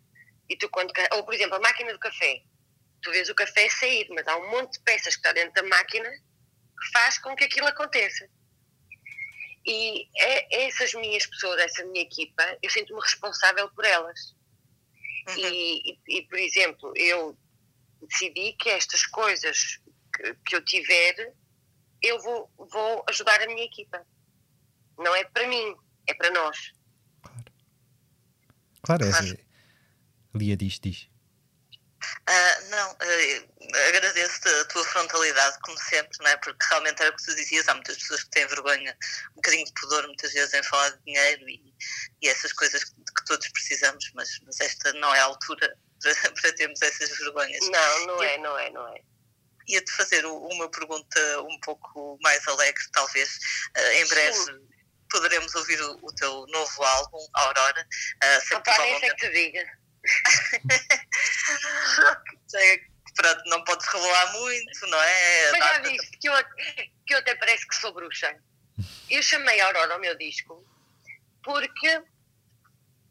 e 0.50 0.58
tu 0.58 0.68
quando, 0.70 0.92
ou 1.14 1.24
por 1.24 1.34
exemplo, 1.34 1.56
a 1.56 1.60
máquina 1.60 1.94
do 1.94 2.00
café, 2.00 2.44
tu 3.02 3.12
vês 3.12 3.30
o 3.30 3.36
café 3.36 3.70
sair, 3.70 4.08
mas 4.10 4.28
há 4.28 4.38
um 4.38 4.52
monte 4.52 4.74
de 4.74 4.84
peças 4.84 5.16
que 5.16 5.20
está 5.20 5.32
dentro 5.32 5.54
da 5.54 5.64
máquina 5.64 6.10
que 6.10 6.92
faz 6.94 7.18
com 7.20 7.36
que 7.36 7.44
aquilo 7.44 7.68
aconteça. 7.68 8.30
E 9.66 10.08
é, 10.18 10.66
essas 10.68 10.94
minhas 10.94 11.26
pessoas, 11.26 11.62
essa 11.62 11.86
minha 11.86 12.02
equipa, 12.02 12.44
eu 12.62 12.70
sinto-me 12.70 13.02
responsável 13.02 13.70
por 13.72 13.86
elas. 13.86 14.36
Uhum. 15.28 15.38
E, 15.38 15.92
e, 15.92 16.18
e, 16.18 16.22
por 16.28 16.40
exemplo, 16.40 16.94
eu 16.96 17.38
decidi 18.02 18.54
que 18.54 18.70
estas 18.70 19.06
coisas 19.06 19.80
que, 20.16 20.34
que 20.46 20.56
eu 20.56 20.64
tiver, 20.64 21.34
eu 22.02 22.20
vou, 22.22 22.52
vou 22.58 23.04
ajudar 23.10 23.42
a 23.42 23.48
minha 23.48 23.66
equipa. 23.66 24.06
Não 24.98 25.16
é 25.16 25.24
para 25.26 25.48
mim, 25.48 25.76
é 26.08 26.14
para 26.14 26.32
nós. 26.32 26.72
Claro. 27.22 27.52
Claro, 28.82 29.06
é. 29.06 29.50
Lia 30.36 30.56
diz, 30.56 30.80
diz. 30.80 31.10
Uh, 32.30 32.70
não, 32.70 32.92
uh, 32.92 33.78
agradeço 33.88 34.48
a 34.48 34.66
tua 34.66 34.86
frontalidade, 34.86 35.58
como 35.64 35.76
sempre, 35.80 36.16
não 36.20 36.28
é? 36.28 36.38
porque 36.38 36.64
realmente 36.70 37.02
era 37.02 37.10
o 37.10 37.16
que 37.16 37.26
tu 37.26 37.36
dizias, 37.36 37.68
há 37.68 37.74
muitas 37.74 37.98
pessoas 37.98 38.24
que 38.24 38.30
têm 38.30 38.46
vergonha, 38.46 38.96
um 39.32 39.36
bocadinho 39.38 39.66
de 39.66 39.74
pudor 39.74 40.06
muitas 40.06 40.32
vezes 40.32 40.54
em 40.54 40.62
falar 40.62 40.92
de 40.92 41.04
dinheiro 41.06 41.50
e, 41.50 41.74
e 42.22 42.30
essas 42.30 42.54
coisas 42.54 42.84
que, 42.84 42.92
que, 42.92 43.26
todos 43.26 43.48
precisamos, 43.48 44.12
mas, 44.14 44.30
mas 44.46 44.60
esta 44.60 44.94
não 44.94 45.14
é 45.16 45.20
a 45.22 45.24
altura 45.24 45.76
para, 46.04 46.32
para 46.34 46.54
termos 46.54 46.80
essas 46.84 47.10
vergonhas. 47.18 47.68
Não, 47.68 48.06
não 48.06 48.24
é, 48.24 48.38
não 48.38 48.60
é, 48.60 48.70
não 48.70 48.96
é. 48.96 49.02
Ia-te 49.68 49.92
fazer 49.94 50.24
uma 50.24 50.70
pergunta 50.70 51.42
um 51.42 51.60
pouco 51.62 52.20
mais 52.22 52.48
alegre, 52.48 52.84
talvez. 52.92 53.40
Uh, 53.76 53.92
em 53.94 54.08
breve 54.08 54.38
Sim. 54.38 54.68
poderemos 55.10 55.56
ouvir 55.56 55.82
o, 55.82 55.98
o, 56.04 56.14
teu 56.14 56.46
novo 56.48 56.84
álbum, 56.84 57.28
Aurora. 57.34 57.88
Uh, 58.24 58.58
Opa, 58.58 58.78
nem 58.78 59.00
sei 59.00 59.10
que 59.10 59.16
te 59.16 59.30
diga 59.32 59.79
Pronto, 63.16 63.42
não 63.48 63.64
podes 63.66 63.86
revelar 63.88 64.34
muito, 64.34 64.88
não 64.88 65.02
é? 65.02 65.52
Mas 65.52 65.66
já 65.66 65.80
viste 65.80 66.18
que 66.18 66.30
eu, 66.30 66.34
que 67.06 67.14
eu 67.14 67.18
até 67.18 67.36
parece 67.36 67.68
que 67.68 67.76
sou 67.76 67.94
bruxa. 67.94 68.34
Eu 69.10 69.22
chamei 69.22 69.60
Aurora 69.60 69.94
ao 69.94 70.00
meu 70.00 70.18
disco 70.18 70.66
porque 71.44 72.02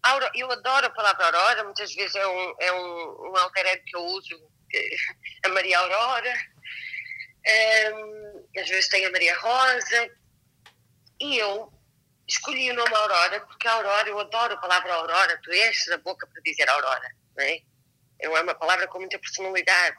Aurora, 0.02 0.32
eu 0.34 0.50
adoro 0.50 0.86
a 0.86 0.90
palavra 0.90 1.26
Aurora, 1.26 1.64
muitas 1.64 1.92
vezes 1.94 2.14
é 2.14 2.26
um, 2.26 2.54
é 2.60 2.72
um, 2.72 3.30
um 3.30 3.36
alter 3.36 3.66
ego 3.66 3.84
que 3.84 3.96
eu 3.96 4.04
uso, 4.04 4.50
a 5.44 5.48
Maria 5.48 5.78
Aurora, 5.78 6.34
um, 7.94 8.46
às 8.58 8.68
vezes 8.68 8.88
tem 8.88 9.04
a 9.04 9.10
Maria 9.10 9.36
Rosa, 9.38 10.10
e 11.20 11.38
eu 11.38 11.72
escolhi 12.28 12.70
o 12.70 12.74
nome 12.74 12.94
Aurora 12.94 13.40
porque 13.40 13.66
a 13.66 13.72
Aurora, 13.72 14.08
eu 14.08 14.18
adoro 14.20 14.54
a 14.54 14.58
palavra 14.58 14.92
Aurora, 14.92 15.40
tu 15.42 15.52
enches 15.52 15.88
a 15.88 15.98
boca 15.98 16.26
para 16.26 16.42
dizer 16.42 16.68
Aurora, 16.68 17.10
não 17.36 17.44
é? 17.44 17.60
É 18.20 18.28
uma 18.28 18.54
palavra 18.54 18.86
com 18.88 18.98
muita 18.98 19.18
personalidade. 19.18 19.96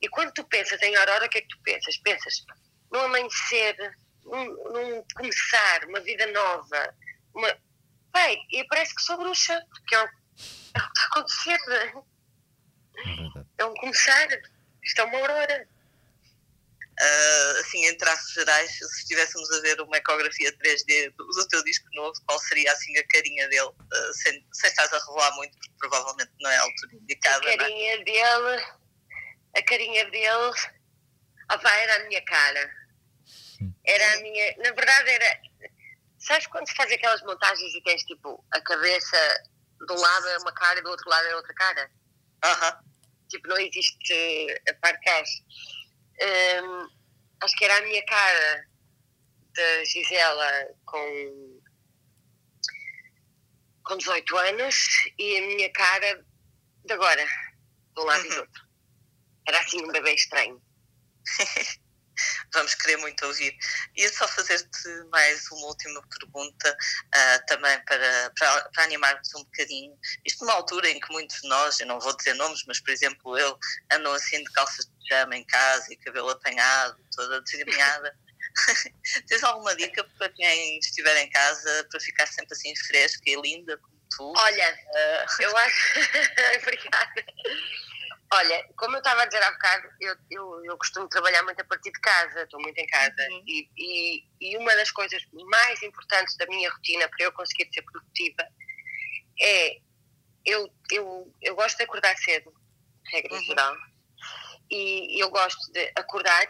E 0.00 0.08
quando 0.08 0.32
tu 0.32 0.44
pensas 0.44 0.80
em 0.82 0.94
Aurora, 0.94 1.26
o 1.26 1.28
que 1.28 1.38
é 1.38 1.40
que 1.40 1.48
tu 1.48 1.58
pensas? 1.62 1.96
Pensas 1.98 2.44
num 2.92 3.00
amanhecer, 3.00 3.76
num, 4.24 4.44
num 4.44 5.04
começar, 5.14 5.84
uma 5.86 6.00
vida 6.00 6.26
nova. 6.26 6.94
Uma... 7.34 7.48
Bem, 8.12 8.46
e 8.52 8.64
parece 8.64 8.94
que 8.94 9.02
sou 9.02 9.16
bruxa, 9.16 9.64
porque 9.70 9.94
é 9.94 9.98
o, 9.98 10.02
é 10.02 10.06
o 10.06 10.08
que 10.08 10.18
está 10.74 11.02
a 11.02 11.06
acontecer, 11.06 11.58
não 11.66 11.76
é? 11.76 12.04
É 13.58 13.64
um 13.64 13.74
começar, 13.74 14.28
isto 14.82 15.00
é 15.00 15.04
uma 15.04 15.18
aurora. 15.18 15.68
Uh, 17.02 17.58
assim, 17.58 17.84
em 17.84 17.96
traços 17.96 18.32
gerais, 18.32 18.70
se 18.70 19.00
estivéssemos 19.00 19.50
a 19.50 19.60
ver 19.62 19.80
uma 19.80 19.96
ecografia 19.96 20.56
3D 20.56 21.12
do, 21.16 21.26
do 21.26 21.48
teu 21.48 21.64
disco 21.64 21.88
novo, 21.94 22.12
qual 22.24 22.38
seria 22.38 22.70
assim 22.70 22.96
a 22.96 23.08
carinha 23.08 23.48
dele? 23.48 23.66
Uh, 23.66 24.14
sem, 24.14 24.46
sem 24.52 24.70
estás 24.70 24.92
a 24.92 24.98
revelar 24.98 25.34
muito, 25.34 25.52
porque 25.58 25.72
provavelmente 25.80 26.30
não 26.40 26.48
é 26.48 26.56
a 26.56 26.62
altura 26.62 26.94
indicada. 26.94 27.48
A 27.48 27.50
é? 27.50 27.56
carinha 27.56 27.94
é? 27.94 28.04
dele, 28.04 28.64
a 29.56 29.62
carinha 29.64 30.10
dele, 30.10 30.54
opa, 31.50 31.70
era 31.70 31.96
a 31.96 32.06
minha 32.06 32.24
cara. 32.24 32.70
Era 33.84 34.12
a 34.12 34.16
minha. 34.20 34.56
Na 34.58 34.70
verdade, 34.70 35.10
era. 35.10 35.40
Sabes 36.20 36.46
quando 36.46 36.68
se 36.68 36.76
faz 36.76 36.92
aquelas 36.92 37.22
montagens 37.22 37.74
e 37.74 37.82
tens 37.82 38.02
tipo 38.04 38.44
a 38.52 38.60
cabeça 38.60 39.42
de 39.88 39.92
um 39.92 39.96
lado 39.96 40.28
é 40.28 40.38
uma 40.38 40.54
cara 40.54 40.78
e 40.78 40.82
do 40.82 40.90
outro 40.90 41.10
lado 41.10 41.26
é 41.26 41.34
outra 41.34 41.54
cara? 41.54 41.90
Aham. 42.44 42.68
Uh 42.68 42.72
-huh. 42.72 42.92
Tipo, 43.28 43.48
não 43.48 43.56
existe 43.58 44.62
a 44.68 44.74
parcaz 44.74 45.28
um, 46.20 46.88
acho 47.42 47.56
que 47.56 47.64
era 47.64 47.78
a 47.78 47.82
minha 47.82 48.04
cara 48.06 48.68
da 49.54 49.84
Gisela 49.84 50.68
com, 50.84 51.60
com 53.84 53.96
18 53.96 54.36
anos 54.36 54.76
e 55.18 55.38
a 55.38 55.40
minha 55.42 55.72
cara 55.72 56.24
de 56.84 56.92
agora, 56.92 57.24
de 57.24 58.00
um 58.00 58.04
lado 58.04 58.20
uhum. 58.20 58.26
e 58.26 58.28
do 58.28 58.34
uhum. 58.34 58.40
outro. 58.40 58.62
Era 59.48 59.60
assim 59.60 59.84
um 59.84 59.92
bebê 59.92 60.14
estranho. 60.14 60.62
vamos 62.52 62.74
querer 62.74 62.96
muito 62.98 63.24
ouvir. 63.26 63.56
Ia 63.96 64.12
só 64.12 64.26
fazer-te 64.28 64.88
mais 65.10 65.50
uma 65.50 65.66
última 65.66 66.02
pergunta, 66.08 66.76
uh, 67.14 67.46
também 67.46 67.78
para, 67.84 68.32
para, 68.38 68.68
para, 68.70 68.84
animarmos 68.84 69.34
um 69.34 69.44
bocadinho. 69.44 69.96
Isto 70.24 70.44
numa 70.44 70.54
altura 70.54 70.88
em 70.88 71.00
que 71.00 71.12
muitos 71.12 71.40
de 71.40 71.48
nós, 71.48 71.80
eu 71.80 71.86
não 71.86 72.00
vou 72.00 72.16
dizer 72.16 72.34
nomes, 72.34 72.62
mas 72.66 72.80
por 72.80 72.90
exemplo 72.90 73.38
eu, 73.38 73.58
andam 73.92 74.12
assim 74.12 74.42
de 74.42 74.52
calças 74.52 74.86
de 74.86 74.92
pijama 74.98 75.36
em 75.36 75.44
casa 75.44 75.92
e 75.92 75.96
cabelo 75.96 76.30
apanhado, 76.30 76.98
toda 77.14 77.40
desgrenhada. 77.42 78.16
Tens 79.28 79.42
alguma 79.42 79.74
dica 79.74 80.04
para 80.18 80.28
quem 80.30 80.78
estiver 80.78 81.16
em 81.16 81.30
casa 81.30 81.86
para 81.90 82.00
ficar 82.00 82.26
sempre 82.26 82.52
assim 82.52 82.74
fresca 82.76 83.22
e 83.26 83.40
linda 83.40 83.76
como 83.78 83.92
tu? 84.10 84.32
Olha, 84.36 84.74
uh... 84.74 85.42
eu 85.42 85.56
acho. 85.56 86.00
Obrigada. 86.62 87.24
Olha, 88.34 88.66
como 88.78 88.96
eu 88.96 88.98
estava 89.00 89.22
a 89.22 89.26
dizer 89.26 89.42
há 89.42 89.50
bocado, 89.50 89.88
eu, 90.00 90.16
eu, 90.30 90.64
eu, 90.64 90.78
costumo 90.78 91.06
trabalhar 91.06 91.42
muito 91.42 91.60
a 91.60 91.64
partir 91.64 91.92
de 91.92 92.00
casa, 92.00 92.42
estou 92.42 92.58
muito 92.62 92.78
em 92.78 92.86
casa, 92.86 93.28
uhum. 93.30 93.44
e, 93.46 93.68
e, 93.76 94.24
e, 94.40 94.56
uma 94.56 94.74
das 94.74 94.90
coisas 94.90 95.22
mais 95.50 95.82
importantes 95.82 96.34
da 96.38 96.46
minha 96.46 96.70
rotina 96.70 97.06
para 97.10 97.26
eu 97.26 97.32
conseguir 97.32 97.68
ser 97.74 97.82
produtiva 97.82 98.42
é 99.38 99.76
eu, 100.46 100.66
eu, 100.90 101.34
eu 101.42 101.54
gosto 101.54 101.76
de 101.76 101.84
acordar 101.84 102.16
cedo, 102.16 102.54
regra 103.12 103.34
uhum. 103.34 103.44
geral, 103.44 103.76
e 104.70 105.22
eu 105.22 105.28
gosto 105.28 105.70
de 105.70 105.92
acordar 105.94 106.48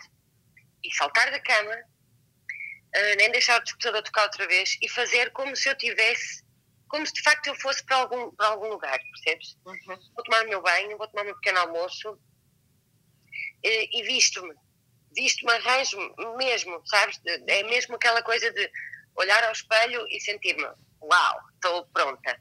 e 0.85 0.95
saltar 0.95 1.33
da 1.33 1.41
cama, 1.41 1.75
uh, 1.75 3.17
nem 3.19 3.33
deixar 3.33 3.59
o 3.59 3.65
despertador 3.65 4.03
tocar 4.05 4.23
outra 4.23 4.47
vez 4.47 4.79
e 4.81 4.89
fazer 4.89 5.33
como 5.33 5.57
se 5.57 5.69
eu 5.69 5.77
tivesse 5.77 6.45
como 6.93 7.07
se 7.07 7.15
de 7.15 7.23
facto 7.23 7.47
eu 7.47 7.55
fosse 7.55 7.83
para 7.87 7.97
algum, 7.97 8.31
para 8.33 8.49
algum 8.49 8.69
lugar, 8.69 9.01
percebes? 9.01 9.57
Uhum. 9.65 9.99
Vou 10.15 10.25
tomar 10.25 10.45
o 10.45 10.49
meu 10.51 10.61
banho, 10.61 10.99
vou 10.99 11.09
tomar 11.09 11.23
o 11.23 11.25
meu 11.25 11.35
pequeno 11.37 11.61
almoço 11.61 12.21
e, 13.65 13.99
e 13.99 14.03
visto-me. 14.03 14.55
Visto-me, 15.17 15.53
arranjo 15.53 15.97
mesmo, 16.37 16.87
sabes? 16.87 17.19
É 17.25 17.63
mesmo 17.63 17.95
aquela 17.95 18.23
coisa 18.23 18.53
de 18.53 18.71
olhar 19.15 19.43
ao 19.43 19.53
espelho 19.53 20.07
e 20.09 20.21
sentir-me, 20.21 20.69
uau, 21.01 21.41
estou 21.55 21.87
pronta. 21.87 22.39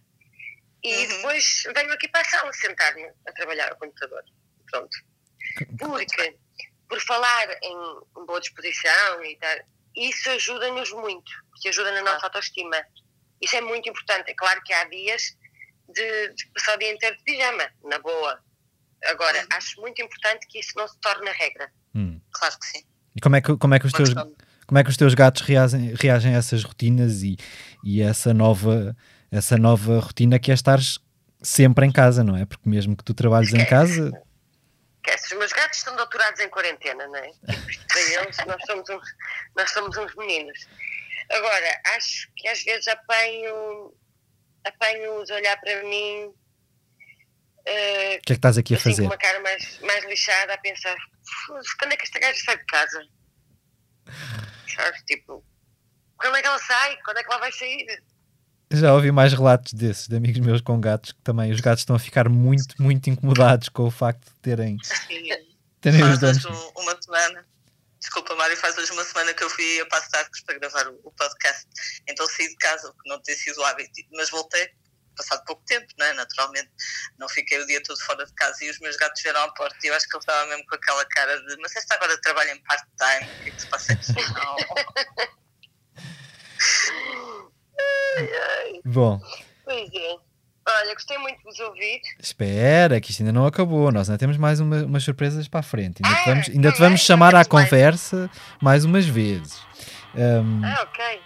E 0.83 0.97
uhum. 0.97 1.07
depois 1.07 1.63
venho 1.73 1.93
aqui 1.93 2.09
para 2.09 2.19
a 2.19 2.25
sala 2.25 2.51
sentar-me 2.51 3.09
a 3.25 3.31
trabalhar 3.31 3.69
ao 3.69 3.77
computador. 3.77 4.23
Pronto. 4.69 4.97
Porque, 5.79 6.37
por 6.89 6.99
falar 6.99 7.47
em 7.63 8.25
boa 8.25 8.41
disposição 8.41 9.23
e 9.23 9.37
tal, 9.37 9.59
isso 9.95 10.29
ajuda-nos 10.29 10.91
muito, 10.91 11.31
porque 11.51 11.69
ajuda 11.69 11.93
na 11.93 12.01
nossa 12.01 12.25
autoestima. 12.25 12.85
Isso 13.41 13.55
é 13.55 13.61
muito 13.61 13.89
importante. 13.89 14.29
É 14.29 14.33
claro 14.33 14.61
que 14.63 14.73
há 14.73 14.83
dias 14.85 15.35
de, 15.89 16.29
de 16.33 16.47
passar 16.53 16.75
o 16.75 16.79
dia 16.79 16.91
inteiro 16.91 17.17
de 17.17 17.23
pijama, 17.23 17.69
na 17.83 17.99
boa. 17.99 18.39
Agora, 19.05 19.39
uhum. 19.39 19.47
acho 19.53 19.81
muito 19.81 20.01
importante 20.01 20.45
que 20.47 20.59
isso 20.59 20.73
não 20.75 20.87
se 20.87 20.97
torne 20.99 21.29
a 21.29 21.33
regra. 21.33 21.71
Hum. 21.95 22.19
Claro 22.33 22.59
que 22.59 22.65
sim. 22.67 22.83
E 23.15 23.19
como 23.19 23.35
é 23.35 23.41
que, 23.41 23.57
como 23.57 23.73
é 23.73 23.79
que 23.79 23.85
os 23.85 23.91
teus 23.91 24.13
como 24.67 24.79
é 24.79 24.83
que 24.85 24.89
os 24.89 24.95
teus 24.95 25.13
gatos 25.13 25.41
reagem, 25.41 25.93
reagem 25.95 26.33
a 26.33 26.37
essas 26.37 26.63
rotinas 26.63 27.23
e, 27.23 27.35
e 27.83 28.01
essa 28.01 28.33
nova 28.33 28.95
essa 29.29 29.57
nova 29.57 29.99
rotina 29.99 30.39
que 30.39 30.49
é 30.49 30.53
estar 30.53 30.79
sempre 31.41 31.85
em 31.85 31.91
casa, 31.91 32.23
não 32.23 32.37
é? 32.37 32.45
Porque 32.45 32.69
mesmo 32.69 32.95
que 32.95 33.03
tu 33.03 33.13
trabalhes 33.13 33.49
Esquece. 33.49 33.65
em 33.65 33.69
casa. 33.69 34.23
Esquece, 35.03 35.33
os 35.33 35.39
meus 35.39 35.51
gatos 35.51 35.77
estão 35.77 35.95
doutorados 35.95 36.39
em 36.39 36.49
quarentena, 36.49 37.07
não 37.07 37.15
é? 37.15 37.31
Para 37.87 38.01
eles, 38.01 38.37
nós 38.45 38.61
somos 38.65 38.89
uns, 38.89 39.15
nós 39.57 39.71
somos 39.71 39.97
uns 39.97 40.15
meninos. 40.15 40.67
Agora, 41.31 41.81
acho 41.95 42.29
que 42.35 42.47
às 42.47 42.63
vezes 42.63 42.87
apanho, 42.87 43.93
apanho-os 44.65 45.29
a 45.31 45.35
olhar 45.35 45.59
para 45.59 45.83
mim. 45.83 46.33
Uh, 47.61 48.17
o 48.17 48.21
que 48.21 48.33
é 48.33 48.33
que 48.33 48.33
estás 48.33 48.57
aqui 48.57 48.73
a 48.73 48.77
assim, 48.77 48.89
fazer? 48.89 49.03
Com 49.03 49.09
uma 49.09 49.17
cara 49.17 49.39
mais, 49.39 49.79
mais 49.81 50.03
lixada, 50.05 50.53
a 50.53 50.57
pensar: 50.57 50.95
quando 51.79 51.93
é 51.93 51.97
que 51.97 52.03
esta 52.03 52.19
gaja 52.19 52.39
sai 52.43 52.57
de 52.57 52.65
casa? 52.65 53.07
Sabes? 54.75 55.01
Tipo, 55.03 55.43
quando 56.17 56.37
é 56.37 56.41
que 56.41 56.47
ela 56.47 56.59
sai? 56.59 56.97
Quando 57.03 57.17
é 57.17 57.23
que 57.23 57.31
ela 57.31 57.39
vai 57.39 57.51
sair? 57.51 58.03
Já 58.73 58.93
ouvi 58.93 59.11
mais 59.11 59.33
relatos 59.33 59.73
desses, 59.73 60.07
de 60.07 60.15
amigos 60.15 60.39
meus 60.39 60.61
com 60.61 60.79
gatos, 60.79 61.11
que 61.11 61.21
também 61.21 61.51
os 61.51 61.59
gatos 61.59 61.81
estão 61.81 61.95
a 61.95 61.99
ficar 61.99 62.29
muito, 62.29 62.81
muito 62.81 63.09
incomodados 63.09 63.67
com 63.67 63.83
o 63.83 63.91
facto 63.91 64.25
de 64.25 64.35
terem, 64.35 64.77
terem 65.81 66.03
os 66.03 66.19
donos. 66.19 66.45
uma 66.45 67.01
semana 67.01 67.45
Desculpa, 68.01 68.35
Mário, 68.35 68.57
faz 68.57 68.75
hoje 68.77 68.91
uma 68.91 69.03
semana 69.03 69.31
que 69.33 69.43
eu 69.43 69.49
fui 69.49 69.79
a 69.79 69.85
Passo 69.85 70.09
de 70.09 70.17
Arcos 70.17 70.41
para 70.41 70.57
gravar 70.57 70.87
o, 70.87 70.99
o, 71.03 71.11
podcast. 71.11 71.67
Então 72.07 72.27
saí 72.27 72.47
de 72.47 72.55
casa, 72.57 72.89
o 72.89 72.93
que 72.93 73.07
não 73.07 73.21
tem 73.21 73.35
sido 73.35 73.63
hábito, 73.63 73.91
mas 74.13 74.31
voltei 74.31 74.73
passado 75.15 75.43
pouco 75.45 75.63
tempo, 75.65 75.85
não 75.99 76.05
é? 76.07 76.13
Naturalmente, 76.13 76.71
não 77.19 77.29
fiquei 77.29 77.59
o 77.59 77.67
dia 77.67 77.81
todo 77.83 78.01
fora 78.01 78.25
de 78.25 78.33
casa 78.33 78.63
e 78.63 78.71
os 78.71 78.79
meus 78.79 78.95
gatos 78.95 79.21
vieram 79.21 79.43
à 79.43 79.53
porta 79.53 79.77
e 79.83 79.87
eu 79.87 79.93
acho 79.93 80.07
que 80.07 80.15
ele 80.15 80.21
estava 80.21 80.45
mesmo 80.47 80.65
com 80.65 80.75
aquela 80.75 81.05
cara 81.05 81.39
de 81.43 81.57
mas 81.57 81.75
esta 81.75 81.95
agora 81.95 82.19
trabalha 82.21 82.51
em 82.51 82.63
part-time, 82.63 83.31
o 83.31 83.43
que 83.43 83.49
é 83.49 83.51
que 83.51 83.61
se 83.61 83.67
passa 83.67 83.93
aqui? 83.93 84.13
Não. 84.33 84.55
ai, 88.17 88.33
ai. 88.33 88.81
Bom. 88.85 89.21
Pois 89.63 89.93
é. 89.93 90.30
Olha, 90.73 90.93
gostei 90.93 91.17
muito 91.17 91.37
de 91.37 91.43
vos 91.43 91.59
ouvir. 91.59 92.01
Espera, 92.19 92.99
que 93.01 93.11
isto 93.11 93.21
ainda 93.21 93.33
não 93.33 93.45
acabou. 93.45 93.91
Nós 93.91 94.09
ainda 94.09 94.17
temos 94.19 94.37
mais 94.37 94.59
uma, 94.59 94.83
umas 94.83 95.03
surpresas 95.03 95.47
para 95.47 95.59
a 95.59 95.63
frente. 95.63 96.01
Ainda 96.03 96.17
Ah, 96.17 96.21
te 96.23 96.29
vamos, 96.29 96.49
ainda 96.49 96.71
te 96.71 96.75
também? 96.75 96.89
vamos 96.89 97.01
chamar 97.01 97.35
à 97.35 97.43
Temos 97.43 97.53
mais. 97.53 97.69
conversa 97.69 98.29
mais 98.61 98.85
umas 98.85 99.05
vezes. 99.05 99.59
Um, 100.15 100.61
Ah, 100.63 100.83
ok. 100.83 101.21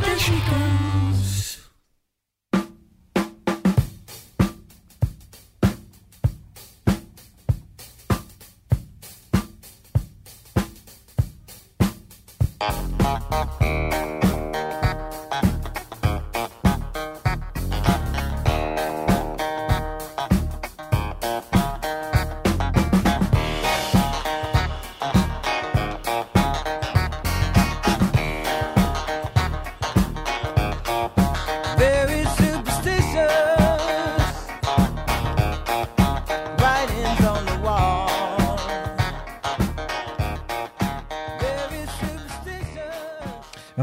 very 0.00 0.20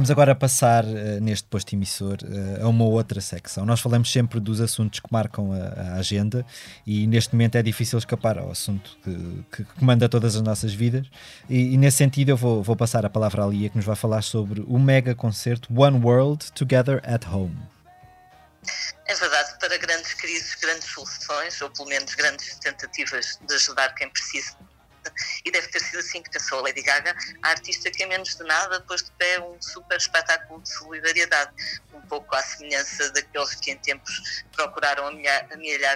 Vamos 0.08 0.22
agora 0.22 0.34
passar 0.34 0.86
eh, 0.86 1.20
neste 1.20 1.50
posto 1.50 1.76
emissor 1.76 2.18
eh, 2.24 2.62
a 2.64 2.68
uma 2.70 2.86
outra 2.86 3.20
secção. 3.20 3.66
Nós 3.66 3.82
falamos 3.82 4.10
sempre 4.10 4.40
dos 4.40 4.62
assuntos 4.62 5.02
que 5.02 5.08
marcam 5.12 5.52
a, 5.52 5.58
a 5.58 5.94
agenda 5.96 6.46
e 6.86 7.06
neste 7.06 7.36
momento 7.36 7.58
é 7.58 7.62
difícil 7.62 8.00
escapar 8.00 8.38
ao 8.38 8.50
assunto 8.50 8.98
que, 9.04 9.46
que 9.52 9.64
comanda 9.78 10.08
todas 10.08 10.38
as 10.38 10.42
nossas 10.42 10.74
vidas. 10.74 11.06
E, 11.50 11.74
e 11.74 11.78
nesse 11.78 11.98
sentido, 11.98 12.30
eu 12.30 12.38
vou, 12.38 12.64
vou 12.64 12.74
passar 12.74 13.06
a 13.06 13.10
palavra 13.10 13.44
à 13.44 13.48
Lia, 13.48 13.70
que 13.70 13.76
nos 13.76 13.86
vai 13.86 13.98
falar 13.98 14.22
sobre 14.22 14.64
o 14.66 14.80
mega 14.80 15.14
concerto 15.14 15.78
One 15.78 16.00
World 16.02 16.54
Together 16.54 17.02
at 17.04 17.28
Home. 17.28 17.58
É 19.08 19.14
verdade, 19.14 19.60
para 19.60 19.78
grandes 19.78 20.14
crises, 20.14 20.56
grandes 20.56 20.88
soluções, 20.88 21.62
ou 21.62 21.70
pelo 21.70 21.90
menos 21.90 22.16
grandes 22.16 22.56
tentativas 22.60 23.38
de 23.46 23.56
ajudar 23.56 23.94
quem 23.94 24.10
precisa. 24.10 24.56
E 25.46 25.52
deve 25.52 25.68
ter 25.68 25.80
sido 25.80 26.00
assim 26.00 26.22
que 26.22 26.30
pensou 26.30 26.60
a 26.60 26.62
Lady 26.64 26.82
Gaga, 26.82 27.16
a 27.44 27.50
artista 27.50 27.90
que, 27.92 28.04
em 28.04 28.08
menos 28.08 28.36
de 28.36 28.44
nada, 28.44 28.82
pôs 28.82 29.04
de 29.04 29.12
pé 29.12 29.40
um 29.42 29.62
super 29.62 29.98
espetáculo 29.98 30.62
de 30.62 30.70
solidariedade, 30.70 31.52
um 31.94 32.02
pouco 32.02 32.36
à 32.36 32.42
semelhança 32.42 33.12
daqueles 33.12 33.56
que 33.56 33.72
em 33.72 33.78
tempos 33.78 34.44
procuraram 34.56 35.08
amelhar 35.08 35.48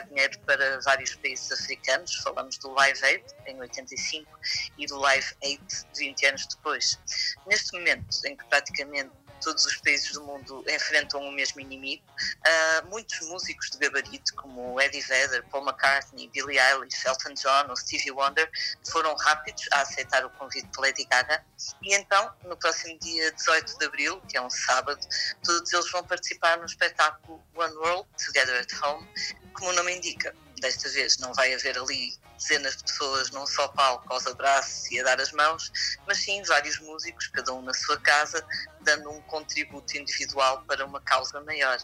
dinheiro 0.08 0.39
para 0.45 0.80
vários 0.82 1.15
países 1.15 1.52
africanos. 1.52 2.15
Falamos 2.17 2.58
do 2.58 2.71
Live 2.74 3.04
Aid, 3.04 3.24
em 3.47 3.60
85, 3.60 4.39
e 4.78 4.86
do 4.86 4.97
Live 4.97 5.36
Aid, 5.43 5.62
20 5.97 6.26
anos 6.26 6.47
depois. 6.47 7.00
Neste 7.47 7.74
momento, 7.74 8.06
em 8.26 8.36
que 8.36 8.45
praticamente 8.45 9.12
todos 9.41 9.65
os 9.65 9.77
países 9.77 10.13
do 10.13 10.23
mundo 10.23 10.63
enfrentam 10.67 11.21
o 11.21 11.32
mesmo 11.32 11.60
inimigo. 11.60 12.04
Uh, 12.12 12.88
muitos 12.89 13.19
músicos 13.27 13.69
de 13.69 13.77
gabarito, 13.77 14.34
como 14.36 14.80
Eddie 14.80 15.01
Vedder, 15.01 15.43
Paul 15.49 15.65
McCartney, 15.65 16.30
Billie 16.30 16.60
Eilish, 16.60 17.06
Elton 17.06 17.34
John 17.34 17.69
ou 17.69 17.75
Stevie 17.75 18.12
Wonder, 18.12 18.49
foram 18.89 19.15
rápidos 19.15 19.67
a 19.73 19.82
aceitar 19.82 20.25
o 20.25 20.30
convite 20.32 20.67
de 20.67 20.80
Lady 20.80 21.04
Gaga. 21.06 21.43
E 21.82 21.93
então, 21.95 22.34
no 22.45 22.56
próximo 22.58 22.97
dia 22.99 23.32
18 23.32 23.77
de 23.77 23.86
abril, 23.86 24.21
que 24.30 24.38
é 24.38 24.41
um 24.41 24.49
sábado, 24.49 24.99
todos 25.43 25.71
eles 25.73 25.91
vão 25.91 26.04
participar 26.04 26.58
no 26.58 26.65
espetáculo 26.65 27.43
One 27.56 27.75
World 27.75 28.08
Together 28.23 28.62
at 28.62 28.84
Home, 28.84 29.08
como 29.54 29.71
o 29.71 29.73
nome 29.73 29.97
indica. 29.97 30.36
Desta 30.62 30.88
vez 30.89 31.17
não 31.17 31.34
vai 31.34 31.54
haver 31.54 31.76
ali 31.78 32.13
dezenas 32.38 32.78
de 32.78 32.84
pessoas 32.84 33.32
num 33.32 33.47
só 33.47 33.67
palco 33.69 34.13
aos 34.13 34.28
abraços 34.28 34.91
e 34.91 35.00
a 35.00 35.04
dar 35.04 35.19
as 35.19 35.32
mãos, 35.32 35.71
mas 36.08 36.19
sim 36.19 36.43
vários 36.43 36.80
músicos, 36.80 37.28
cada 37.28 37.52
um 37.54 37.63
na 37.63 37.74
sua 37.74 38.00
casa, 38.00 38.45
dando 38.82 39.10
um 39.10 39.21
contributo 39.24 39.97
individual 39.97 40.63
para 40.67 40.86
uma 40.86 41.02
causa 41.02 41.41
maior. 41.41 41.78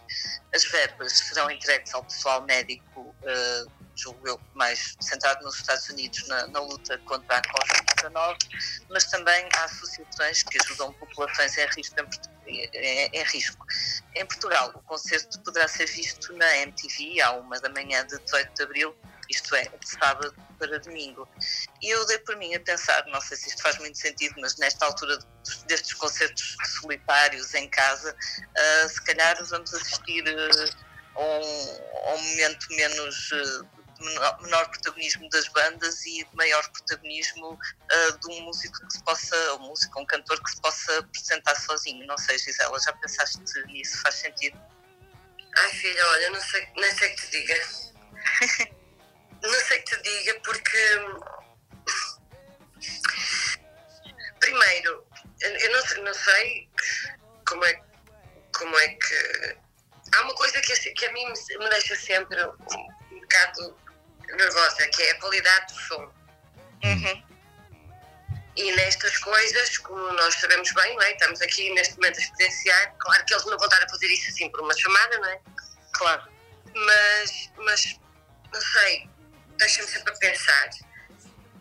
As 0.54 0.64
verbas 0.66 1.14
serão 1.14 1.50
entregues 1.50 1.94
ao 1.94 2.04
pessoal 2.04 2.44
médico, 2.44 3.02
uh, 3.02 3.72
julgo 3.98 4.28
eu, 4.28 4.40
mais 4.54 4.96
centrado 5.00 5.44
nos 5.44 5.56
Estados 5.56 5.90
Unidos 5.90 6.28
na, 6.28 6.48
na 6.48 6.60
luta 6.60 6.98
contra 7.00 7.38
a 7.38 7.42
Covid-19, 7.42 8.38
mas 8.90 9.06
também 9.06 9.50
há 9.56 9.64
associações 9.66 10.44
que 10.44 10.60
ajudam 10.62 10.94
populações 10.94 11.58
em 11.58 11.66
risco 11.68 11.96
em, 12.48 12.70
em, 12.74 13.10
em 13.14 13.24
risco. 13.24 13.66
Em 14.16 14.26
Portugal, 14.26 14.72
o 14.74 14.82
concerto 14.84 15.40
poderá 15.42 15.68
ser 15.68 15.86
visto 15.88 16.34
na 16.34 16.58
MTV 16.58 17.22
à 17.22 17.32
uma 17.32 17.60
da 17.60 17.70
manhã 17.70 18.06
de 18.06 18.18
18 18.20 18.54
de 18.54 18.64
abril, 18.64 18.96
isto 19.30 19.56
é, 19.56 19.64
de 19.64 19.90
sábado 19.90 20.34
para 20.58 20.80
domingo. 20.80 21.28
E 21.82 21.90
eu 21.90 22.06
dei 22.08 22.18
por 22.20 22.36
mim 22.38 22.54
a 22.56 22.60
pensar, 22.60 23.06
não 23.08 23.22
sei 23.22 23.38
se 23.38 23.50
isto 23.50 23.62
faz 23.62 23.78
muito 23.78 23.98
sentido, 23.98 24.36
mas 24.40 24.58
nesta 24.58 24.86
altura 24.86 25.20
destes 25.68 25.94
concertos 25.94 26.56
solitários 26.80 27.54
em 27.54 27.70
casa, 27.70 28.16
uh, 28.16 28.90
se 28.90 29.02
calhar 29.04 29.38
vamos 29.46 29.74
assistir 29.74 30.24
uh, 30.24 30.88
a, 31.16 31.22
um, 31.22 32.10
a, 32.10 32.16
um, 32.16 32.22
momento 32.30 32.68
menos. 32.72 33.32
Uh, 33.32 33.77
menor, 34.04 34.42
menor, 34.42 34.70
protagonismo 34.70 35.30
das 35.30 35.48
bandas 35.50 36.06
e 36.06 36.24
de 36.24 36.36
maior 36.36 36.68
protagonismo 36.72 37.58
de 38.22 38.32
um 38.32 38.42
músico 38.42 38.86
que 38.88 38.94
se 38.94 39.04
possa, 39.04 39.54
um 39.56 39.68
músico, 39.68 40.00
um 40.00 40.06
cantor 40.06 40.42
que 40.44 40.52
se 40.52 40.62
possa 40.62 41.00
apresentar 41.00 41.56
sozinho. 41.56 42.06
Não 42.06 42.18
sei, 42.18 42.38
Gisela, 42.38 42.80
já 42.80 42.94
pensaste 42.94 43.40
nisso? 43.68 44.02
Faz 44.02 44.16
sentido? 44.16 44.60
Ai 45.58 45.72
filha, 45.72 46.08
olha, 46.08 46.30
não 46.32 46.42
sei, 46.42 46.68
nem 46.76 46.92
sei 46.92 47.10
que 47.10 47.22
te 47.22 47.32
diga. 47.32 47.68
não 49.42 49.60
sei 49.66 49.80
que 49.82 49.96
te 49.96 50.02
diga 50.04 50.40
porque 50.42 50.78
primeiro 54.40 55.08
eu 55.42 55.72
não, 55.72 56.04
não 56.04 56.14
sei 56.14 56.70
como 57.48 57.66
é, 57.66 57.82
como 58.56 58.78
é 58.80 58.88
que 58.90 59.58
há 60.14 60.22
uma 60.22 60.36
coisa 60.36 60.60
que, 60.62 60.74
que 60.76 61.06
a 61.06 61.12
mim 61.12 61.26
me, 61.26 61.58
me 61.58 61.70
deixa 61.70 61.96
sempre 61.96 62.44
um, 62.44 62.52
um 63.12 63.20
bocado 63.22 63.87
nervosa, 64.36 64.88
que 64.88 65.04
é 65.04 65.12
a 65.12 65.20
qualidade 65.20 65.74
do 65.74 65.80
som. 65.80 66.14
Uhum. 66.84 67.28
E 68.56 68.72
nestas 68.72 69.16
coisas, 69.20 69.78
como 69.78 70.14
nós 70.14 70.34
sabemos 70.36 70.72
bem, 70.74 70.96
não 70.96 71.04
é? 71.04 71.12
estamos 71.12 71.42
aqui 71.42 71.72
neste 71.74 71.96
momento 71.96 72.18
a 72.18 72.22
experienciar, 72.22 72.96
claro 72.98 73.24
que 73.26 73.34
eles 73.34 73.46
não 73.46 73.58
vão 73.58 73.68
estar 73.68 73.84
a 73.84 73.90
fazer 73.90 74.08
isso 74.08 74.30
assim 74.30 74.50
por 74.50 74.62
uma 74.62 74.76
chamada, 74.76 75.20
não 75.20 75.30
é? 75.30 75.40
Claro. 75.94 76.28
Mas, 76.74 77.52
mas 77.58 78.00
não 78.52 78.62
sei, 78.62 79.10
deixa-me 79.58 79.88
sempre 79.88 80.12
a 80.12 80.18
pensar. 80.18 80.70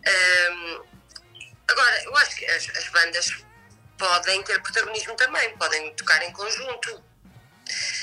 Um, 0.07 0.85
agora, 1.69 2.05
eu 2.05 2.17
acho 2.17 2.37
que 2.37 2.47
as, 2.47 2.69
as, 2.71 2.89
bandas 2.89 3.45
podem 3.99 4.43
ter 4.45 4.63
protagonismo 4.63 5.15
também, 5.17 5.57
podem 5.59 5.95
tocar 5.97 6.23
em 6.23 6.33
conjunto. 6.33 7.05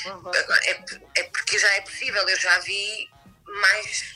Uhum. 0.06 0.32
Agora, 0.36 0.62
é, 0.65 0.86
é, 1.15 1.23
porque 1.23 1.58
já 1.58 1.73
é 1.76 1.82
possível, 1.82 2.28
eu 2.30 2.39
já 2.39 2.60
vi 2.60 3.10
mais 3.45 4.15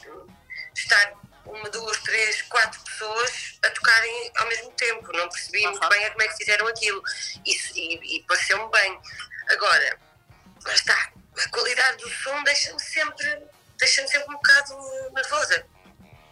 estar 0.80 1.14
uma, 1.46 1.70
duas, 1.70 1.98
três, 2.00 2.42
quatro 2.44 2.80
pessoas 2.82 3.58
a 3.64 3.70
tocarem 3.70 4.32
ao 4.38 4.48
mesmo 4.48 4.72
tempo. 4.72 5.12
Não 5.14 5.30
percebi 5.30 5.66
uhum. 5.66 5.72
muito 5.72 5.90
bem 5.90 6.04
é 6.04 6.10
como 6.10 6.22
é 6.22 6.28
que 6.28 6.38
fizeram 6.38 6.68
aquilo. 6.68 7.02
Isso, 7.46 7.72
e, 7.76 8.18
e 8.18 8.24
pareceu-me 8.24 8.70
bem. 8.72 9.00
Agora, 9.50 10.00
lá 10.66 10.74
está, 10.74 11.12
a 11.38 11.50
qualidade 11.50 11.98
do 11.98 12.10
som 12.10 12.44
deixa-me 12.44 12.80
sempre 12.82 13.48
deixa-me 13.78 14.08
sempre 14.08 14.30
um 14.30 14.38
bocado 14.38 15.12
nervosa. 15.14 15.68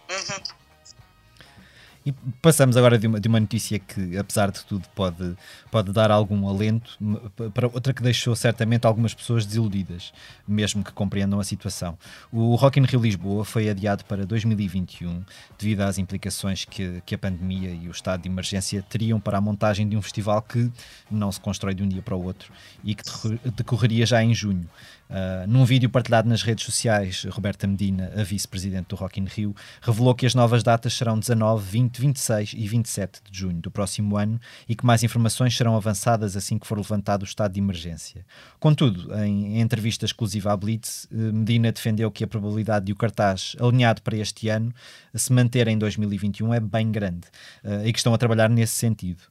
Uhum. 0.09 0.64
E 2.05 2.11
passamos 2.39 2.77
agora 2.77 2.99
de 2.99 3.07
uma, 3.07 3.19
de 3.19 3.27
uma 3.27 3.39
notícia 3.39 3.79
que, 3.79 4.15
apesar 4.15 4.51
de 4.51 4.63
tudo, 4.63 4.87
pode, 4.93 5.35
pode 5.71 5.91
dar 5.91 6.11
algum 6.11 6.47
alento 6.47 6.99
para 7.51 7.65
outra 7.65 7.93
que 7.93 8.03
deixou 8.03 8.35
certamente 8.35 8.85
algumas 8.85 9.15
pessoas 9.15 9.43
desiludidas, 9.43 10.13
mesmo 10.47 10.83
que 10.83 10.91
compreendam 10.93 11.39
a 11.39 11.43
situação. 11.43 11.97
O 12.31 12.53
Rock 12.53 12.79
in 12.79 12.83
Rio 12.83 13.01
Lisboa 13.01 13.43
foi 13.43 13.69
adiado 13.69 14.05
para 14.05 14.23
2021 14.23 15.23
devido 15.57 15.81
às 15.81 15.97
implicações 15.97 16.63
que, 16.63 17.01
que 17.03 17.15
a 17.15 17.17
pandemia 17.17 17.71
e 17.71 17.87
o 17.87 17.91
estado 17.91 18.21
de 18.21 18.29
emergência 18.29 18.83
teriam 18.83 19.19
para 19.19 19.39
a 19.39 19.41
montagem 19.41 19.89
de 19.89 19.97
um 19.97 20.01
festival 20.01 20.43
que 20.43 20.71
não 21.09 21.31
se 21.31 21.39
constrói 21.39 21.73
de 21.73 21.81
um 21.81 21.87
dia 21.87 22.03
para 22.03 22.15
o 22.15 22.23
outro 22.23 22.53
e 22.83 22.93
que 22.93 23.03
decorreria 23.55 24.05
já 24.05 24.23
em 24.23 24.31
junho. 24.31 24.69
Uh, 25.09 25.47
num 25.47 25.65
vídeo 25.65 25.89
partilhado 25.89 26.27
nas 26.27 26.41
redes 26.41 26.65
sociais, 26.65 27.25
Roberta 27.29 27.67
Medina, 27.67 28.11
a 28.15 28.23
vice-presidente 28.23 28.87
do 28.87 28.95
Rock 28.95 29.19
in 29.19 29.25
Rio, 29.25 29.55
revelou 29.81 30.15
que 30.15 30.25
as 30.25 30.33
novas 30.33 30.63
datas 30.63 30.93
serão 30.93 31.19
19, 31.19 31.63
20, 31.63 32.01
26 32.01 32.35
26 32.45 32.53
e 32.53 32.67
27 32.67 33.21
de 33.29 33.37
junho 33.37 33.61
do 33.61 33.71
próximo 33.71 34.17
ano 34.17 34.39
e 34.67 34.75
que 34.75 34.85
mais 34.85 35.03
informações 35.03 35.55
serão 35.55 35.75
avançadas 35.75 36.35
assim 36.35 36.57
que 36.57 36.67
for 36.67 36.77
levantado 36.77 37.23
o 37.23 37.25
estado 37.25 37.53
de 37.53 37.59
emergência. 37.59 38.25
Contudo, 38.59 39.13
em, 39.15 39.57
em 39.57 39.61
entrevista 39.61 40.05
exclusiva 40.05 40.51
à 40.51 40.57
Blitz, 40.57 41.07
eh, 41.11 41.15
Medina 41.15 41.71
defendeu 41.71 42.11
que 42.11 42.23
a 42.23 42.27
probabilidade 42.27 42.85
de 42.85 42.91
o 42.91 42.95
cartaz 42.95 43.55
alinhado 43.59 44.01
para 44.01 44.17
este 44.17 44.49
ano 44.49 44.73
se 45.13 45.31
manter 45.31 45.67
em 45.67 45.77
2021 45.77 46.53
é 46.53 46.59
bem 46.59 46.91
grande 46.91 47.27
eh, 47.63 47.87
e 47.87 47.93
que 47.93 47.99
estão 47.99 48.13
a 48.13 48.17
trabalhar 48.17 48.49
nesse 48.49 48.73
sentido. 48.73 49.21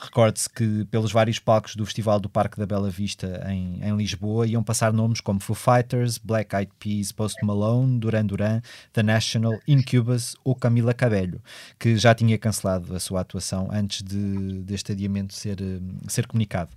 Recorde-se 0.00 0.48
que 0.48 0.84
pelos 0.84 1.10
vários 1.10 1.40
palcos 1.40 1.74
do 1.74 1.84
Festival 1.84 2.20
do 2.20 2.28
Parque 2.28 2.56
da 2.56 2.64
Bela 2.64 2.88
Vista 2.88 3.44
em, 3.48 3.80
em, 3.82 3.96
Lisboa 3.96 4.46
iam 4.46 4.62
passar 4.62 4.92
nomes 4.92 5.20
como 5.20 5.40
Foo 5.40 5.56
Fighters, 5.56 6.18
Black 6.18 6.54
Eyed 6.54 6.70
Peas, 6.78 7.10
Post 7.10 7.44
Malone, 7.44 7.98
Duran 7.98 8.24
Duran, 8.24 8.60
The 8.92 9.02
National, 9.02 9.58
Incubus 9.66 10.36
ou 10.44 10.54
Camila 10.54 10.94
Cabello, 10.94 11.42
que 11.80 11.96
já 11.96 12.14
tinha 12.14 12.38
cancelado 12.38 12.94
a 12.94 13.00
sua 13.00 13.22
atuação 13.22 13.68
antes 13.72 14.02
de, 14.02 14.60
deste 14.62 14.92
adiamento 14.92 15.34
ser, 15.34 15.60
eh, 15.60 15.80
ser 16.06 16.28
comunicado. 16.28 16.70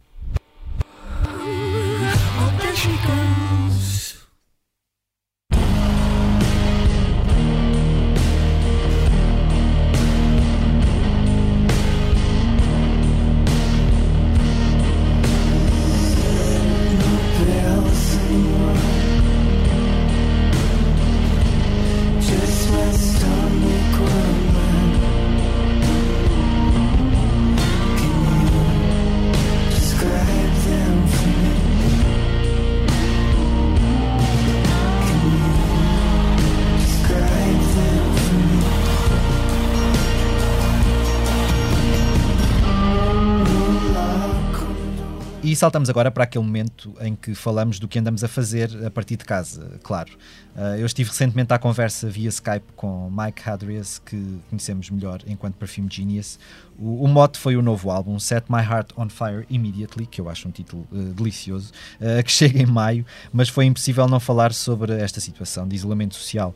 E 45.51 45.55
saltamos 45.57 45.89
agora 45.89 46.09
para 46.09 46.23
aquele 46.23 46.45
momento 46.45 46.95
em 47.01 47.13
que 47.13 47.35
falamos 47.35 47.77
do 47.77 47.85
que 47.85 47.99
andamos 47.99 48.23
a 48.23 48.29
fazer 48.29 48.69
a 48.85 48.89
partir 48.89 49.17
de 49.17 49.25
casa, 49.25 49.77
claro. 49.83 50.13
Uh, 50.55 50.77
eu 50.77 50.85
estive 50.85 51.09
recentemente 51.09 51.53
à 51.53 51.59
conversa 51.59 52.09
via 52.09 52.29
Skype 52.29 52.71
com 52.73 53.11
Mike 53.11 53.41
Hadrias, 53.49 53.99
que 53.99 54.39
conhecemos 54.49 54.89
melhor 54.89 55.19
enquanto 55.27 55.55
Perfume 55.55 55.89
Genius. 55.91 56.39
O, 56.79 57.03
o 57.03 57.07
mote 57.09 57.37
foi 57.37 57.57
o 57.57 57.61
novo 57.61 57.91
álbum, 57.91 58.17
Set 58.17 58.45
My 58.49 58.61
Heart 58.61 58.93
on 58.95 59.09
Fire 59.09 59.45
Immediately, 59.49 60.05
que 60.05 60.21
eu 60.21 60.29
acho 60.29 60.47
um 60.47 60.51
título 60.51 60.87
uh, 60.89 61.13
delicioso, 61.13 61.73
uh, 61.99 62.23
que 62.23 62.31
chega 62.31 62.61
em 62.61 62.65
maio, 62.65 63.05
mas 63.33 63.49
foi 63.49 63.65
impossível 63.65 64.07
não 64.07 64.21
falar 64.21 64.53
sobre 64.53 64.93
esta 65.01 65.19
situação 65.19 65.67
de 65.67 65.75
isolamento 65.75 66.15
social. 66.15 66.55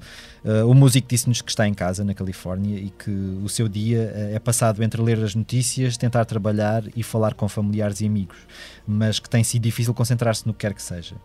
O 0.68 0.74
músico 0.74 1.08
disse-nos 1.08 1.42
que 1.42 1.50
está 1.50 1.68
em 1.68 1.74
casa, 1.74 2.04
na 2.04 2.14
Califórnia, 2.14 2.78
e 2.78 2.90
que 2.90 3.12
o 3.12 3.50
seu 3.50 3.68
dia 3.68 4.12
é 4.34 4.40
passado 4.40 4.84
entre 4.84 5.02
ler 5.02 5.24
as 5.24 5.34
notícias, 5.34 5.98
tentar 5.98 6.26
trabalhar 6.26 6.84
e 6.96 7.02
falar 7.02 7.34
com 7.34 7.48
familiares 7.48 8.02
e 8.02 8.06
amigos 8.06 8.38
mas 8.88 9.20
que 9.20 9.30
tem 9.30 9.44
sido 9.44 9.64
difícil 9.64 9.94
concentrar-se 9.94 10.46
no 10.46 10.54
que 10.54 10.60
quer 10.60 10.74
que 10.74 10.82
seja. 10.82 11.16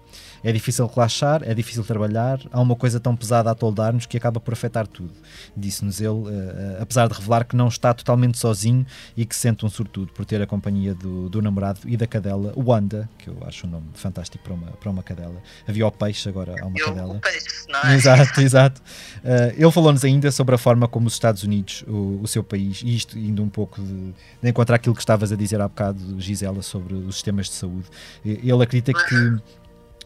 É 0.43 0.53
difícil 0.53 0.87
relaxar, 0.87 1.43
é 1.45 1.55
difícil 1.55 1.85
trabalhar, 1.85 2.41
há 2.51 2.61
uma 2.61 2.75
coisa 2.75 2.99
tão 2.99 3.15
pesada 3.15 3.51
a 3.51 3.55
toldar-nos 3.55 4.07
que 4.07 4.17
acaba 4.17 4.41
por 4.41 4.53
afetar 4.53 4.87
tudo. 4.87 5.13
Disse-nos 5.57 6.01
ele, 6.01 6.09
uh, 6.09 6.23
uh, 6.23 6.83
apesar 6.83 7.09
de 7.09 7.15
revelar 7.15 7.45
que 7.45 7.55
não 7.55 7.69
está 7.69 7.93
totalmente 7.93 8.39
sozinho 8.39 8.87
e 9.17 9.25
que 9.27 9.35
se 9.35 9.43
sente 9.43 9.65
um 9.65 9.71
sortudo 9.71 10.13
por 10.13 10.25
ter 10.25 10.41
a 10.41 10.47
companhia 10.47 10.95
do, 10.95 11.29
do 11.29 11.43
namorado 11.43 11.81
e 11.87 11.97
da 11.97 12.07
cadela 12.07 12.53
Wanda, 12.57 13.09
que 13.19 13.29
eu 13.29 13.37
acho 13.47 13.67
um 13.67 13.71
nome 13.71 13.87
fantástico 13.95 14.43
para 14.43 14.55
uma, 14.55 14.67
para 14.69 14.91
uma 14.91 15.03
cadela. 15.03 15.37
Havia 15.69 15.87
o 15.87 15.91
peixe, 15.91 16.29
agora 16.29 16.55
há 16.61 16.67
uma 16.67 16.79
Eu, 16.79 16.87
cadela. 16.87 17.15
o 17.15 17.21
peixe, 17.21 17.67
não 17.69 17.81
é? 17.81 17.95
Exato, 17.95 18.41
exato. 18.41 18.81
Uh, 19.19 19.55
ele 19.57 19.71
falou-nos 19.71 20.05
ainda 20.05 20.31
sobre 20.31 20.55
a 20.55 20.59
forma 20.59 20.89
como 20.89 21.07
os 21.07 21.13
Estados 21.13 21.43
Unidos, 21.43 21.85
o, 21.87 22.21
o 22.23 22.27
seu 22.27 22.43
país, 22.43 22.83
e 22.83 22.95
isto 22.95 23.19
indo 23.19 23.43
um 23.43 23.49
pouco 23.49 23.83
de, 23.83 24.15
de 24.43 24.49
encontrar 24.49 24.77
aquilo 24.77 24.95
que 24.95 25.03
estavas 25.03 25.33
a 25.33 25.37
dizer 25.37 25.61
há 25.61 25.69
bocado, 25.69 26.21
Gisela, 26.21 26.63
sobre 26.63 26.95
os 26.95 27.15
sistemas 27.15 27.47
de 27.47 27.53
saúde. 27.53 27.87
Ele 28.25 28.63
acredita 28.63 28.93
que 28.93 29.41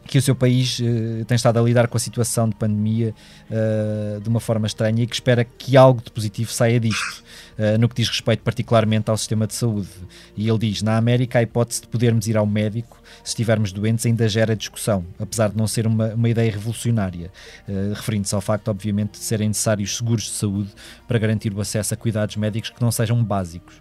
que 0.07 0.17
o 0.17 0.21
seu 0.21 0.35
país 0.35 0.79
uh, 0.79 1.25
tem 1.25 1.35
estado 1.35 1.59
a 1.59 1.61
lidar 1.61 1.87
com 1.87 1.97
a 1.97 1.99
situação 1.99 2.47
de 2.47 2.55
pandemia 2.55 3.13
uh, 3.49 4.21
de 4.21 4.29
uma 4.29 4.39
forma 4.39 4.67
estranha 4.67 5.03
e 5.03 5.07
que 5.07 5.15
espera 5.15 5.43
que 5.43 5.75
algo 5.75 6.01
de 6.01 6.11
positivo 6.11 6.51
saia 6.51 6.79
disto, 6.79 7.23
uh, 7.57 7.77
no 7.79 7.89
que 7.89 7.95
diz 7.95 8.09
respeito 8.09 8.43
particularmente 8.43 9.09
ao 9.09 9.17
sistema 9.17 9.47
de 9.47 9.53
saúde. 9.55 9.89
E 10.37 10.47
ele 10.47 10.59
diz: 10.59 10.81
na 10.81 10.97
América, 10.97 11.39
a 11.39 11.41
hipótese 11.41 11.81
de 11.81 11.87
podermos 11.87 12.27
ir 12.27 12.37
ao 12.37 12.45
médico 12.45 12.97
se 13.23 13.29
estivermos 13.29 13.71
doentes 13.71 14.05
ainda 14.05 14.27
gera 14.27 14.55
discussão, 14.55 15.05
apesar 15.19 15.49
de 15.49 15.57
não 15.57 15.67
ser 15.67 15.87
uma, 15.87 16.13
uma 16.13 16.29
ideia 16.29 16.51
revolucionária, 16.51 17.31
referindo-se 17.93 18.33
ao 18.35 18.41
facto, 18.41 18.67
obviamente, 18.69 19.13
de 19.13 19.25
serem 19.25 19.47
necessários 19.47 19.97
seguros 19.97 20.23
de 20.23 20.31
saúde 20.31 20.69
para 21.07 21.17
garantir 21.19 21.53
o 21.53 21.61
acesso 21.61 21.93
a 21.93 21.97
cuidados 21.97 22.35
médicos 22.35 22.69
que 22.69 22.81
não 22.81 22.91
sejam 22.91 23.23
básicos. 23.23 23.75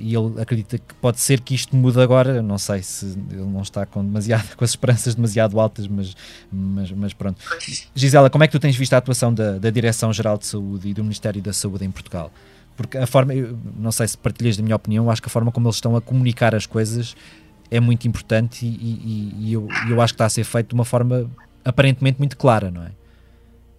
e 0.00 0.14
ele 0.14 0.40
acredita 0.40 0.78
que 0.78 0.94
pode 1.00 1.20
ser 1.20 1.40
que 1.40 1.54
isto 1.54 1.76
mude 1.76 2.00
agora, 2.00 2.42
não 2.42 2.58
sei 2.58 2.82
se 2.82 3.06
ele 3.30 3.42
não 3.42 3.62
está 3.62 3.86
com 3.86 4.04
demasiado 4.04 4.54
com 4.56 4.64
as 4.64 4.70
esperanças 4.70 5.14
demasiado 5.14 5.58
altas, 5.60 5.86
mas, 5.88 6.14
mas, 6.50 6.90
mas 6.90 7.12
pronto. 7.12 7.40
Gisela, 7.94 8.30
como 8.30 8.44
é 8.44 8.46
que 8.46 8.52
tu 8.52 8.60
tens 8.60 8.76
visto 8.76 8.92
a 8.94 8.98
atuação 8.98 9.32
da, 9.32 9.58
da 9.58 9.70
Direção-Geral 9.70 10.38
de 10.38 10.46
Saúde 10.46 10.88
e 10.88 10.94
do 10.94 11.02
Ministério 11.02 11.40
da 11.42 11.52
Saúde 11.52 11.84
em 11.84 11.90
Portugal? 11.90 12.30
Porque 12.76 12.96
a 12.96 13.06
forma, 13.06 13.34
não 13.76 13.92
sei 13.92 14.08
se 14.08 14.16
partilhas 14.16 14.56
da 14.56 14.62
minha 14.62 14.76
opinião, 14.76 15.10
acho 15.10 15.20
que 15.20 15.28
a 15.28 15.30
forma 15.30 15.52
como 15.52 15.68
eles 15.68 15.76
estão 15.76 15.94
a 15.94 16.00
comunicar 16.00 16.54
as 16.54 16.64
coisas 16.64 17.14
é 17.72 17.80
muito 17.80 18.06
importante 18.06 18.66
e, 18.66 18.68
e, 18.68 19.48
e 19.48 19.52
eu, 19.54 19.66
eu 19.88 19.98
acho 20.02 20.12
que 20.12 20.16
está 20.16 20.26
a 20.26 20.28
ser 20.28 20.44
feito 20.44 20.68
de 20.68 20.74
uma 20.74 20.84
forma 20.84 21.34
aparentemente 21.64 22.18
muito 22.18 22.36
clara, 22.36 22.70
não 22.70 22.84
é? 22.84 22.92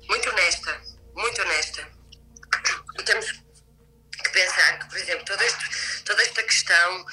Muito 0.09 0.29
honesta, 0.31 0.81
muito 1.15 1.41
honesta. 1.43 1.87
E 2.99 3.03
temos 3.03 3.31
que 3.31 4.29
pensar 4.31 4.79
que, 4.79 4.89
por 4.89 4.97
exemplo, 4.97 5.23
toda, 5.25 5.45
este, 5.45 6.03
toda 6.05 6.23
esta 6.23 6.41
questão 6.41 7.05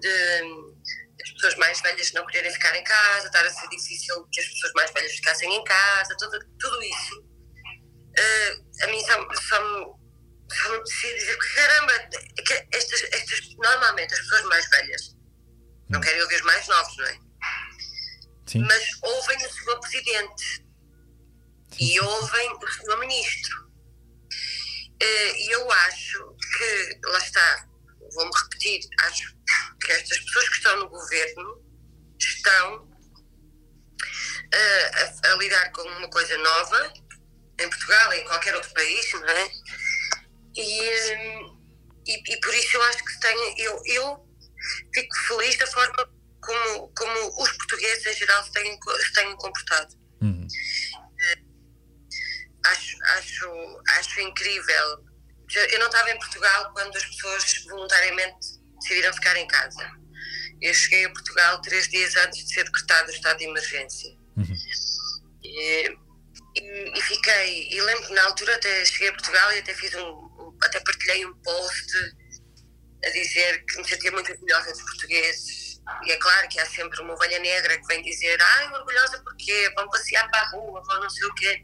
de 0.00 0.74
as 1.22 1.30
pessoas 1.34 1.54
mais 1.54 1.80
velhas 1.80 2.12
não 2.12 2.26
quererem 2.26 2.52
ficar 2.52 2.74
em 2.74 2.82
casa, 2.82 3.26
estar 3.28 3.46
a 3.46 3.50
ser 3.50 3.68
difícil 3.68 4.26
que 4.32 4.40
as 4.40 4.48
pessoas 4.48 4.72
mais 4.74 4.90
velhas 4.90 5.12
ficassem 5.12 5.54
em 5.54 5.62
casa, 5.62 6.16
tudo, 6.18 6.36
tudo 6.58 6.82
isso, 6.82 7.20
uh, 7.20 8.82
a 8.82 8.86
mim 8.88 9.00
só, 9.04 9.12
só, 9.34 9.62
me, 9.62 9.86
só 10.52 10.72
me 10.72 10.82
dizer 10.82 11.38
que 11.38 11.54
caramba, 11.54 11.92
que 12.44 12.66
estas, 12.72 13.02
estas, 13.04 13.40
normalmente 13.56 14.14
as 14.14 14.20
pessoas 14.20 14.42
mais 14.46 14.68
velhas 14.68 15.13
não 15.88 16.00
querem 16.00 16.22
ouvir 16.22 16.36
os 16.36 16.42
mais 16.42 16.66
novos, 16.66 16.96
não 16.96 17.06
é? 17.06 17.18
Sim. 18.46 18.58
Mas 18.60 18.84
ouvem 19.02 19.36
o 19.36 19.52
senhor 19.52 19.80
presidente 19.80 20.64
e 21.80 22.00
ouvem 22.00 22.52
o 22.52 22.68
senhor 22.68 22.98
ministro. 22.98 23.64
Uh, 25.02 25.34
E 25.36 25.50
eu 25.54 25.70
acho 25.70 26.36
que, 26.56 27.00
lá 27.04 27.18
está, 27.18 27.68
vou-me 28.14 28.30
repetir, 28.42 28.80
acho 29.00 29.34
que 29.80 29.92
estas 29.92 30.18
pessoas 30.20 30.48
que 30.48 30.56
estão 30.56 30.76
no 30.78 30.88
governo 30.88 31.62
estão 32.18 32.76
uh, 34.54 35.24
a, 35.24 35.32
a 35.32 35.36
lidar 35.36 35.70
com 35.72 35.82
uma 35.82 36.08
coisa 36.08 36.36
nova 36.38 36.92
em 37.60 37.68
Portugal 37.68 38.12
e 38.12 38.20
em 38.20 38.24
qualquer 38.24 38.54
outro 38.54 38.72
país, 38.72 39.12
não 39.12 39.28
é? 39.28 39.50
E, 40.56 41.16
hum, 41.16 41.60
e, 42.06 42.32
e 42.32 42.40
por 42.40 42.54
isso 42.54 42.76
eu 42.76 42.82
acho 42.82 43.04
que 43.04 43.20
tem, 43.20 43.60
eu, 43.60 43.82
eu 43.86 44.28
fico 44.94 45.16
feliz 45.28 45.56
da 45.58 45.66
forma 45.66 46.08
como, 46.40 46.88
como 46.96 47.42
os 47.42 47.52
portugueses 47.52 48.04
em 48.06 48.14
geral 48.14 48.44
se 48.44 48.52
têm, 48.52 48.78
se 49.00 49.12
têm 49.14 49.36
comportado. 49.36 49.94
Uhum. 50.22 50.46
Acho, 52.66 52.96
acho, 53.16 53.82
acho 53.98 54.20
incrível. 54.20 55.04
Eu 55.70 55.78
não 55.78 55.86
estava 55.86 56.10
em 56.10 56.18
Portugal 56.18 56.72
quando 56.72 56.96
as 56.96 57.04
pessoas 57.04 57.64
voluntariamente 57.68 58.38
decidiram 58.80 59.12
ficar 59.12 59.36
em 59.36 59.46
casa. 59.46 59.90
Eu 60.62 60.72
cheguei 60.72 61.04
a 61.04 61.10
Portugal 61.10 61.60
três 61.60 61.88
dias 61.88 62.16
antes 62.16 62.46
de 62.46 62.54
ser 62.54 62.64
decretado 62.64 63.10
o 63.10 63.14
estado 63.14 63.38
de 63.38 63.44
emergência. 63.44 64.10
Uhum. 64.36 64.56
E, 65.42 65.96
e, 66.56 66.98
e 66.98 67.02
fiquei, 67.02 67.68
e 67.70 67.80
lembro 67.82 68.06
que 68.06 68.14
na 68.14 68.24
altura 68.24 68.54
até 68.56 68.84
cheguei 68.86 69.08
a 69.08 69.12
Portugal 69.12 69.52
e 69.52 69.58
até 69.58 69.74
fiz 69.74 69.94
um- 69.94 70.56
até 70.62 70.80
partilhei 70.80 71.26
um 71.26 71.34
post 71.42 71.92
a 73.06 73.10
dizer 73.10 73.64
que 73.64 73.78
me 73.78 73.88
sentia 73.88 74.12
muito 74.12 74.32
orgulhosa 74.32 74.72
dos 74.72 74.82
portugueses. 74.82 75.80
E 76.06 76.12
é 76.12 76.16
claro 76.16 76.48
que 76.48 76.58
há 76.58 76.66
sempre 76.66 77.00
uma 77.02 77.12
ovelha 77.12 77.38
negra 77.38 77.78
que 77.78 77.86
vem 77.86 78.02
dizer 78.02 78.40
ai, 78.40 78.72
orgulhosa 78.72 79.22
porquê? 79.22 79.70
Vão 79.76 79.88
passear 79.90 80.30
para 80.30 80.40
a 80.40 80.50
rua, 80.50 80.82
vão 80.82 81.00
não 81.00 81.10
sei 81.10 81.26
o 81.26 81.34
quê. 81.34 81.62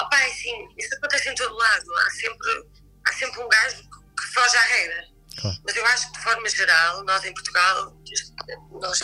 Opa, 0.00 0.20
é 0.20 0.26
assim, 0.26 0.68
isso 0.78 0.94
acontece 0.94 1.28
em 1.28 1.34
todo 1.34 1.56
lado. 1.56 1.98
Há 1.98 2.10
sempre, 2.10 2.66
há 3.04 3.12
sempre 3.12 3.40
um 3.42 3.48
gajo 3.48 3.76
que 3.76 4.08
que 4.18 4.34
foge 4.34 4.56
à 4.56 4.62
regra. 4.62 5.04
Claro. 5.40 5.56
Mas 5.64 5.76
eu 5.76 5.86
acho 5.86 6.06
que 6.06 6.18
de 6.18 6.24
forma 6.24 6.48
geral, 6.48 7.04
nós 7.04 7.24
em 7.24 7.32
Portugal, 7.32 7.96
nós 8.72 9.00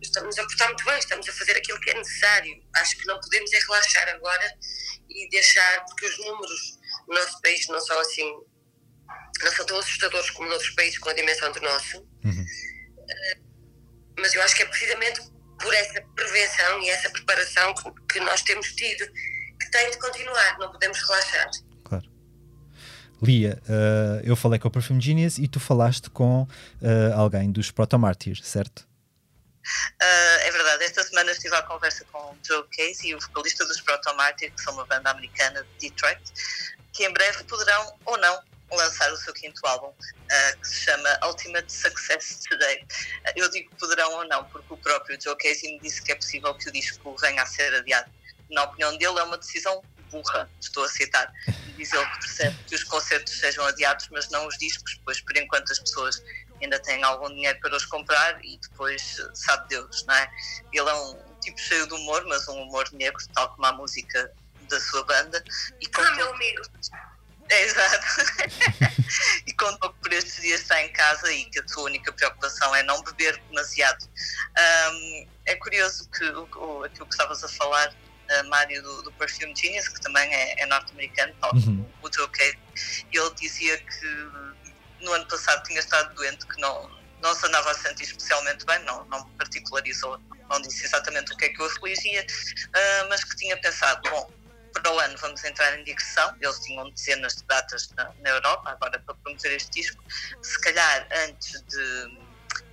estamos 0.00 0.38
a 0.38 0.42
portar 0.42 0.68
muito 0.68 0.84
bem, 0.84 0.98
estamos 0.98 1.28
a 1.28 1.32
fazer 1.32 1.56
aquilo 1.56 1.80
que 1.80 1.90
é 1.90 1.94
necessário. 1.94 2.62
Acho 2.76 2.96
que 2.96 3.06
não 3.06 3.20
podemos 3.20 3.52
é 3.52 3.58
relaxar 3.58 4.08
agora 4.08 4.58
e 5.08 5.28
deixar, 5.28 5.84
porque 5.84 6.06
os 6.06 6.18
números 6.18 6.78
no 7.06 7.14
nosso 7.14 7.40
país 7.42 7.66
não 7.68 7.80
são 7.80 7.98
assim 8.00 8.32
não 9.44 9.52
são 9.52 9.66
tão 9.66 9.78
assustadores 9.78 10.30
como 10.30 10.48
noutros 10.48 10.70
países 10.70 10.98
com 10.98 11.08
a 11.08 11.14
dimensão 11.14 11.52
do 11.52 11.60
nosso. 11.60 11.98
Uh, 11.98 12.44
mas 14.18 14.34
eu 14.34 14.42
acho 14.42 14.56
que 14.56 14.62
é 14.62 14.66
precisamente 14.66 15.20
por 15.60 15.72
essa 15.74 16.00
prevenção 16.14 16.82
e 16.82 16.90
essa 16.90 17.10
preparação 17.10 17.74
que, 17.74 18.14
que 18.14 18.20
nós 18.20 18.42
temos 18.42 18.72
tido 18.74 19.06
que 19.58 19.70
tem 19.70 19.90
de 19.90 19.98
continuar, 19.98 20.58
não 20.58 20.70
podemos 20.70 20.98
relaxar. 21.02 21.50
Claro. 21.84 22.04
Lia, 23.22 23.60
uh, 23.64 24.20
eu 24.24 24.36
falei 24.36 24.58
com 24.58 24.68
o 24.68 24.70
Perfume 24.70 25.00
Genius 25.00 25.38
e 25.38 25.48
tu 25.48 25.58
falaste 25.58 26.10
com 26.10 26.42
uh, 26.42 26.48
alguém 27.14 27.50
dos 27.50 27.70
Proto 27.70 27.98
Martyrs, 27.98 28.46
certo? 28.46 28.86
Uh, 30.00 30.38
é 30.42 30.50
verdade, 30.50 30.84
esta 30.84 31.02
semana 31.02 31.32
estive 31.32 31.56
à 31.56 31.62
conversa 31.62 32.04
com 32.12 32.18
o 32.18 32.36
Joe 32.46 32.64
Casey, 32.76 33.14
o 33.14 33.20
vocalista 33.20 33.64
dos 33.66 33.80
Proto 33.80 34.14
Martyrs, 34.14 34.54
que 34.54 34.62
são 34.62 34.74
uma 34.74 34.86
banda 34.86 35.10
americana 35.10 35.66
de 35.78 35.90
Detroit, 35.90 36.22
que 36.92 37.04
em 37.04 37.12
breve 37.12 37.42
poderão 37.44 37.94
ou 38.04 38.16
não 38.18 38.42
lançar 38.72 39.12
o 39.12 39.16
seu 39.16 39.32
quinto 39.32 39.64
álbum, 39.66 39.88
uh, 39.88 40.60
que 40.60 40.68
se 40.68 40.84
chama 40.84 41.18
Ultimate 41.24 41.72
Success 41.72 42.40
Today. 42.48 42.82
Uh, 42.82 43.32
eu 43.36 43.50
digo 43.50 43.74
poderão 43.76 44.12
ou 44.14 44.26
não, 44.26 44.44
porque 44.46 44.72
o 44.72 44.76
próprio 44.76 45.18
Joe 45.20 45.36
Casey 45.36 45.74
me 45.74 45.80
disse 45.80 46.02
que 46.02 46.12
é 46.12 46.14
possível 46.14 46.54
que 46.54 46.68
o 46.68 46.72
disco 46.72 47.16
venha 47.18 47.42
a 47.42 47.46
ser 47.46 47.74
adiado. 47.74 48.10
Na 48.50 48.64
opinião 48.64 48.96
dele, 48.96 49.18
é 49.18 49.22
uma 49.22 49.38
decisão 49.38 49.82
burra, 50.10 50.48
estou 50.60 50.84
a 50.84 50.88
citar. 50.88 51.32
Diz 51.76 51.92
ele 51.92 52.06
que 52.06 52.18
percebe 52.20 52.56
que 52.68 52.74
os 52.74 52.84
concertos 52.84 53.38
sejam 53.38 53.64
adiados, 53.66 54.08
mas 54.10 54.28
não 54.30 54.46
os 54.46 54.56
discos, 54.58 55.00
pois 55.04 55.20
por 55.20 55.36
enquanto 55.36 55.70
as 55.72 55.78
pessoas 55.78 56.22
ainda 56.62 56.80
têm 56.80 57.02
algum 57.02 57.28
dinheiro 57.28 57.58
para 57.60 57.76
os 57.76 57.84
comprar 57.84 58.42
e 58.42 58.58
depois 58.58 59.18
sabe 59.34 59.68
Deus, 59.68 60.04
não 60.06 60.14
é? 60.14 60.30
Ele 60.72 60.88
é 60.88 60.94
um 60.94 61.36
tipo 61.40 61.58
cheio 61.58 61.86
de 61.86 61.94
humor, 61.94 62.24
mas 62.26 62.48
um 62.48 62.62
humor 62.62 62.88
negro, 62.92 63.22
tal 63.34 63.54
como 63.54 63.66
a 63.66 63.72
música 63.72 64.32
da 64.68 64.80
sua 64.80 65.04
banda. 65.04 65.42
E 65.80 65.88
ah, 65.94 66.10
meu 66.12 66.32
amigo! 66.32 66.62
É, 67.48 67.62
exato. 67.62 68.06
e 69.46 69.52
contou 69.54 69.92
que 69.92 70.00
por 70.00 70.12
estes 70.12 70.40
dias 70.40 70.60
está 70.60 70.82
em 70.82 70.92
casa 70.92 71.32
e 71.32 71.44
que 71.46 71.60
a 71.60 71.68
sua 71.68 71.84
única 71.84 72.12
preocupação 72.12 72.74
é 72.74 72.82
não 72.82 73.02
beber 73.02 73.40
demasiado. 73.48 74.04
Um, 74.58 75.26
é 75.46 75.54
curioso 75.56 76.08
que 76.10 76.24
o, 76.24 76.48
o, 76.56 76.84
aquilo 76.84 77.06
que 77.06 77.14
estavas 77.14 77.42
a 77.44 77.48
falar, 77.48 77.88
uh, 77.88 78.48
Mário, 78.48 78.82
do, 78.82 79.02
do 79.02 79.12
Perfume 79.12 79.54
Genius, 79.54 79.88
que 79.88 80.00
também 80.00 80.32
é, 80.34 80.62
é 80.62 80.66
norte-americano, 80.66 81.34
uhum. 81.54 81.88
o 82.02 82.12
Joe 82.12 82.28
Cade, 82.28 82.58
ele 83.12 83.34
dizia 83.40 83.78
que 83.78 84.06
no 85.00 85.12
ano 85.12 85.26
passado 85.26 85.62
tinha 85.64 85.78
estado 85.78 86.14
doente, 86.14 86.46
que 86.46 86.60
não, 86.60 86.90
não 87.22 87.34
se 87.34 87.46
andava 87.46 87.70
a 87.70 87.74
sentir 87.74 88.04
especialmente 88.04 88.64
bem, 88.66 88.78
não, 88.80 89.04
não 89.06 89.24
particularizou, 89.30 90.18
não 90.50 90.60
disse 90.60 90.84
exatamente 90.84 91.32
o 91.32 91.36
que 91.36 91.44
é 91.44 91.48
que 91.50 91.62
o 91.62 91.64
afligia, 91.64 92.22
uh, 92.24 93.08
mas 93.08 93.22
que 93.22 93.36
tinha 93.36 93.56
pensado, 93.58 94.08
bom, 94.10 94.30
para 94.80 94.92
o 94.92 94.98
ano 94.98 95.16
vamos 95.18 95.42
entrar 95.44 95.78
em 95.78 95.84
digressão. 95.84 96.34
Eles 96.40 96.58
tinham 96.60 96.90
dezenas 96.90 97.36
de 97.36 97.44
datas 97.44 97.90
na, 97.96 98.12
na 98.20 98.30
Europa, 98.30 98.70
agora 98.70 98.98
para 99.00 99.14
promover 99.14 99.52
este 99.52 99.70
disco. 99.70 100.02
Se 100.42 100.60
calhar 100.60 101.06
antes 101.26 101.62
de 101.62 102.26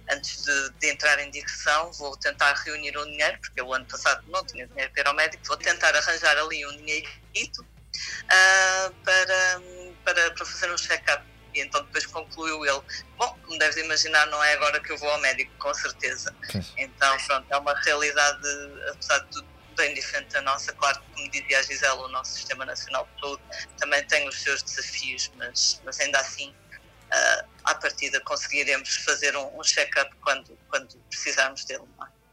antes 0.09 0.43
de, 0.43 0.69
de, 0.79 0.89
entrar 0.89 1.17
em 1.19 1.31
digressão, 1.31 1.91
vou 1.93 2.15
tentar 2.17 2.53
reunir 2.65 2.97
um 2.97 3.05
dinheiro, 3.05 3.39
porque 3.39 3.61
o 3.61 3.73
ano 3.73 3.85
passado 3.85 4.21
não 4.27 4.45
tinha 4.45 4.67
dinheiro 4.67 4.91
para 4.91 5.01
ir 5.01 5.07
ao 5.07 5.13
médico, 5.13 5.45
vou 5.47 5.55
tentar 5.55 5.95
arranjar 5.95 6.37
ali 6.37 6.65
um 6.67 6.75
dinheirito 6.75 7.61
uh, 7.61 8.93
para, 9.03 9.61
para, 10.03 10.31
para 10.31 10.45
fazer 10.45 10.69
um 10.71 10.77
check-up. 10.77 11.23
E 11.53 11.61
então 11.61 11.83
depois 11.85 12.05
concluiu 12.07 12.65
ele: 12.65 12.81
Bom, 13.17 13.37
como 13.45 13.57
deves 13.59 13.77
imaginar, 13.77 14.25
não 14.27 14.43
é 14.43 14.53
agora 14.53 14.79
que 14.81 14.91
eu 14.91 14.97
vou 14.97 15.09
ao 15.09 15.19
médico, 15.19 15.51
com 15.57 15.73
certeza. 15.73 16.35
Então, 16.77 17.17
pronto, 17.27 17.45
é 17.49 17.57
uma 17.57 17.79
realidade, 17.81 18.47
apesar 18.91 19.19
de 19.19 19.27
tudo, 19.29 19.52
bem 19.73 19.93
diferente 19.93 20.29
da 20.29 20.41
nossa. 20.41 20.73
Claro 20.73 20.99
que, 21.01 21.13
como 21.13 21.31
dizia 21.31 21.59
a 21.59 21.61
Gisela, 21.61 22.05
o 22.05 22.09
nosso 22.09 22.33
Sistema 22.33 22.65
Nacional 22.65 23.07
de 23.13 23.19
Saúde 23.19 23.43
também 23.77 24.05
tem 24.07 24.27
os 24.27 24.41
seus 24.41 24.63
desafios, 24.63 25.31
mas, 25.35 25.81
mas 25.83 25.99
ainda 25.99 26.19
assim, 26.19 26.49
uh, 26.49 27.47
à 27.63 27.75
partida, 27.75 28.19
conseguiremos 28.21 28.95
fazer 28.97 29.35
um, 29.35 29.59
um 29.59 29.63
check-up 29.63 30.13
quando, 30.21 30.57
quando 30.69 30.97
precisarmos 31.09 31.65
dele. 31.65 31.83
É? 32.01 32.23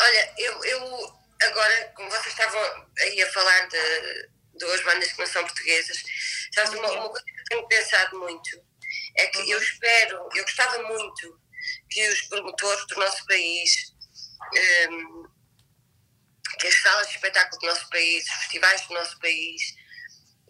Olha, 0.00 0.34
eu, 0.38 0.64
eu 0.64 1.18
agora, 1.42 1.92
como 1.94 2.10
vocês 2.10 2.28
estavam 2.28 2.86
aí 3.00 3.22
a 3.22 3.32
falar 3.32 3.68
de 3.68 4.28
duas 4.58 4.82
bandas 4.82 5.12
que 5.12 5.18
não 5.18 5.26
são 5.26 5.42
portuguesas, 5.44 6.02
sabes, 6.54 6.70
uma, 6.74 6.90
uma 6.92 7.08
coisa 7.08 7.24
que 7.24 7.40
eu 7.40 7.44
tenho 7.44 7.68
pensado 7.68 8.18
muito 8.18 8.66
é 9.16 9.26
que 9.26 9.50
eu 9.50 9.58
espero, 9.60 10.28
eu 10.34 10.42
gostava 10.44 10.82
muito 10.82 11.40
que 11.90 12.08
os 12.08 12.20
promotores 12.22 12.86
do 12.86 12.96
nosso 12.96 13.24
país 13.26 13.94
um, 14.90 15.26
que 16.58 16.66
as 16.66 16.82
salas 16.82 17.08
de 17.08 17.14
espetáculo 17.14 17.60
do 17.60 17.66
nosso 17.66 17.88
país, 17.90 18.24
os 18.24 18.36
festivais 18.36 18.80
do 18.86 18.94
nosso 18.94 19.18
país, 19.18 19.74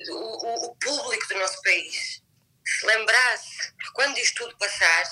o, 0.09 0.15
o, 0.15 0.67
o 0.67 0.77
público 0.77 1.29
do 1.29 1.39
nosso 1.39 1.61
país 1.63 2.23
se 2.67 2.87
lembrasse 2.87 3.73
que 3.73 3.93
quando 3.95 4.19
isto 4.19 4.45
tudo 4.45 4.59
passar, 4.59 5.05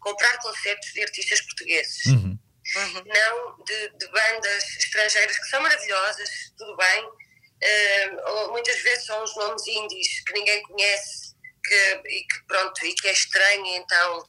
comprar 0.00 0.38
concertos 0.38 0.92
de 0.92 1.02
artistas 1.02 1.40
portugueses. 1.42 2.06
Uhum. 2.06 2.38
Uhum. 2.76 3.04
Não 3.06 3.64
de, 3.64 3.88
de, 3.96 4.08
bandas 4.08 4.64
estrangeiras 4.76 5.38
que 5.38 5.48
são 5.48 5.60
maravilhosas, 5.60 6.30
tudo 6.56 6.76
bem. 6.76 7.04
Uh, 7.04 8.50
muitas 8.52 8.78
vezes 8.82 9.06
são 9.06 9.22
os 9.24 9.34
nomes 9.36 9.66
indies 9.66 10.22
que 10.24 10.32
ninguém 10.34 10.62
conhece 10.62 11.34
que, 11.64 12.02
e 12.06 12.26
que 12.26 12.42
pronto, 12.46 12.86
e 12.86 12.94
que 12.94 13.08
é 13.08 13.12
estranho, 13.12 13.66
então 13.66 14.28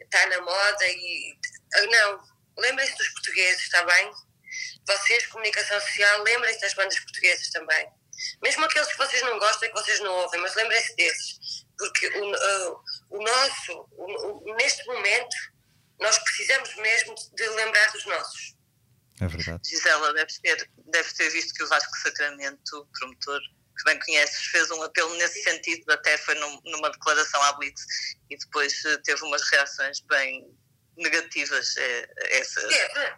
está 0.00 0.26
na 0.26 0.40
moda 0.40 0.86
e 0.86 1.36
não, 1.90 2.20
lembrem-se 2.58 2.96
dos 2.96 3.08
portugueses, 3.10 3.62
está 3.62 3.84
bem? 3.84 4.12
Vocês, 4.86 5.26
comunicação 5.26 5.80
social, 5.80 6.22
lembrem-se 6.22 6.60
das 6.60 6.74
bandas 6.74 6.98
portuguesas 7.00 7.48
também. 7.50 7.88
Mesmo 8.42 8.64
aqueles 8.64 8.88
que 8.88 8.98
vocês 8.98 9.22
não 9.22 9.38
gostam 9.38 9.68
e 9.68 9.72
que 9.72 9.80
vocês 9.80 10.00
não 10.00 10.12
ouvem, 10.12 10.40
mas 10.40 10.54
lembrem-se 10.54 10.94
desses. 10.96 11.66
Porque 11.78 12.06
o, 12.08 12.32
uh, 12.32 12.80
o 13.10 13.22
nosso, 13.22 13.88
o, 13.92 14.50
o, 14.50 14.56
neste 14.56 14.84
momento, 14.86 15.36
nós 15.98 16.18
precisamos 16.18 16.74
mesmo 16.76 17.14
de 17.34 17.48
lembrar 17.48 17.90
dos 17.92 18.04
nossos. 18.06 18.54
É 19.20 19.26
verdade. 19.26 19.68
Gisela, 19.68 20.12
deve 20.14 20.32
ter, 20.42 20.70
deve 20.86 21.14
ter 21.14 21.30
visto 21.30 21.54
que 21.54 21.62
o 21.62 21.68
Vasco 21.68 21.96
Sacramento, 21.98 22.88
promotor, 22.98 23.40
que 23.78 23.84
bem 23.84 23.98
conheces, 24.00 24.46
fez 24.46 24.70
um 24.70 24.82
apelo 24.82 25.14
nesse 25.14 25.42
sentido, 25.42 25.90
até 25.90 26.18
foi 26.18 26.34
num, 26.34 26.60
numa 26.64 26.90
declaração 26.90 27.42
à 27.42 27.52
Blitz 27.54 27.82
e 28.30 28.36
depois 28.36 28.72
uh, 28.84 29.00
teve 29.02 29.22
umas 29.22 29.42
reações 29.50 30.00
bem 30.00 30.46
negativas. 30.96 31.76
É, 31.76 32.38
essa, 32.38 32.60
é, 32.60 33.16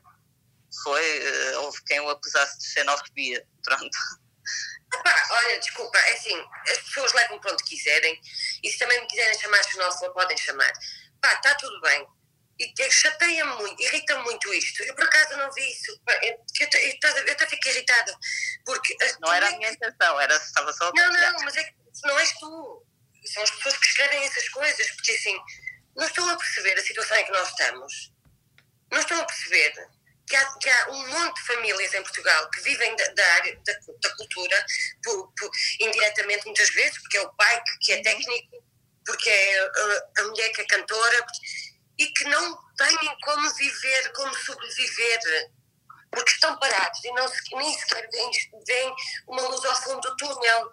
foi, 0.83 1.53
uh, 1.53 1.61
houve 1.63 1.83
quem 1.85 2.01
o 2.01 2.11
acusasse 2.11 2.59
de 2.59 2.67
xenofobia. 2.67 3.47
Pronto. 3.63 3.99
olha, 5.31 5.59
desculpa, 5.59 5.99
é 5.99 6.13
assim, 6.15 6.45
as 6.71 6.79
pessoas 6.79 7.13
levam 7.13 7.39
para 7.41 7.53
onde 7.53 7.65
quiserem 7.65 8.21
e 8.63 8.71
se 8.71 8.79
também 8.79 9.01
me 9.01 9.07
quiserem 9.07 9.39
chamar 9.39 9.63
xenófoba, 9.65 10.13
podem 10.13 10.37
chamar. 10.37 10.73
Pá, 11.21 11.35
está 11.35 11.55
tudo 11.55 11.81
bem. 11.81 12.07
E 12.59 12.73
chateia-me 12.91 13.55
muito, 13.57 13.83
irrita-me 13.83 14.23
muito 14.23 14.55
isto. 14.55 14.85
Eu 14.85 14.95
por 14.95 15.05
acaso 15.05 15.37
não 15.37 15.51
vi 15.53 15.73
isso. 15.73 15.91
Eu, 16.07 16.31
eu, 16.31 16.45
eu, 16.61 17.27
eu 17.27 17.33
até 17.33 17.47
fico 17.47 17.69
irritada. 17.69 18.17
Porque 18.65 18.97
não 19.21 19.33
era 19.33 19.49
a 19.49 19.51
minha 19.53 19.71
intenção, 19.71 20.21
era 20.21 20.37
estava 20.37 20.73
só 20.73 20.89
a 20.89 20.93
Não, 20.95 21.13
não, 21.13 21.45
mas 21.45 21.57
é 21.57 21.65
que 21.65 21.75
não 22.05 22.19
és 22.19 22.33
tu. 22.39 22.87
São 23.27 23.43
as 23.43 23.51
pessoas 23.51 23.77
que 23.79 23.87
escrevem 23.87 24.25
essas 24.25 24.49
coisas, 24.51 24.91
porque 24.93 25.13
assim, 25.13 25.37
não 25.97 26.07
estão 26.07 26.29
a 26.29 26.37
perceber 26.37 26.79
a 26.79 26.83
situação 26.83 27.17
em 27.17 27.25
que 27.25 27.33
nós 27.33 27.49
estamos. 27.49 28.13
Não 28.93 29.01
estão 29.01 29.21
a 29.21 29.25
perceber 29.25 29.75
que 30.27 30.37
há, 30.37 30.59
que 30.59 30.71
há, 30.71 30.91
um 30.91 31.09
monte 31.09 31.41
de 31.41 31.47
famílias 31.47 31.95
em 31.95 32.03
Portugal 32.03 32.51
que 32.51 32.61
vivem 32.63 32.97
da, 32.97 33.07
da 33.09 33.33
área 33.35 33.61
da, 33.65 33.73
da 34.03 34.17
cultura, 34.17 34.67
por, 35.03 35.33
por, 35.39 35.51
indiretamente 35.81 36.47
muitas 36.47 36.71
vezes, 36.71 36.99
porque 36.99 37.19
é 37.19 37.23
o 37.23 37.33
pai 37.35 37.63
que, 37.63 37.79
que 37.79 37.93
é 37.93 38.03
técnico, 38.03 38.65
porque 39.05 39.29
é 39.29 39.59
a, 39.61 40.21
a, 40.21 40.23
mulher 40.25 40.49
que 40.51 40.63
é 40.63 40.67
cantora, 40.67 41.27
e 41.99 42.07
que 42.07 42.25
não 42.25 42.59
têm 42.77 43.19
como 43.23 43.55
viver, 43.55 44.13
como 44.13 44.35
sobreviver, 44.35 45.21
porque 46.11 46.31
estão 46.31 46.59
parados 46.59 47.05
e 47.05 47.13
não, 47.13 47.31
nem 47.57 47.79
sequer 47.79 48.09
veem 48.67 48.95
uma 49.29 49.43
luz 49.43 49.65
ao 49.65 49.83
fundo 49.83 50.01
do 50.01 50.17
túnel. 50.17 50.73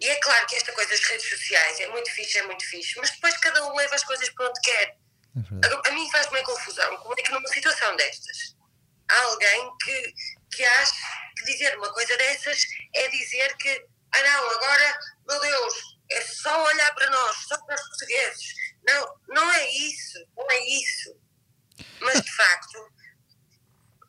E 0.00 0.08
é 0.08 0.16
claro 0.16 0.46
que 0.46 0.56
esta 0.56 0.72
coisa 0.72 0.90
das 0.90 1.00
redes 1.00 1.28
sociais 1.28 1.80
é 1.80 1.88
muito 1.88 2.10
fixe, 2.10 2.38
é 2.38 2.42
muito 2.42 2.64
fixe, 2.68 2.98
mas 2.98 3.10
depois 3.10 3.36
cada 3.38 3.66
um 3.66 3.74
leva 3.74 3.94
as 3.94 4.04
coisas 4.04 4.28
para 4.30 4.48
onde 4.48 4.60
quer. 4.60 4.96
É 5.36 5.88
a 5.88 5.92
mim 5.92 6.10
faz-me 6.10 6.42
confusão 6.42 6.96
como 6.98 7.14
é 7.18 7.22
que 7.22 7.32
numa 7.32 7.48
situação 7.48 7.96
destas 7.96 8.54
há 9.08 9.20
alguém 9.22 9.76
que, 9.82 10.14
que 10.54 10.64
acha 10.64 10.94
que 11.36 11.44
dizer 11.44 11.76
uma 11.76 11.92
coisa 11.92 12.16
dessas 12.16 12.64
é 12.94 13.08
dizer 13.08 13.56
que, 13.56 13.86
ah 14.12 14.22
não, 14.22 14.50
agora, 14.50 14.98
meu 15.28 15.40
Deus, 15.40 15.74
é 16.10 16.20
só 16.20 16.64
olhar 16.64 16.94
para 16.94 17.10
nós, 17.10 17.36
só 17.48 17.58
para 17.64 17.74
os 17.74 17.82
portugueses. 17.88 18.54
Não, 18.86 19.20
não 19.28 19.52
é 19.52 19.70
isso, 19.70 20.18
não 20.36 20.50
é 20.50 20.58
isso. 20.58 21.20
Mas 22.00 22.20
de 22.20 22.36
facto, 22.36 22.92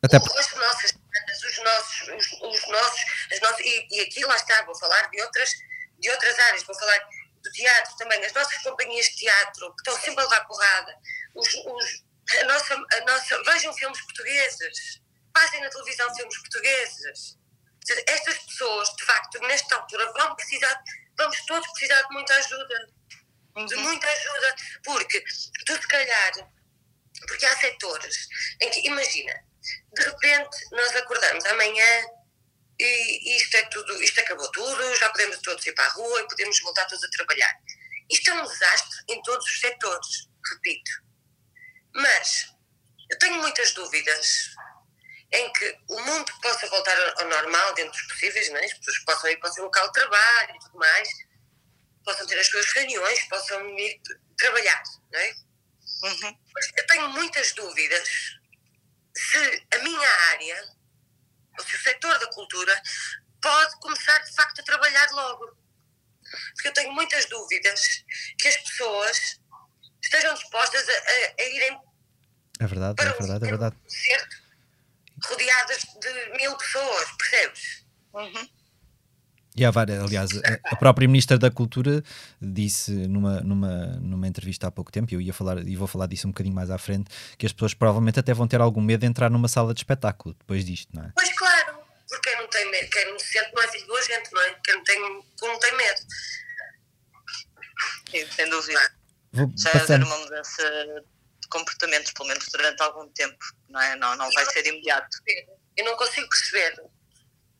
Até... 0.02 0.16
as 0.16 0.54
nossas 0.54 0.92
os 1.26 1.58
nossos, 1.64 2.08
os, 2.08 2.32
os 2.42 2.68
nossos, 2.68 3.04
as 3.32 3.40
nossas 3.40 3.60
e, 3.60 3.86
e 3.90 4.00
aqui 4.02 4.24
lá 4.24 4.36
está, 4.36 4.62
vou 4.62 4.78
falar 4.78 5.08
de 5.10 5.20
outras, 5.22 5.50
de 5.98 6.10
outras 6.10 6.38
áreas, 6.38 6.62
vou 6.62 6.78
falar 6.78 7.00
do 7.46 7.52
teatro 7.52 7.96
também, 7.96 8.24
as 8.24 8.32
nossas 8.32 8.58
companhias 8.62 9.06
de 9.06 9.16
teatro, 9.16 9.70
que 9.74 9.80
estão 9.88 10.00
sempre 10.00 10.20
a 10.20 10.28
levar 10.28 10.44
porrada, 10.46 10.98
os, 11.34 11.48
os, 11.54 12.04
a 12.40 12.44
nossa, 12.44 12.74
a 12.74 13.00
nossa, 13.06 13.42
vejam 13.44 13.72
filmes 13.74 14.00
portugueses, 14.02 15.00
passem 15.32 15.60
na 15.60 15.70
televisão 15.70 16.14
filmes 16.14 16.36
portugueses. 16.38 17.38
Estas 18.08 18.38
pessoas, 18.38 18.88
de 18.96 19.04
facto, 19.04 19.38
nesta 19.42 19.76
altura, 19.76 20.12
vão 20.12 20.34
precisar, 20.34 20.82
vamos 21.16 21.40
todos 21.46 21.70
precisar 21.72 22.02
de 22.02 22.12
muita 22.12 22.34
ajuda. 22.34 22.88
de 23.56 23.74
Uhum. 23.74 23.82
muita 23.84 24.06
ajuda, 24.06 24.56
porque 24.84 25.24
tu 25.64 25.72
se 25.80 25.88
calhar, 25.88 26.32
porque 27.26 27.46
há 27.46 27.56
setores 27.56 28.28
em 28.60 28.68
que, 28.70 28.86
imagina, 28.86 29.32
de 29.94 30.02
repente 30.02 30.58
nós 30.72 30.94
acordamos 30.96 31.42
amanhã 31.46 32.04
e 32.78 33.36
isto 33.36 33.56
é 33.56 33.62
tudo, 33.66 34.02
isto 34.02 34.20
acabou 34.20 34.50
tudo, 34.52 34.96
já 34.96 35.08
podemos 35.10 35.38
todos 35.38 35.64
ir 35.66 35.72
para 35.72 35.86
a 35.86 35.90
rua 35.90 36.20
e 36.20 36.28
podemos 36.28 36.60
voltar 36.60 36.84
todos 36.86 37.04
a 37.04 37.10
trabalhar. 37.10 37.54
Isto 38.10 38.30
é 38.30 38.34
um 38.34 38.46
desastre 38.46 38.98
em 39.08 39.22
todos 39.22 39.46
os 39.46 39.60
setores, 39.60 40.28
repito. 40.52 40.90
Mas 41.94 42.46
eu 43.10 43.18
tenho 43.18 43.40
muitas 43.40 43.72
dúvidas 43.72 44.50
em 45.32 45.52
que 45.52 45.78
o 45.88 46.00
mundo 46.00 46.32
possa 46.40 46.68
voltar 46.68 46.96
ao 47.20 47.28
normal 47.28 47.74
dentro 47.74 47.92
dos 47.92 48.12
possíveis, 48.12 48.48
não 48.50 48.58
é? 48.58 48.64
as 48.64 48.74
pessoas 48.74 48.98
possam 49.00 49.30
ir 49.30 49.36
para 49.38 49.50
o 49.50 49.52
seu 49.52 49.64
local 49.64 49.86
de 49.86 49.92
trabalho 49.92 50.54
e 50.54 50.58
tudo 50.60 50.78
mais, 50.78 51.08
possam 52.04 52.26
ter 52.26 52.38
as 52.38 52.46
suas 52.46 52.66
reuniões, 52.72 53.28
possam 53.28 53.78
ir 53.78 54.00
trabalhar, 54.36 54.82
não 55.12 55.20
é? 55.20 55.34
Uhum. 56.04 56.38
Mas 56.54 56.66
eu 56.76 56.86
tenho 56.86 57.08
muitas 57.08 57.52
dúvidas 57.52 58.08
se 59.16 59.66
a 59.74 59.78
minha 59.78 60.10
área, 60.30 60.75
se 61.64 61.76
o 61.76 61.80
setor 61.82 62.18
da 62.18 62.26
cultura, 62.28 62.82
pode 63.40 63.76
começar 63.80 64.18
de 64.20 64.34
facto 64.34 64.60
a 64.60 64.64
trabalhar 64.64 65.08
logo. 65.12 65.56
Porque 66.54 66.68
eu 66.68 66.72
tenho 66.72 66.92
muitas 66.92 67.24
dúvidas 67.26 67.80
que 68.38 68.48
as 68.48 68.56
pessoas 68.56 69.40
estejam 70.02 70.34
dispostas 70.34 70.88
a, 70.88 70.92
a- 70.92 71.34
a 71.38 71.44
irem 71.44 71.78
É 72.60 72.66
verdade, 72.66 72.96
para 72.96 73.10
é 73.10 73.12
verdade, 73.12 73.44
é 73.44 73.48
verdade. 73.48 73.76
um 73.76 73.82
concerto 73.82 74.36
rodeadas 75.24 75.82
de 76.00 76.36
mil 76.36 76.56
pessoas, 76.56 77.08
percebes? 77.16 77.84
Uhum. 78.12 78.48
E 79.58 79.64
há 79.64 79.70
várias, 79.70 80.02
aliás, 80.02 80.30
a- 80.32 80.58
a 80.72 80.76
própria 80.76 81.08
Ministra 81.08 81.38
da 81.38 81.50
Cultura 81.50 82.02
disse 82.42 82.90
numa, 82.92 83.40
numa, 83.40 83.86
numa 84.26 84.28
entrevista 84.28 84.66
há 84.66 84.70
pouco 84.70 84.90
tempo, 84.90 85.12
e 85.12 85.14
eu 85.14 85.20
ia 85.20 85.32
falar, 85.32 85.58
e 85.66 85.76
vou 85.76 85.86
falar 85.86 86.06
disso 86.06 86.26
um 86.26 86.30
bocadinho 86.30 86.54
mais 86.54 86.70
à 86.70 86.78
frente, 86.78 87.10
que 87.38 87.46
as 87.46 87.52
pessoas 87.52 87.72
provavelmente 87.72 88.18
até 88.18 88.34
vão 88.34 88.46
ter 88.46 88.60
algum 88.60 88.80
medo 88.80 89.00
de 89.00 89.06
entrar 89.06 89.30
numa 89.30 89.48
sala 89.48 89.72
de 89.72 89.80
espetáculo 89.80 90.34
depois 90.38 90.64
disto, 90.64 90.90
não 90.94 91.04
é? 91.04 91.12
Pois 91.14 91.32
claro, 91.32 91.78
porque 92.08 92.30
quem 92.30 92.40
não 92.40 92.48
tem 92.48 92.70
medo, 92.70 92.90
quem 92.90 93.10
não 93.10 93.18
se 93.18 93.26
sente 93.26 93.54
não 93.54 93.62
é 93.62 93.68
filho 93.68 93.82
de 93.82 93.88
boa 93.88 94.02
gente, 94.02 94.32
não 94.32 94.42
é? 94.42 94.54
Quem 94.64 94.74
não 94.74 94.84
tem, 94.84 95.22
quem 95.38 95.48
não 95.48 95.58
tem 95.58 95.76
medo. 95.76 96.00
Sim, 98.10 98.26
sem 98.34 98.50
dúvida. 98.50 98.92
Vou 99.32 99.52
Já 99.56 99.70
vai 99.70 99.82
haver 99.82 100.00
passando. 100.00 100.06
uma 100.06 100.18
mudança 100.18 100.62
de 101.40 101.48
comportamentos, 101.48 102.12
pelo 102.12 102.28
menos 102.28 102.46
durante 102.50 102.82
algum 102.82 103.08
tempo, 103.08 103.44
não 103.68 103.80
é? 103.80 103.96
Não, 103.96 104.16
não 104.16 104.30
vai 104.32 104.44
ser 104.46 104.66
imediato. 104.66 105.18
Eu 105.76 105.84
não 105.84 105.96
consigo 105.96 106.28
perceber 106.28 106.82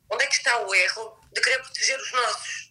onde 0.09 0.23
é 0.23 0.27
que 0.27 0.35
está 0.35 0.59
o 0.65 0.73
erro 0.73 1.19
de 1.33 1.41
querer 1.41 1.59
proteger 1.59 1.99
os 1.99 2.11
nossos. 2.11 2.66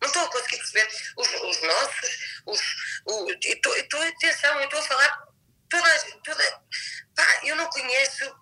Não 0.00 0.08
estou 0.08 0.22
a 0.24 0.30
conseguir 0.30 0.56
perceber 0.58 0.88
os, 1.16 1.28
os 1.34 1.62
nossos, 1.62 2.42
os, 2.46 2.60
o, 3.06 3.30
e 3.30 3.38
estou, 3.44 3.76
e 3.76 3.80
estou- 3.80 4.00
atenção, 4.02 4.58
eu 4.58 4.64
estou 4.64 4.78
a 4.80 4.82
falar 4.82 5.22
toda, 5.68 5.98
toda 6.24 6.62
pá, 7.14 7.40
eu 7.44 7.54
não 7.56 7.68
conheço, 7.68 8.34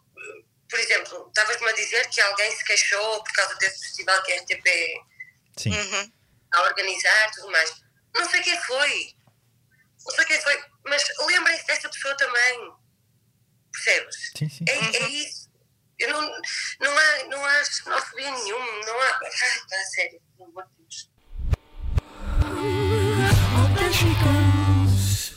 por 0.71 0.79
exemplo, 0.79 1.27
estavas-me 1.29 1.69
a 1.69 1.73
dizer 1.73 2.09
que 2.11 2.21
alguém 2.21 2.51
se 2.57 2.65
queixou 2.65 3.25
por 3.25 3.33
causa 3.33 3.55
desse 3.57 3.81
festival 3.87 4.23
que 4.23 4.33
a 4.33 4.37
RTP 4.41 4.69
Sim. 5.59 5.71
Uhum. 5.77 6.13
a 6.55 6.63
organizar 6.63 7.31
tudo 7.33 7.51
mais. 7.51 7.83
Não 8.15 8.29
sei 8.31 8.41
quem 8.43 8.61
foi. 8.63 9.15
Não 10.07 10.15
sei 10.15 10.25
quem 10.27 10.41
foi, 10.41 10.65
mas 10.87 11.03
lembrem-se 11.27 11.67
dessa 11.67 11.89
pessoa 11.89 12.17
também. 12.17 12.73
Percebes? 13.73 14.33
Sim, 14.37 14.49
sim. 14.49 14.65
É, 14.69 14.97
é 14.97 15.09
isso. 15.09 15.49
Eu 15.99 16.11
não, 16.13 16.21
não 16.81 16.99
há, 16.99 17.25
não 17.25 17.45
há 17.45 17.65
xenofobia 17.65 18.31
nenhuma, 18.31 18.87
não 18.87 19.01
há. 19.01 19.07
Ai, 19.23 19.61
pá, 19.69 19.77
sério, 19.95 20.21
pelo 20.37 20.51
amor 20.51 20.69
Chicos. 23.99 25.35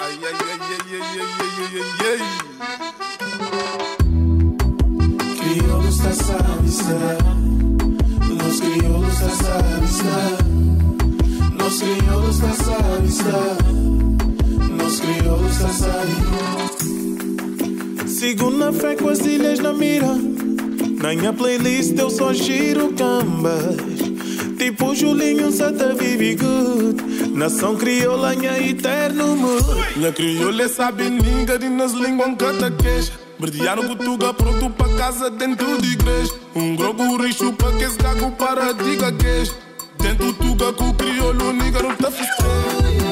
Ai, 0.00 0.16
ai, 0.24 0.32
ai, 0.32 0.56
ai, 0.56 0.88
ai, 0.88 1.20
ai, 1.20 1.44
ai, 1.60 1.92
ai, 2.08 2.22
Crioulos 5.36 5.98
da 5.98 6.12
Savista, 6.14 7.00
los 8.30 8.56
crioulos 8.58 9.18
da 9.18 9.30
Savista, 9.42 10.16
los 11.58 11.74
crioulos 11.78 12.38
da 12.38 12.52
Savista, 12.54 13.38
los 14.78 14.94
crioulos 15.00 15.58
da 15.58 15.68
Savista. 15.68 16.44
Sigo 18.06 18.48
na 18.50 18.72
fé 18.72 18.96
com 18.96 19.10
as 19.10 19.18
ilhas 19.20 19.58
na 19.58 19.74
mira, 19.74 20.16
na 21.02 21.14
minha 21.14 21.34
playlist 21.34 21.98
eu 21.98 22.08
só 22.08 22.32
giro 22.32 22.94
cambas. 22.94 23.93
Tipo 24.58 24.94
Julinho 24.94 25.50
Santa 25.50 25.94
vive 25.94 26.36
good. 26.36 27.02
Nação 27.34 27.76
crioula, 27.76 28.34
minha 28.34 28.58
eterno 28.58 29.36
mood. 29.36 29.64
Minha 29.96 30.12
crioula 30.12 30.68
sabe 30.68 31.10
ninga 31.10 31.58
de 31.58 31.68
nas 31.68 31.92
línguas 31.92 32.28
um 32.28 32.36
cataqueja. 32.36 33.12
Verdearam 33.38 33.86
Portugal 33.88 34.32
pronto 34.34 34.70
pra 34.70 34.88
casa 34.96 35.30
dentro 35.30 35.80
de 35.80 35.92
igreja. 35.92 36.32
Um 36.54 36.76
grogo 36.76 37.16
rixo 37.16 37.52
pra 37.52 37.72
que 37.72 37.84
esse 37.84 37.98
gago 37.98 38.30
para 38.32 38.72
diga 38.72 39.12
queijo. 39.12 39.54
Dentro 39.98 40.32
tuga 40.34 40.72
com 40.72 40.90
o 40.90 40.94
crioulo, 40.94 41.52
niga 41.52 41.82
não 41.82 41.94
tá 41.96 42.10
festejo. 42.10 43.03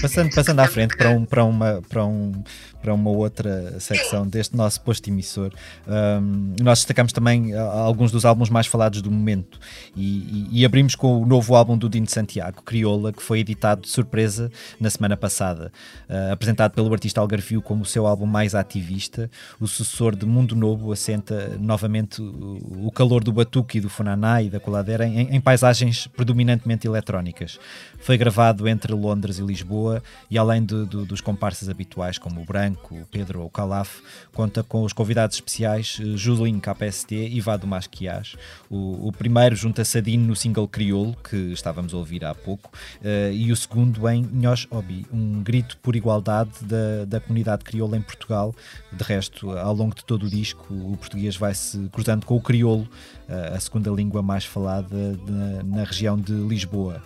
Passando, 0.00 0.32
passando 0.32 0.60
à 0.60 0.66
frente 0.68 0.96
para, 0.96 1.10
um, 1.10 1.24
para, 1.24 1.44
uma, 1.44 1.82
para, 1.88 2.06
um, 2.06 2.32
para 2.80 2.94
uma 2.94 3.10
outra 3.10 3.78
secção 3.80 4.26
deste 4.26 4.56
nosso 4.56 4.80
posto 4.80 5.08
emissor, 5.08 5.52
hum, 5.88 6.54
nós 6.62 6.78
destacamos 6.78 7.12
também 7.12 7.52
ah, 7.54 7.62
alguns 7.80 8.12
dos 8.12 8.24
álbuns 8.24 8.48
mais 8.48 8.66
falados 8.68 9.02
do 9.02 9.10
momento 9.10 9.58
e, 9.96 10.46
e- 10.52 10.60
e 10.60 10.64
abrimos 10.64 10.94
com 10.94 11.20
o 11.20 11.26
novo 11.26 11.54
álbum 11.56 11.76
do 11.76 11.88
Dino 11.88 12.06
Santiago, 12.08 12.62
Crioula, 12.62 13.12
que 13.12 13.20
foi 13.22 13.40
editado 13.40 13.82
de 13.82 13.88
surpresa 13.88 14.52
na 14.80 14.88
semana 14.88 15.16
passada. 15.16 15.72
Ah, 16.08 16.30
apresentado 16.32 16.72
pelo 16.74 16.92
artista 16.92 17.20
Algarvio 17.20 17.60
como 17.60 17.82
o 17.82 17.86
seu 17.86 18.06
álbum 18.06 18.26
mais 18.26 18.54
ativista, 18.54 19.28
o 19.60 19.66
sucessor 19.66 20.14
de 20.14 20.24
Mundo 20.26 20.54
Novo 20.54 20.92
assenta 20.92 21.56
novamente 21.58 22.22
o, 22.22 22.86
o 22.86 22.92
calor 22.92 23.24
do 23.24 23.32
batuque 23.32 23.78
e 23.78 23.80
do 23.80 23.88
funaná 23.90 24.40
e 24.42 24.48
da 24.48 24.60
coladeira 24.60 25.06
em, 25.06 25.34
em 25.34 25.40
paisagens 25.40 26.06
predominantemente 26.06 26.86
eletrónicas. 26.86 27.58
Foi 28.00 28.16
gravado 28.16 28.66
entre 28.66 28.92
Londres 28.94 29.38
e 29.38 29.42
Lisboa 29.42 30.02
e 30.30 30.38
além 30.38 30.64
de- 30.64 30.86
do- 30.86 31.04
dos 31.04 31.20
comparsas 31.20 31.68
habituais 31.68 32.16
como 32.16 32.40
o 32.40 32.44
Branco, 32.44 32.94
o 32.94 33.04
Pedro 33.06 33.40
ou 33.40 33.46
o 33.46 33.50
Calaf, 33.50 34.00
conta 34.32 34.62
com 34.62 34.82
os 34.82 34.94
convidados 34.94 35.36
especiais 35.36 35.98
eh, 36.00 36.16
Julinho 36.16 36.58
KPST 36.60 37.14
e 37.14 37.38
Vado 37.40 37.66
Masquias. 37.66 38.34
O, 38.70 39.08
o 39.08 39.12
primeiro 39.12 39.54
junta-se 39.54 39.98
a 39.98 40.00
Dino 40.00 40.26
no 40.26 40.34
single 40.36 40.66
Crioulo, 40.68 41.14
que 41.28 41.36
estávamos 41.52 41.92
a 41.92 41.98
ouvir 41.98 42.24
há 42.24 42.34
pouco, 42.34 42.70
eh, 43.04 43.30
e 43.34 43.52
o 43.52 43.56
segundo 43.56 44.08
em 44.08 44.22
Nhoz 44.22 44.66
Obi, 44.70 45.04
um 45.12 45.42
grito 45.42 45.76
por 45.82 45.94
igualdade 45.94 46.50
da, 46.62 47.04
da 47.06 47.20
comunidade 47.20 47.62
crioula 47.62 47.96
em 47.96 48.02
Portugal. 48.02 48.54
De 48.90 49.04
resto, 49.04 49.50
ao 49.50 49.74
longo 49.74 49.94
de 49.94 50.04
todo 50.04 50.24
o 50.26 50.30
disco, 50.30 50.72
o 50.72 50.96
português 50.96 51.36
vai-se 51.36 51.76
cruzando 51.92 52.24
com 52.24 52.36
o 52.36 52.40
crioulo, 52.40 52.88
eh, 53.28 53.52
a 53.54 53.60
segunda 53.60 53.90
língua 53.90 54.22
mais 54.22 54.44
falada 54.46 54.96
na- 55.26 55.62
na 55.78 55.84
região 55.84 56.16
de 56.18 56.32
Lisboa. 56.32 57.02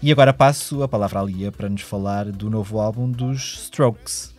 E 0.00 0.12
agora 0.12 0.32
passo 0.32 0.84
a 0.84 0.88
palavra 0.88 1.18
à 1.18 1.24
Lia 1.24 1.50
para 1.50 1.68
nos 1.68 1.82
falar 1.82 2.26
do 2.26 2.48
novo 2.48 2.78
álbum 2.78 3.10
dos 3.10 3.64
Strokes. 3.64 4.32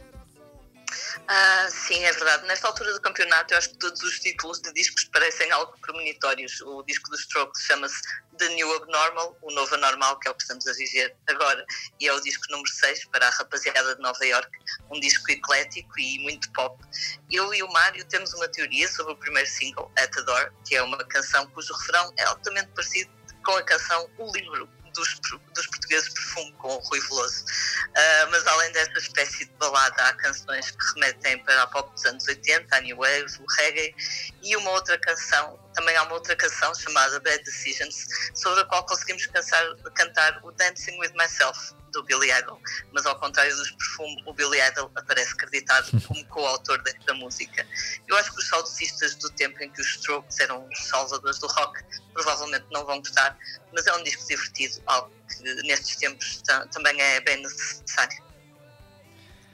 Ah, 1.27 1.67
sim, 1.69 2.01
é 2.05 2.11
verdade. 2.13 2.47
Nesta 2.47 2.67
altura 2.67 2.93
do 2.93 3.01
campeonato, 3.01 3.53
eu 3.53 3.57
acho 3.57 3.69
que 3.71 3.77
todos 3.77 4.01
os 4.01 4.19
títulos 4.19 4.61
de 4.61 4.71
discos 4.73 5.03
parecem 5.05 5.51
algo 5.51 5.77
premonitórios. 5.81 6.61
O 6.61 6.81
disco 6.83 7.09
dos 7.11 7.19
Strokes 7.19 7.61
chama-se 7.63 8.01
The 8.37 8.47
New 8.55 8.73
Abnormal, 8.73 9.37
o 9.41 9.51
novo 9.51 9.75
anormal, 9.75 10.17
que 10.19 10.29
é 10.29 10.31
o 10.31 10.33
que 10.33 10.43
estamos 10.43 10.65
a 10.65 10.71
viver 10.71 11.13
agora, 11.27 11.65
e 11.99 12.07
é 12.07 12.13
o 12.13 12.21
disco 12.21 12.45
número 12.49 12.69
6 12.69 13.05
para 13.11 13.27
a 13.27 13.29
rapaziada 13.31 13.95
de 13.95 14.01
Nova 14.01 14.25
York, 14.25 14.49
um 14.89 14.99
disco 15.01 15.29
eclético 15.29 15.99
e 15.99 16.19
muito 16.19 16.49
pop. 16.53 16.81
Eu 17.29 17.53
e 17.53 17.61
o 17.61 17.71
Mário 17.73 18.03
temos 18.05 18.33
uma 18.33 18.47
teoria 18.47 18.87
sobre 18.87 19.11
o 19.11 19.17
primeiro 19.17 19.47
single, 19.49 19.91
At 19.97 20.09
the 20.15 20.21
Door, 20.21 20.53
que 20.65 20.75
é 20.77 20.81
uma 20.81 20.97
canção 20.99 21.45
cujo 21.47 21.73
refrão 21.73 22.13
é 22.17 22.23
altamente 22.23 22.69
parecido 22.69 23.11
com 23.43 23.51
a 23.51 23.63
canção 23.63 24.09
O 24.17 24.31
Livro, 24.31 24.69
dos, 24.93 25.19
dos 25.53 25.67
portugueses 25.67 26.09
Perfume, 26.09 26.51
com 26.53 26.75
o 26.75 26.79
Rui 26.79 26.99
Veloso. 27.01 27.43
Uh, 27.43 28.31
mas 28.31 28.45
além 28.47 28.71
dessa 28.71 28.97
espécie 28.97 29.45
de 29.45 29.51
balada, 29.53 30.03
há 30.05 30.13
canções 30.13 30.71
que 30.71 30.93
remetem 30.93 31.43
para 31.43 31.63
a 31.63 31.67
pop 31.67 31.93
dos 31.93 32.05
anos 32.05 32.27
80, 32.27 32.75
a 32.75 32.81
New 32.81 32.97
Wave, 32.97 33.25
o 33.39 33.45
reggae, 33.57 33.95
e 34.43 34.55
uma 34.55 34.71
outra 34.71 34.97
canção, 34.99 35.59
também 35.73 35.95
há 35.95 36.03
uma 36.03 36.13
outra 36.13 36.35
canção 36.35 36.73
chamada 36.75 37.19
Bad 37.19 37.43
Decisions, 37.43 38.05
sobre 38.35 38.61
a 38.61 38.65
qual 38.65 38.85
conseguimos 38.85 39.25
cansar- 39.27 39.75
cantar 39.95 40.39
o 40.43 40.51
Dancing 40.51 40.97
With 40.99 41.13
Myself, 41.15 41.73
do 41.91 42.03
Billy 42.03 42.31
Idol, 42.31 42.59
mas 42.91 43.05
ao 43.05 43.19
contrário 43.19 43.55
dos 43.55 43.71
Perfume, 43.71 44.23
o 44.25 44.33
Billy 44.33 44.59
Idol 44.61 44.91
aparece 44.95 45.35
creditado 45.35 45.89
como 46.07 46.25
coautor 46.27 46.81
desta 46.83 47.13
música. 47.13 47.65
Eu 48.07 48.17
acho 48.17 48.31
que 48.33 48.39
os 48.39 48.47
saudosistas 48.47 49.15
do 49.15 49.29
tempo 49.31 49.61
em 49.63 49.69
que 49.71 49.81
os 49.81 49.87
Strokes 49.95 50.39
eram 50.39 50.67
os 50.67 50.79
salvadores 50.87 51.39
do 51.39 51.47
rock 51.47 51.83
provavelmente 52.13 52.65
não 52.71 52.85
vão 52.85 52.99
gostar, 52.99 53.37
mas 53.73 53.85
é 53.87 53.93
um 53.95 54.03
disco 54.03 54.25
divertido, 54.27 54.81
algo 54.85 55.11
que 55.29 55.43
nestes 55.63 55.95
tempos 55.97 56.41
ta- 56.41 56.65
também 56.67 56.99
é 57.01 57.19
bem 57.21 57.41
necessário. 57.41 58.23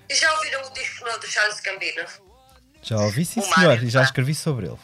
E 0.09 0.15
já 0.15 0.31
ouviram 0.36 0.61
o 0.67 0.73
disco 0.73 1.05
novo 1.05 1.19
do 1.19 1.27
Charles 1.27 1.59
Gambino? 1.61 2.05
Já 2.81 2.97
ouvi, 2.99 3.25
sim, 3.25 3.39
O 3.39 3.43
senhor, 3.43 3.57
Mário, 3.69 3.88
e 3.88 3.89
já 3.89 4.03
escrevi 4.03 4.36
sobre 4.36 4.67
ele. 4.67 4.79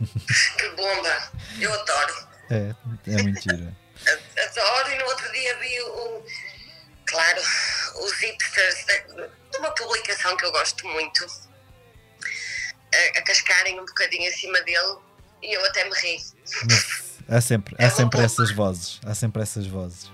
Que 0.58 0.68
bomba! 0.70 1.30
Eu 1.60 1.72
adoro. 1.74 2.28
É, 2.50 2.74
é 3.08 3.22
mentira. 3.22 3.76
Adoro 4.06 4.90
e 4.92 4.98
no 4.98 5.04
outro 5.06 5.32
dia 5.32 5.58
vi 5.58 5.80
o, 5.82 6.24
claro, 7.08 7.40
os 8.02 8.12
hipsters 8.12 8.84
de, 8.84 9.28
de 9.50 9.58
uma 9.58 9.70
publicação 9.72 10.36
que 10.36 10.44
eu 10.44 10.52
gosto 10.52 10.86
muito 10.88 11.26
a, 12.94 13.18
a 13.18 13.22
cascarem 13.22 13.80
um 13.80 13.84
bocadinho 13.84 14.28
acima 14.28 14.60
dele 14.62 14.98
e 15.42 15.54
eu 15.54 15.64
até 15.66 15.84
me 15.84 15.94
ri. 15.96 16.18
Mas 16.68 17.18
há 17.28 17.40
sempre, 17.40 17.76
há 17.78 17.90
sempre 17.90 18.20
essas 18.20 18.50
vozes. 18.50 19.00
Há 19.04 19.14
sempre 19.14 19.42
essas 19.42 19.66
vozes. 19.66 20.10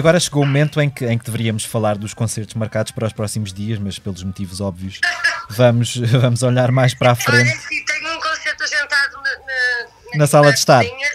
Agora 0.00 0.18
chegou 0.20 0.42
o 0.42 0.46
momento 0.46 0.80
em 0.80 0.90
que, 0.90 1.04
em 1.06 1.16
que 1.18 1.24
deveríamos 1.24 1.64
falar 1.64 1.96
dos 1.96 2.12
concertos 2.14 2.54
marcados 2.54 2.92
para 2.92 3.06
os 3.06 3.12
próximos 3.12 3.52
dias, 3.52 3.78
mas 3.78 3.98
pelos 3.98 4.22
motivos 4.24 4.60
óbvios, 4.60 5.00
vamos, 5.48 5.96
vamos 6.20 6.42
olhar 6.42 6.70
mais 6.72 6.92
para 6.94 7.10
a 7.10 7.12
Olha, 7.12 7.20
frente. 7.22 7.58
sim, 7.68 7.84
tenho 7.84 8.12
um 8.16 8.20
concerto 8.20 8.64
agendado 8.64 9.16
na, 9.16 9.22
na, 9.22 10.18
Na 10.18 10.26
sala 10.26 10.52
de 10.52 10.58
estar. 10.58 10.84
cozinha, 10.84 11.10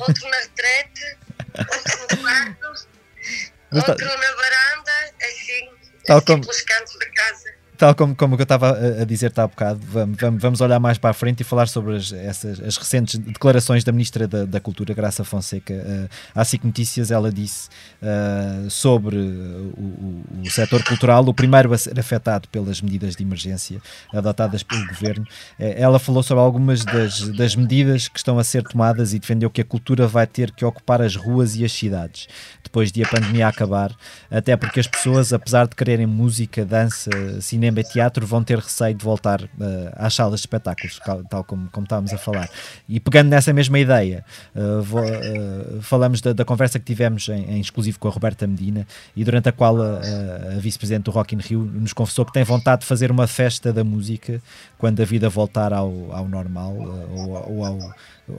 outro 0.00 0.28
na 0.30 0.36
retrete, 0.38 1.18
outro 1.58 2.16
no 2.16 2.22
quarto, 2.22 2.60
tá- 2.60 3.92
outro 3.92 4.06
na 4.06 4.14
varanda, 4.16 4.92
assim, 5.22 5.70
Tal 6.06 6.16
assim 6.18 6.26
como- 6.26 6.40
pelos 6.42 6.60
cantos 6.62 6.98
da 6.98 7.06
casa. 7.10 7.45
Tal 7.76 7.94
como, 7.94 8.14
como 8.14 8.34
eu 8.34 8.42
estava 8.42 8.70
a, 8.70 9.04
dizer-te 9.04 9.40
há 9.40 9.46
bocado, 9.46 9.80
vamos, 9.82 10.40
vamos, 10.40 10.60
olhar 10.60 10.78
mais 10.80 10.98
para 10.98 11.10
a 11.10 11.12
frente 11.12 11.40
e 11.40 11.44
falar 11.44 11.68
sobre 11.68 11.96
as, 11.96 12.12
essas, 12.12 12.60
as 12.60 12.76
recentes 12.76 13.18
declarações 13.18 13.84
da 13.84 13.92
Ministra 13.92 14.26
da, 14.26 14.44
da 14.44 14.60
Cultura, 14.60 14.94
Graça 14.94 15.24
Fonseca. 15.24 15.74
Uh, 15.74 16.08
à 16.34 16.44
SIC 16.44 16.64
Notícias, 16.64 17.10
ela 17.10 17.30
disse 17.30 17.68
uh, 18.02 18.70
sobre 18.70 19.16
o, 19.16 19.72
o, 19.76 20.24
o 20.44 20.50
setor 20.50 20.82
cultural, 20.84 21.24
o 21.26 21.34
primeiro 21.34 21.72
a 21.72 21.78
ser 21.78 21.98
afetado 21.98 22.48
pelas 22.48 22.80
medidas 22.80 23.14
de 23.14 23.22
emergência 23.22 23.80
adotadas 24.12 24.62
pelo 24.62 24.86
Governo. 24.86 25.26
Eh, 25.58 25.80
ela 25.80 25.98
falou 25.98 26.22
sobre 26.22 26.42
algumas 26.42 26.84
das, 26.84 27.28
das 27.36 27.54
medidas 27.56 28.08
que 28.08 28.18
estão 28.18 28.38
a 28.38 28.44
ser 28.44 28.62
tomadas 28.62 29.12
e 29.12 29.18
defendeu 29.18 29.50
que 29.50 29.60
a 29.60 29.64
cultura 29.64 30.06
vai 30.06 30.26
ter 30.26 30.50
que 30.50 30.64
ocupar 30.64 31.02
as 31.02 31.16
ruas 31.16 31.56
e 31.56 31.64
as 31.64 31.72
cidades 31.72 32.28
depois 32.66 32.92
de 32.92 33.02
a 33.02 33.08
pandemia 33.08 33.48
acabar, 33.48 33.90
até 34.30 34.56
porque 34.56 34.80
as 34.80 34.86
pessoas, 34.86 35.32
apesar 35.32 35.66
de 35.66 35.74
quererem 35.74 36.06
música, 36.06 36.64
dança, 36.64 37.10
cinema 37.40 37.65
e 37.80 37.84
teatro, 37.84 38.26
vão 38.26 38.42
ter 38.42 38.58
receio 38.58 38.94
de 38.94 39.04
voltar 39.04 39.42
uh, 39.42 39.48
às 39.94 40.14
salas 40.14 40.40
de 40.40 40.46
espetáculos, 40.46 41.00
tal 41.28 41.44
como, 41.44 41.68
como 41.70 41.84
estávamos 41.84 42.12
a 42.12 42.18
falar. 42.18 42.48
E 42.88 43.00
pegando 43.00 43.28
nessa 43.28 43.52
mesma 43.52 43.78
ideia, 43.78 44.24
uh, 44.54 44.82
vou, 44.82 45.02
uh, 45.02 45.82
falamos 45.82 46.20
da, 46.20 46.32
da 46.32 46.44
conversa 46.44 46.78
que 46.78 46.84
tivemos 46.84 47.28
em, 47.28 47.56
em 47.56 47.60
exclusivo 47.60 47.98
com 47.98 48.08
a 48.08 48.10
Roberta 48.10 48.46
Medina 48.46 48.86
e 49.16 49.24
durante 49.24 49.48
a 49.48 49.52
qual 49.52 49.80
a, 49.80 49.98
a- 49.98 50.58
vice-presidente 50.58 51.04
do 51.04 51.10
Rock 51.10 51.34
in 51.34 51.38
Rio 51.38 51.60
nos 51.64 51.92
confessou 51.92 52.24
que 52.24 52.32
tem 52.32 52.44
vontade 52.44 52.80
de 52.82 52.86
fazer 52.86 53.10
uma 53.10 53.26
festa 53.26 53.72
da 53.72 53.82
música 53.84 54.40
quando 54.78 55.00
a 55.00 55.04
vida 55.04 55.28
voltar 55.28 55.72
ao, 55.72 56.12
ao 56.12 56.28
normal 56.28 56.74
ou, 56.76 57.52
ou 57.56 57.64
ao, 57.64 57.78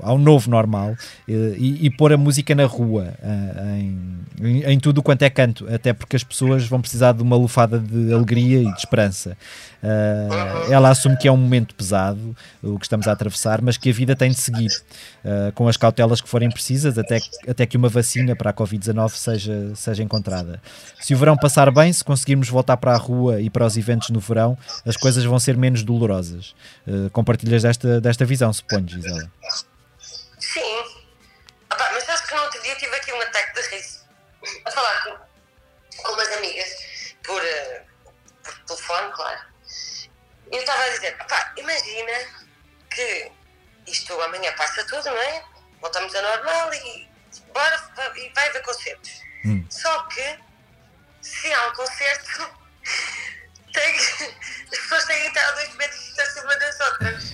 ao 0.02 0.18
novo 0.18 0.50
normal 0.50 0.96
e, 1.28 1.86
e 1.86 1.90
pôr 1.90 2.12
a 2.14 2.18
música 2.18 2.54
na 2.54 2.66
rua 2.66 3.14
em, 3.78 3.98
em, 4.42 4.64
em 4.74 4.80
tudo 4.80 5.02
quanto 5.02 5.22
é 5.24 5.30
canto, 5.30 5.66
até 5.74 5.94
porque 5.94 6.16
as 6.16 6.24
pessoas 6.24 6.66
vão 6.68 6.82
precisar 6.82 7.14
de 7.14 7.24
uma 7.24 7.36
lufada 7.36 7.80
de 7.80 8.14
alegria 8.14 8.62
e 8.62 8.72
de 8.72 8.78
esperança. 8.80 9.16
Eh, 9.26 10.28
ela 10.70 10.89
assume 10.89 11.18
que 11.18 11.28
é 11.28 11.32
um 11.32 11.38
momento 11.38 11.74
pesado 11.76 12.36
o 12.61 12.78
que 12.78 12.86
estamos 12.86 13.07
a 13.07 13.11
atravessar, 13.11 13.61
mas 13.61 13.78
que 13.78 13.89
a 13.89 13.93
vida 13.93 14.15
tem 14.15 14.32
de 14.32 14.39
seguir 14.39 14.72
eh, 15.24 15.51
com 15.53 15.68
as 15.68 15.78
cautelas 15.78 16.22
que 16.22 16.30
forem 16.30 16.49
precisas 16.49 16.97
até, 16.97 17.20
até 17.47 17.65
que 17.65 17.78
uma 17.78 17.89
vacina 17.89 18.36
para 18.36 18.49
a 18.49 18.53
Covid-19 18.53 19.09
seja, 19.11 19.76
seja 19.76 20.03
encontrada. 20.03 20.61
Se 20.99 21.13
o 21.13 21.18
verão 21.18 21.36
passar 21.38 21.72
bem, 21.72 21.91
se 21.91 22.03
conseguirmos 22.03 22.49
voltar 22.49 22.78
para 22.78 22.93
a 22.93 22.97
rua 22.97 23.41
e 23.41 23.49
para 23.49 23.65
os 23.65 23.78
eventos 23.78 24.09
no 24.09 24.20
verão, 24.20 24.57
as 24.86 24.95
coisas 24.97 25.24
vão 25.24 25.39
ser 25.39 25.57
menos 25.57 25.84
dolorosas. 25.84 26.55
Eh, 26.88 27.09
compartilhas 27.11 27.63
desta, 27.63 27.99
desta 28.01 28.26
visão, 28.26 28.51
suponho, 28.53 28.88
Gisela. 28.88 29.32
Sim. 30.39 30.61
Opa, 31.72 31.89
mas 31.93 32.09
acho 32.09 32.28
que 32.28 32.36
no 32.36 32.41
outro 32.41 32.61
dia 32.61 32.76
tive 32.76 32.95
aqui 32.95 33.11
um 33.13 33.22
ataque 33.22 33.61
de 33.61 33.76
riso. 33.76 33.97
A 34.65 34.72
falar 34.72 35.03
com, 35.03 36.03
com 36.03 36.13
umas 36.13 36.32
amigas 36.38 36.70
por, 37.26 37.41
por 37.41 37.87
telefone, 38.68 39.11
claro. 39.11 39.39
E 40.51 40.55
eu 40.55 40.59
estava 40.59 40.84
a 40.84 40.89
dizer, 40.89 41.18
opá, 41.22 41.53
imagina 41.57 42.11
que 42.89 43.32
isto 43.88 44.20
amanhã 44.22 44.53
passa 44.53 44.84
tudo, 44.86 45.05
não 45.05 45.18
é? 45.18 45.43
Voltamos 45.82 46.13
a 46.15 46.22
normal 46.22 46.74
e, 46.74 47.09
bora, 47.53 48.13
e 48.15 48.30
vai 48.34 48.49
haver 48.49 48.61
concertos. 48.63 49.22
Hum. 49.45 49.65
Só 49.70 50.03
que 50.03 50.39
se 51.22 51.53
há 51.53 51.68
um 51.68 51.74
concerto, 51.74 52.49
tem 53.74 53.93
que, 53.93 54.24
as 54.72 54.80
pessoas 54.80 55.05
têm 55.05 55.22
que 55.22 55.28
estar 55.28 55.47
a 55.47 55.51
dois 55.51 55.76
metros 55.76 55.99
de 55.99 56.05
distância 56.07 56.43
uma 56.43 56.55
das 56.57 56.80
outras. 56.80 57.34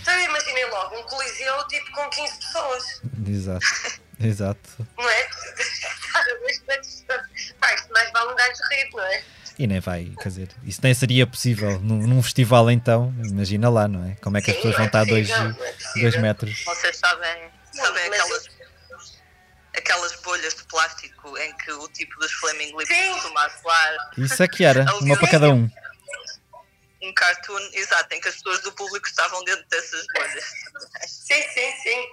Então 0.00 0.14
eu 0.14 0.24
imaginei 0.24 0.64
logo 0.66 0.98
um 0.98 1.02
coliseu 1.04 1.66
tipo 1.68 1.90
com 1.92 2.08
15 2.10 2.38
pessoas, 2.38 3.00
Exato, 3.26 3.66
exato. 4.20 4.88
não 4.96 5.08
é? 5.08 5.28
Estar 5.58 6.20
a 6.20 6.34
dois 6.38 6.60
metros 6.66 6.88
de 6.88 6.96
distância. 6.96 7.54
Pá, 7.60 7.74
isto 7.74 7.92
mais 7.92 8.10
vale 8.12 8.32
um 8.32 8.36
gajo 8.36 8.62
rir, 8.70 8.90
não 8.92 9.02
é? 9.04 9.24
E 9.58 9.66
nem 9.68 9.78
vai, 9.78 10.10
quer 10.20 10.28
dizer, 10.28 10.48
isso 10.64 10.80
nem 10.82 10.92
seria 10.92 11.26
possível 11.26 11.78
num, 11.78 12.06
num 12.06 12.22
festival 12.22 12.68
então, 12.70 13.14
imagina 13.24 13.70
lá, 13.70 13.86
não 13.86 14.04
é? 14.04 14.16
Como 14.16 14.36
é 14.36 14.42
que 14.42 14.50
as 14.50 14.56
pessoas 14.56 14.76
vão 14.76 14.86
estar 14.86 15.00
a 15.02 15.04
dois, 15.04 15.28
dois 15.94 16.16
metros? 16.20 16.64
Vocês 16.64 16.96
sabem, 16.96 17.50
sabem 17.72 18.04
aquelas, 18.06 18.48
aquelas 19.76 20.20
bolhas 20.22 20.54
de 20.54 20.64
plástico 20.64 21.38
em 21.38 21.56
que 21.58 21.70
o 21.70 21.88
tipo 21.88 22.18
dos 22.18 22.32
Flaming 22.32 22.76
Lips 22.76 22.96
costuma 23.12 23.44
atuar? 23.44 24.10
Isso 24.18 24.42
é 24.42 24.48
que 24.48 24.64
era, 24.64 24.84
uma 25.00 25.16
para 25.16 25.30
cada 25.30 25.50
um. 25.50 25.70
Um 27.00 27.14
cartoon, 27.14 27.60
exato, 27.74 28.12
em 28.12 28.20
que 28.20 28.28
as 28.28 28.34
pessoas 28.34 28.60
do 28.62 28.72
público 28.72 29.06
estavam 29.06 29.44
dentro 29.44 29.64
dessas 29.68 30.04
bolhas. 30.14 30.44
Sim, 31.06 31.42
sim, 31.54 31.72
sim. 31.82 32.08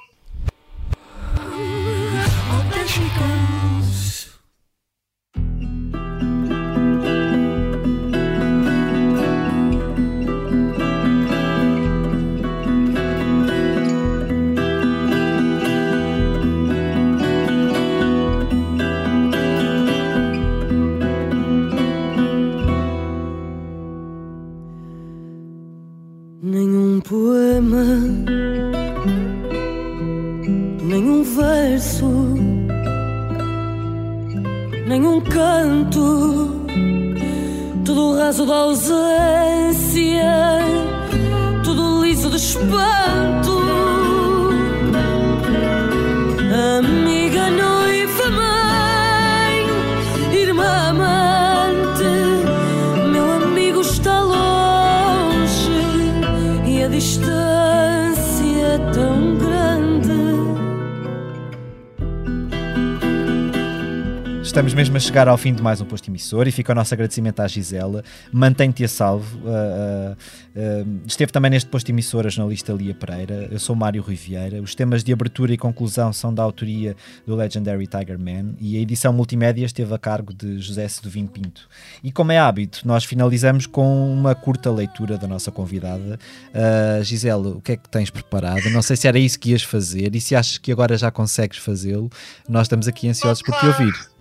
Chegar 65.02 65.28
ao 65.28 65.36
fim 65.36 65.52
de 65.52 65.64
mais 65.64 65.82
um 65.82 65.86
posto 65.86 66.12
emissor 66.12 66.47
e 66.47 66.52
fica 66.52 66.72
o 66.72 66.76
nosso 66.76 66.93
agradecimento 66.93 67.39
à 67.39 67.47
Gisela. 67.47 68.04
Mantém-te 68.32 68.84
a 68.84 68.88
salvo. 68.88 69.39
Uh, 69.39 69.41
uh, 69.41 70.14
uh, 70.14 71.02
esteve 71.08 71.32
também 71.32 71.49
neste 71.49 71.68
posto 71.68 71.89
emissor 71.89 72.28
a 72.28 72.30
jornalista 72.30 72.72
Lia 72.72 72.93
Pereira. 72.93 73.49
Eu 73.52 73.58
sou 73.58 73.76
Mário 73.76 74.04
Riviera. 74.04 74.62
Os 74.62 74.76
temas 74.76 75.04
de 75.04 75.12
abertura 75.12 75.52
e 75.54 75.58
conclusão 75.58 76.14
são 76.14 76.32
da 76.32 76.43
autoria 76.43 76.95
do 77.26 77.36
Legendary 77.36 77.88
Tiger 77.88 78.20
Man 78.20 78.54
e 78.60 78.78
a 78.78 78.80
edição 78.80 79.12
multimédia 79.12 79.66
esteve 79.66 79.91
a 79.91 79.97
cargo 79.97 80.32
de 80.36 80.60
José 80.60 80.88
Sedovim 80.88 81.26
Pinto. 81.26 81.68
E 82.04 82.12
como 82.12 82.32
é 82.32 82.38
hábito, 82.38 82.88
nós 82.88 83.04
finalizamos 83.04 83.66
com 83.66 84.14
uma 84.14 84.36
curta 84.36 84.70
leitura 84.70 85.18
da 85.18 85.28
nossa 85.28 85.52
convidada. 85.52 86.20
Uh, 86.54 87.04
Gisela, 87.04 87.49
o 87.49 87.62
que 87.62 87.72
é 87.72 87.76
que 87.76 87.89
tens 87.89 88.12
preparado? 88.12 88.70
Não 88.70 88.84
sei 88.84 88.95
se 88.95 89.08
era 89.08 89.18
isso 89.18 89.39
que 89.39 89.49
ias 89.49 89.64
fazer 89.64 90.16
e 90.16 90.22
se 90.22 90.36
achas 90.36 90.60
que 90.60 90.72
agora 90.72 90.95
já 90.95 91.10
consegues 91.10 91.58
fazê-lo. 91.58 92.08
Nós 92.47 92.64
estamos 92.64 92.88
aqui 92.88 93.10
ansiosos 93.10 93.41
por 93.41 93.56
te 93.56 93.66
ouvir. 93.66 94.12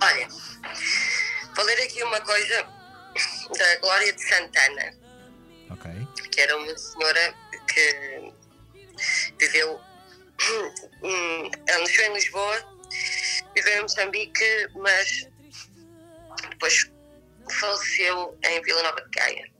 Olha, 0.00 0.28
vou 1.54 1.64
ler 1.64 1.82
aqui 1.82 2.02
uma 2.02 2.20
coisa 2.20 2.62
da 3.58 3.76
Glória 3.76 4.12
de 4.12 4.22
Santana, 4.22 4.94
Ok. 5.70 5.90
que 6.30 6.40
era 6.40 6.56
uma 6.56 6.76
senhora 6.76 7.34
que 7.68 8.32
viveu. 9.38 9.80
Ela 11.66 11.78
nasceu 11.80 12.06
em 12.06 12.14
Lisboa, 12.14 12.80
viveu 13.54 13.78
em 13.78 13.82
Moçambique, 13.82 14.68
mas 14.74 15.28
depois 16.50 16.90
faleceu 17.60 18.38
em 18.44 18.62
Vila 18.62 18.82
Nova 18.82 19.02
de 19.02 19.10
Gaia. 19.10 19.52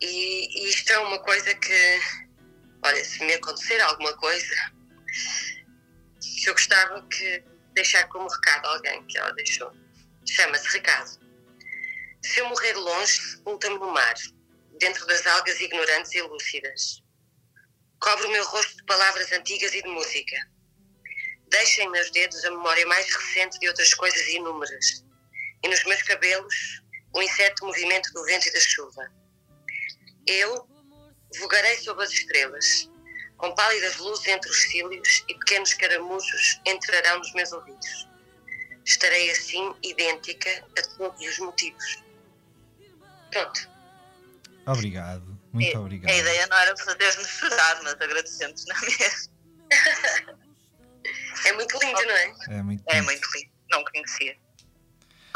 E, 0.00 0.64
e 0.66 0.70
isto 0.70 0.92
é 0.92 0.98
uma 0.98 1.18
coisa 1.20 1.54
que, 1.54 2.00
olha, 2.82 3.04
se 3.04 3.24
me 3.24 3.34
acontecer 3.34 3.80
alguma 3.80 4.12
coisa, 4.16 4.54
que 6.20 6.48
eu 6.48 6.52
gostava 6.52 7.02
que 7.08 7.42
deixar 7.74 8.08
como 8.08 8.28
recado 8.28 8.66
alguém 8.66 9.04
que 9.06 9.18
ela 9.18 9.32
deixou. 9.32 9.70
Chama-se 10.26 10.68
Recado. 10.68 11.18
Se 12.22 12.40
eu 12.40 12.48
morrer 12.48 12.72
longe, 12.74 13.12
sepulta-me 13.12 13.78
no 13.78 13.92
mar, 13.92 14.14
dentro 14.78 15.06
das 15.06 15.26
algas 15.26 15.60
ignorantes 15.60 16.14
e 16.14 16.22
lúcidas. 16.22 17.02
Cobre 18.00 18.26
o 18.26 18.30
meu 18.30 18.44
rosto 18.46 18.76
de 18.76 18.84
palavras 18.84 19.30
antigas 19.32 19.74
e 19.74 19.82
de 19.82 19.88
música. 19.88 20.36
Deixa 21.48 21.82
em 21.82 21.90
meus 21.90 22.10
dedos 22.10 22.44
a 22.44 22.50
memória 22.50 22.86
mais 22.86 23.06
recente 23.14 23.58
de 23.58 23.68
outras 23.68 23.92
coisas 23.94 24.26
inúmeras. 24.28 25.04
E 25.62 25.68
nos 25.68 25.84
meus 25.84 26.02
cabelos, 26.02 26.82
o 27.14 27.22
incerto 27.22 27.66
movimento 27.66 28.12
do 28.12 28.24
vento 28.24 28.48
e 28.48 28.52
da 28.52 28.60
chuva. 28.60 29.12
Eu 30.26 30.68
vogarei 31.38 31.76
sob 31.78 32.02
as 32.02 32.10
estrelas, 32.10 32.90
com 33.44 33.54
pálidas 33.54 33.96
luzes 33.98 34.26
entre 34.26 34.50
os 34.50 34.62
cílios 34.70 35.22
e 35.28 35.34
pequenos 35.34 35.74
caramujos 35.74 36.60
entrarão 36.66 37.18
nos 37.18 37.30
meus 37.34 37.52
ouvidos. 37.52 38.08
Estarei 38.86 39.30
assim 39.30 39.74
idêntica 39.82 40.64
a 40.78 40.82
todos 40.96 41.20
os 41.26 41.38
motivos. 41.40 42.02
Pronto. 43.30 43.68
Obrigado. 44.66 45.38
Muito 45.52 45.68
E- 45.68 45.76
obrigado. 45.76 46.10
A 46.10 46.14
ideia 46.16 46.46
não 46.46 46.56
era 46.56 46.74
fazer-nos 46.78 47.28
chorar, 47.28 47.82
mas 47.82 47.92
agradecemos 47.94 48.64
na 48.66 48.80
mesma. 48.80 49.34
É 51.46 51.52
muito 51.52 51.78
lindo, 51.78 52.00
não 52.06 52.14
é? 52.16 52.34
É 52.48 52.62
muito 52.62 52.82
É 52.86 53.02
muito 53.02 53.28
lindo, 53.36 53.50
não 53.70 53.84
conhecia. 53.84 54.38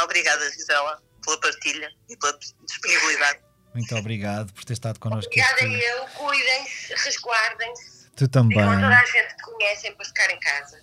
Obrigada, 0.00 0.50
Gisela, 0.50 1.02
pela 1.22 1.38
partilha 1.40 1.90
e 2.08 2.16
pela 2.16 2.38
disponibilidade. 2.66 3.40
Muito 3.74 3.94
obrigado 3.94 4.50
por 4.54 4.64
ter 4.64 4.72
estado 4.72 4.98
connosco. 4.98 5.30
Obrigada 5.30 5.60
este- 5.66 5.84
eu. 5.84 6.06
Cuidem-se, 6.08 6.94
resguardem-se. 6.94 7.97
Tu 8.18 8.26
também. 8.26 8.58
É 8.58 8.64
toda 8.64 8.88
a 8.88 9.04
gente 9.04 9.36
que 9.36 9.42
conhecem 9.44 9.94
para 9.94 10.04
ficar 10.04 10.28
em 10.32 10.40
casa. 10.40 10.76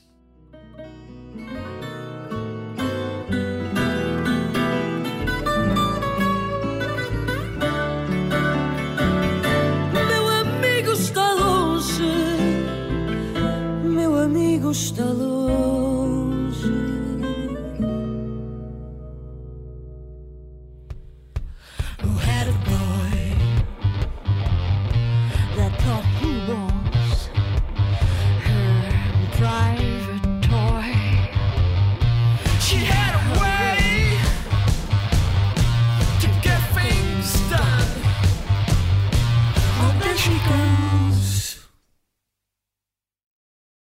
Meu 10.08 10.30
amigo 10.30 10.92
está 10.94 11.34
longe, 11.34 12.04
meu 13.84 14.18
amigo 14.18 14.72
está 14.72 15.04
longe. 15.04 15.85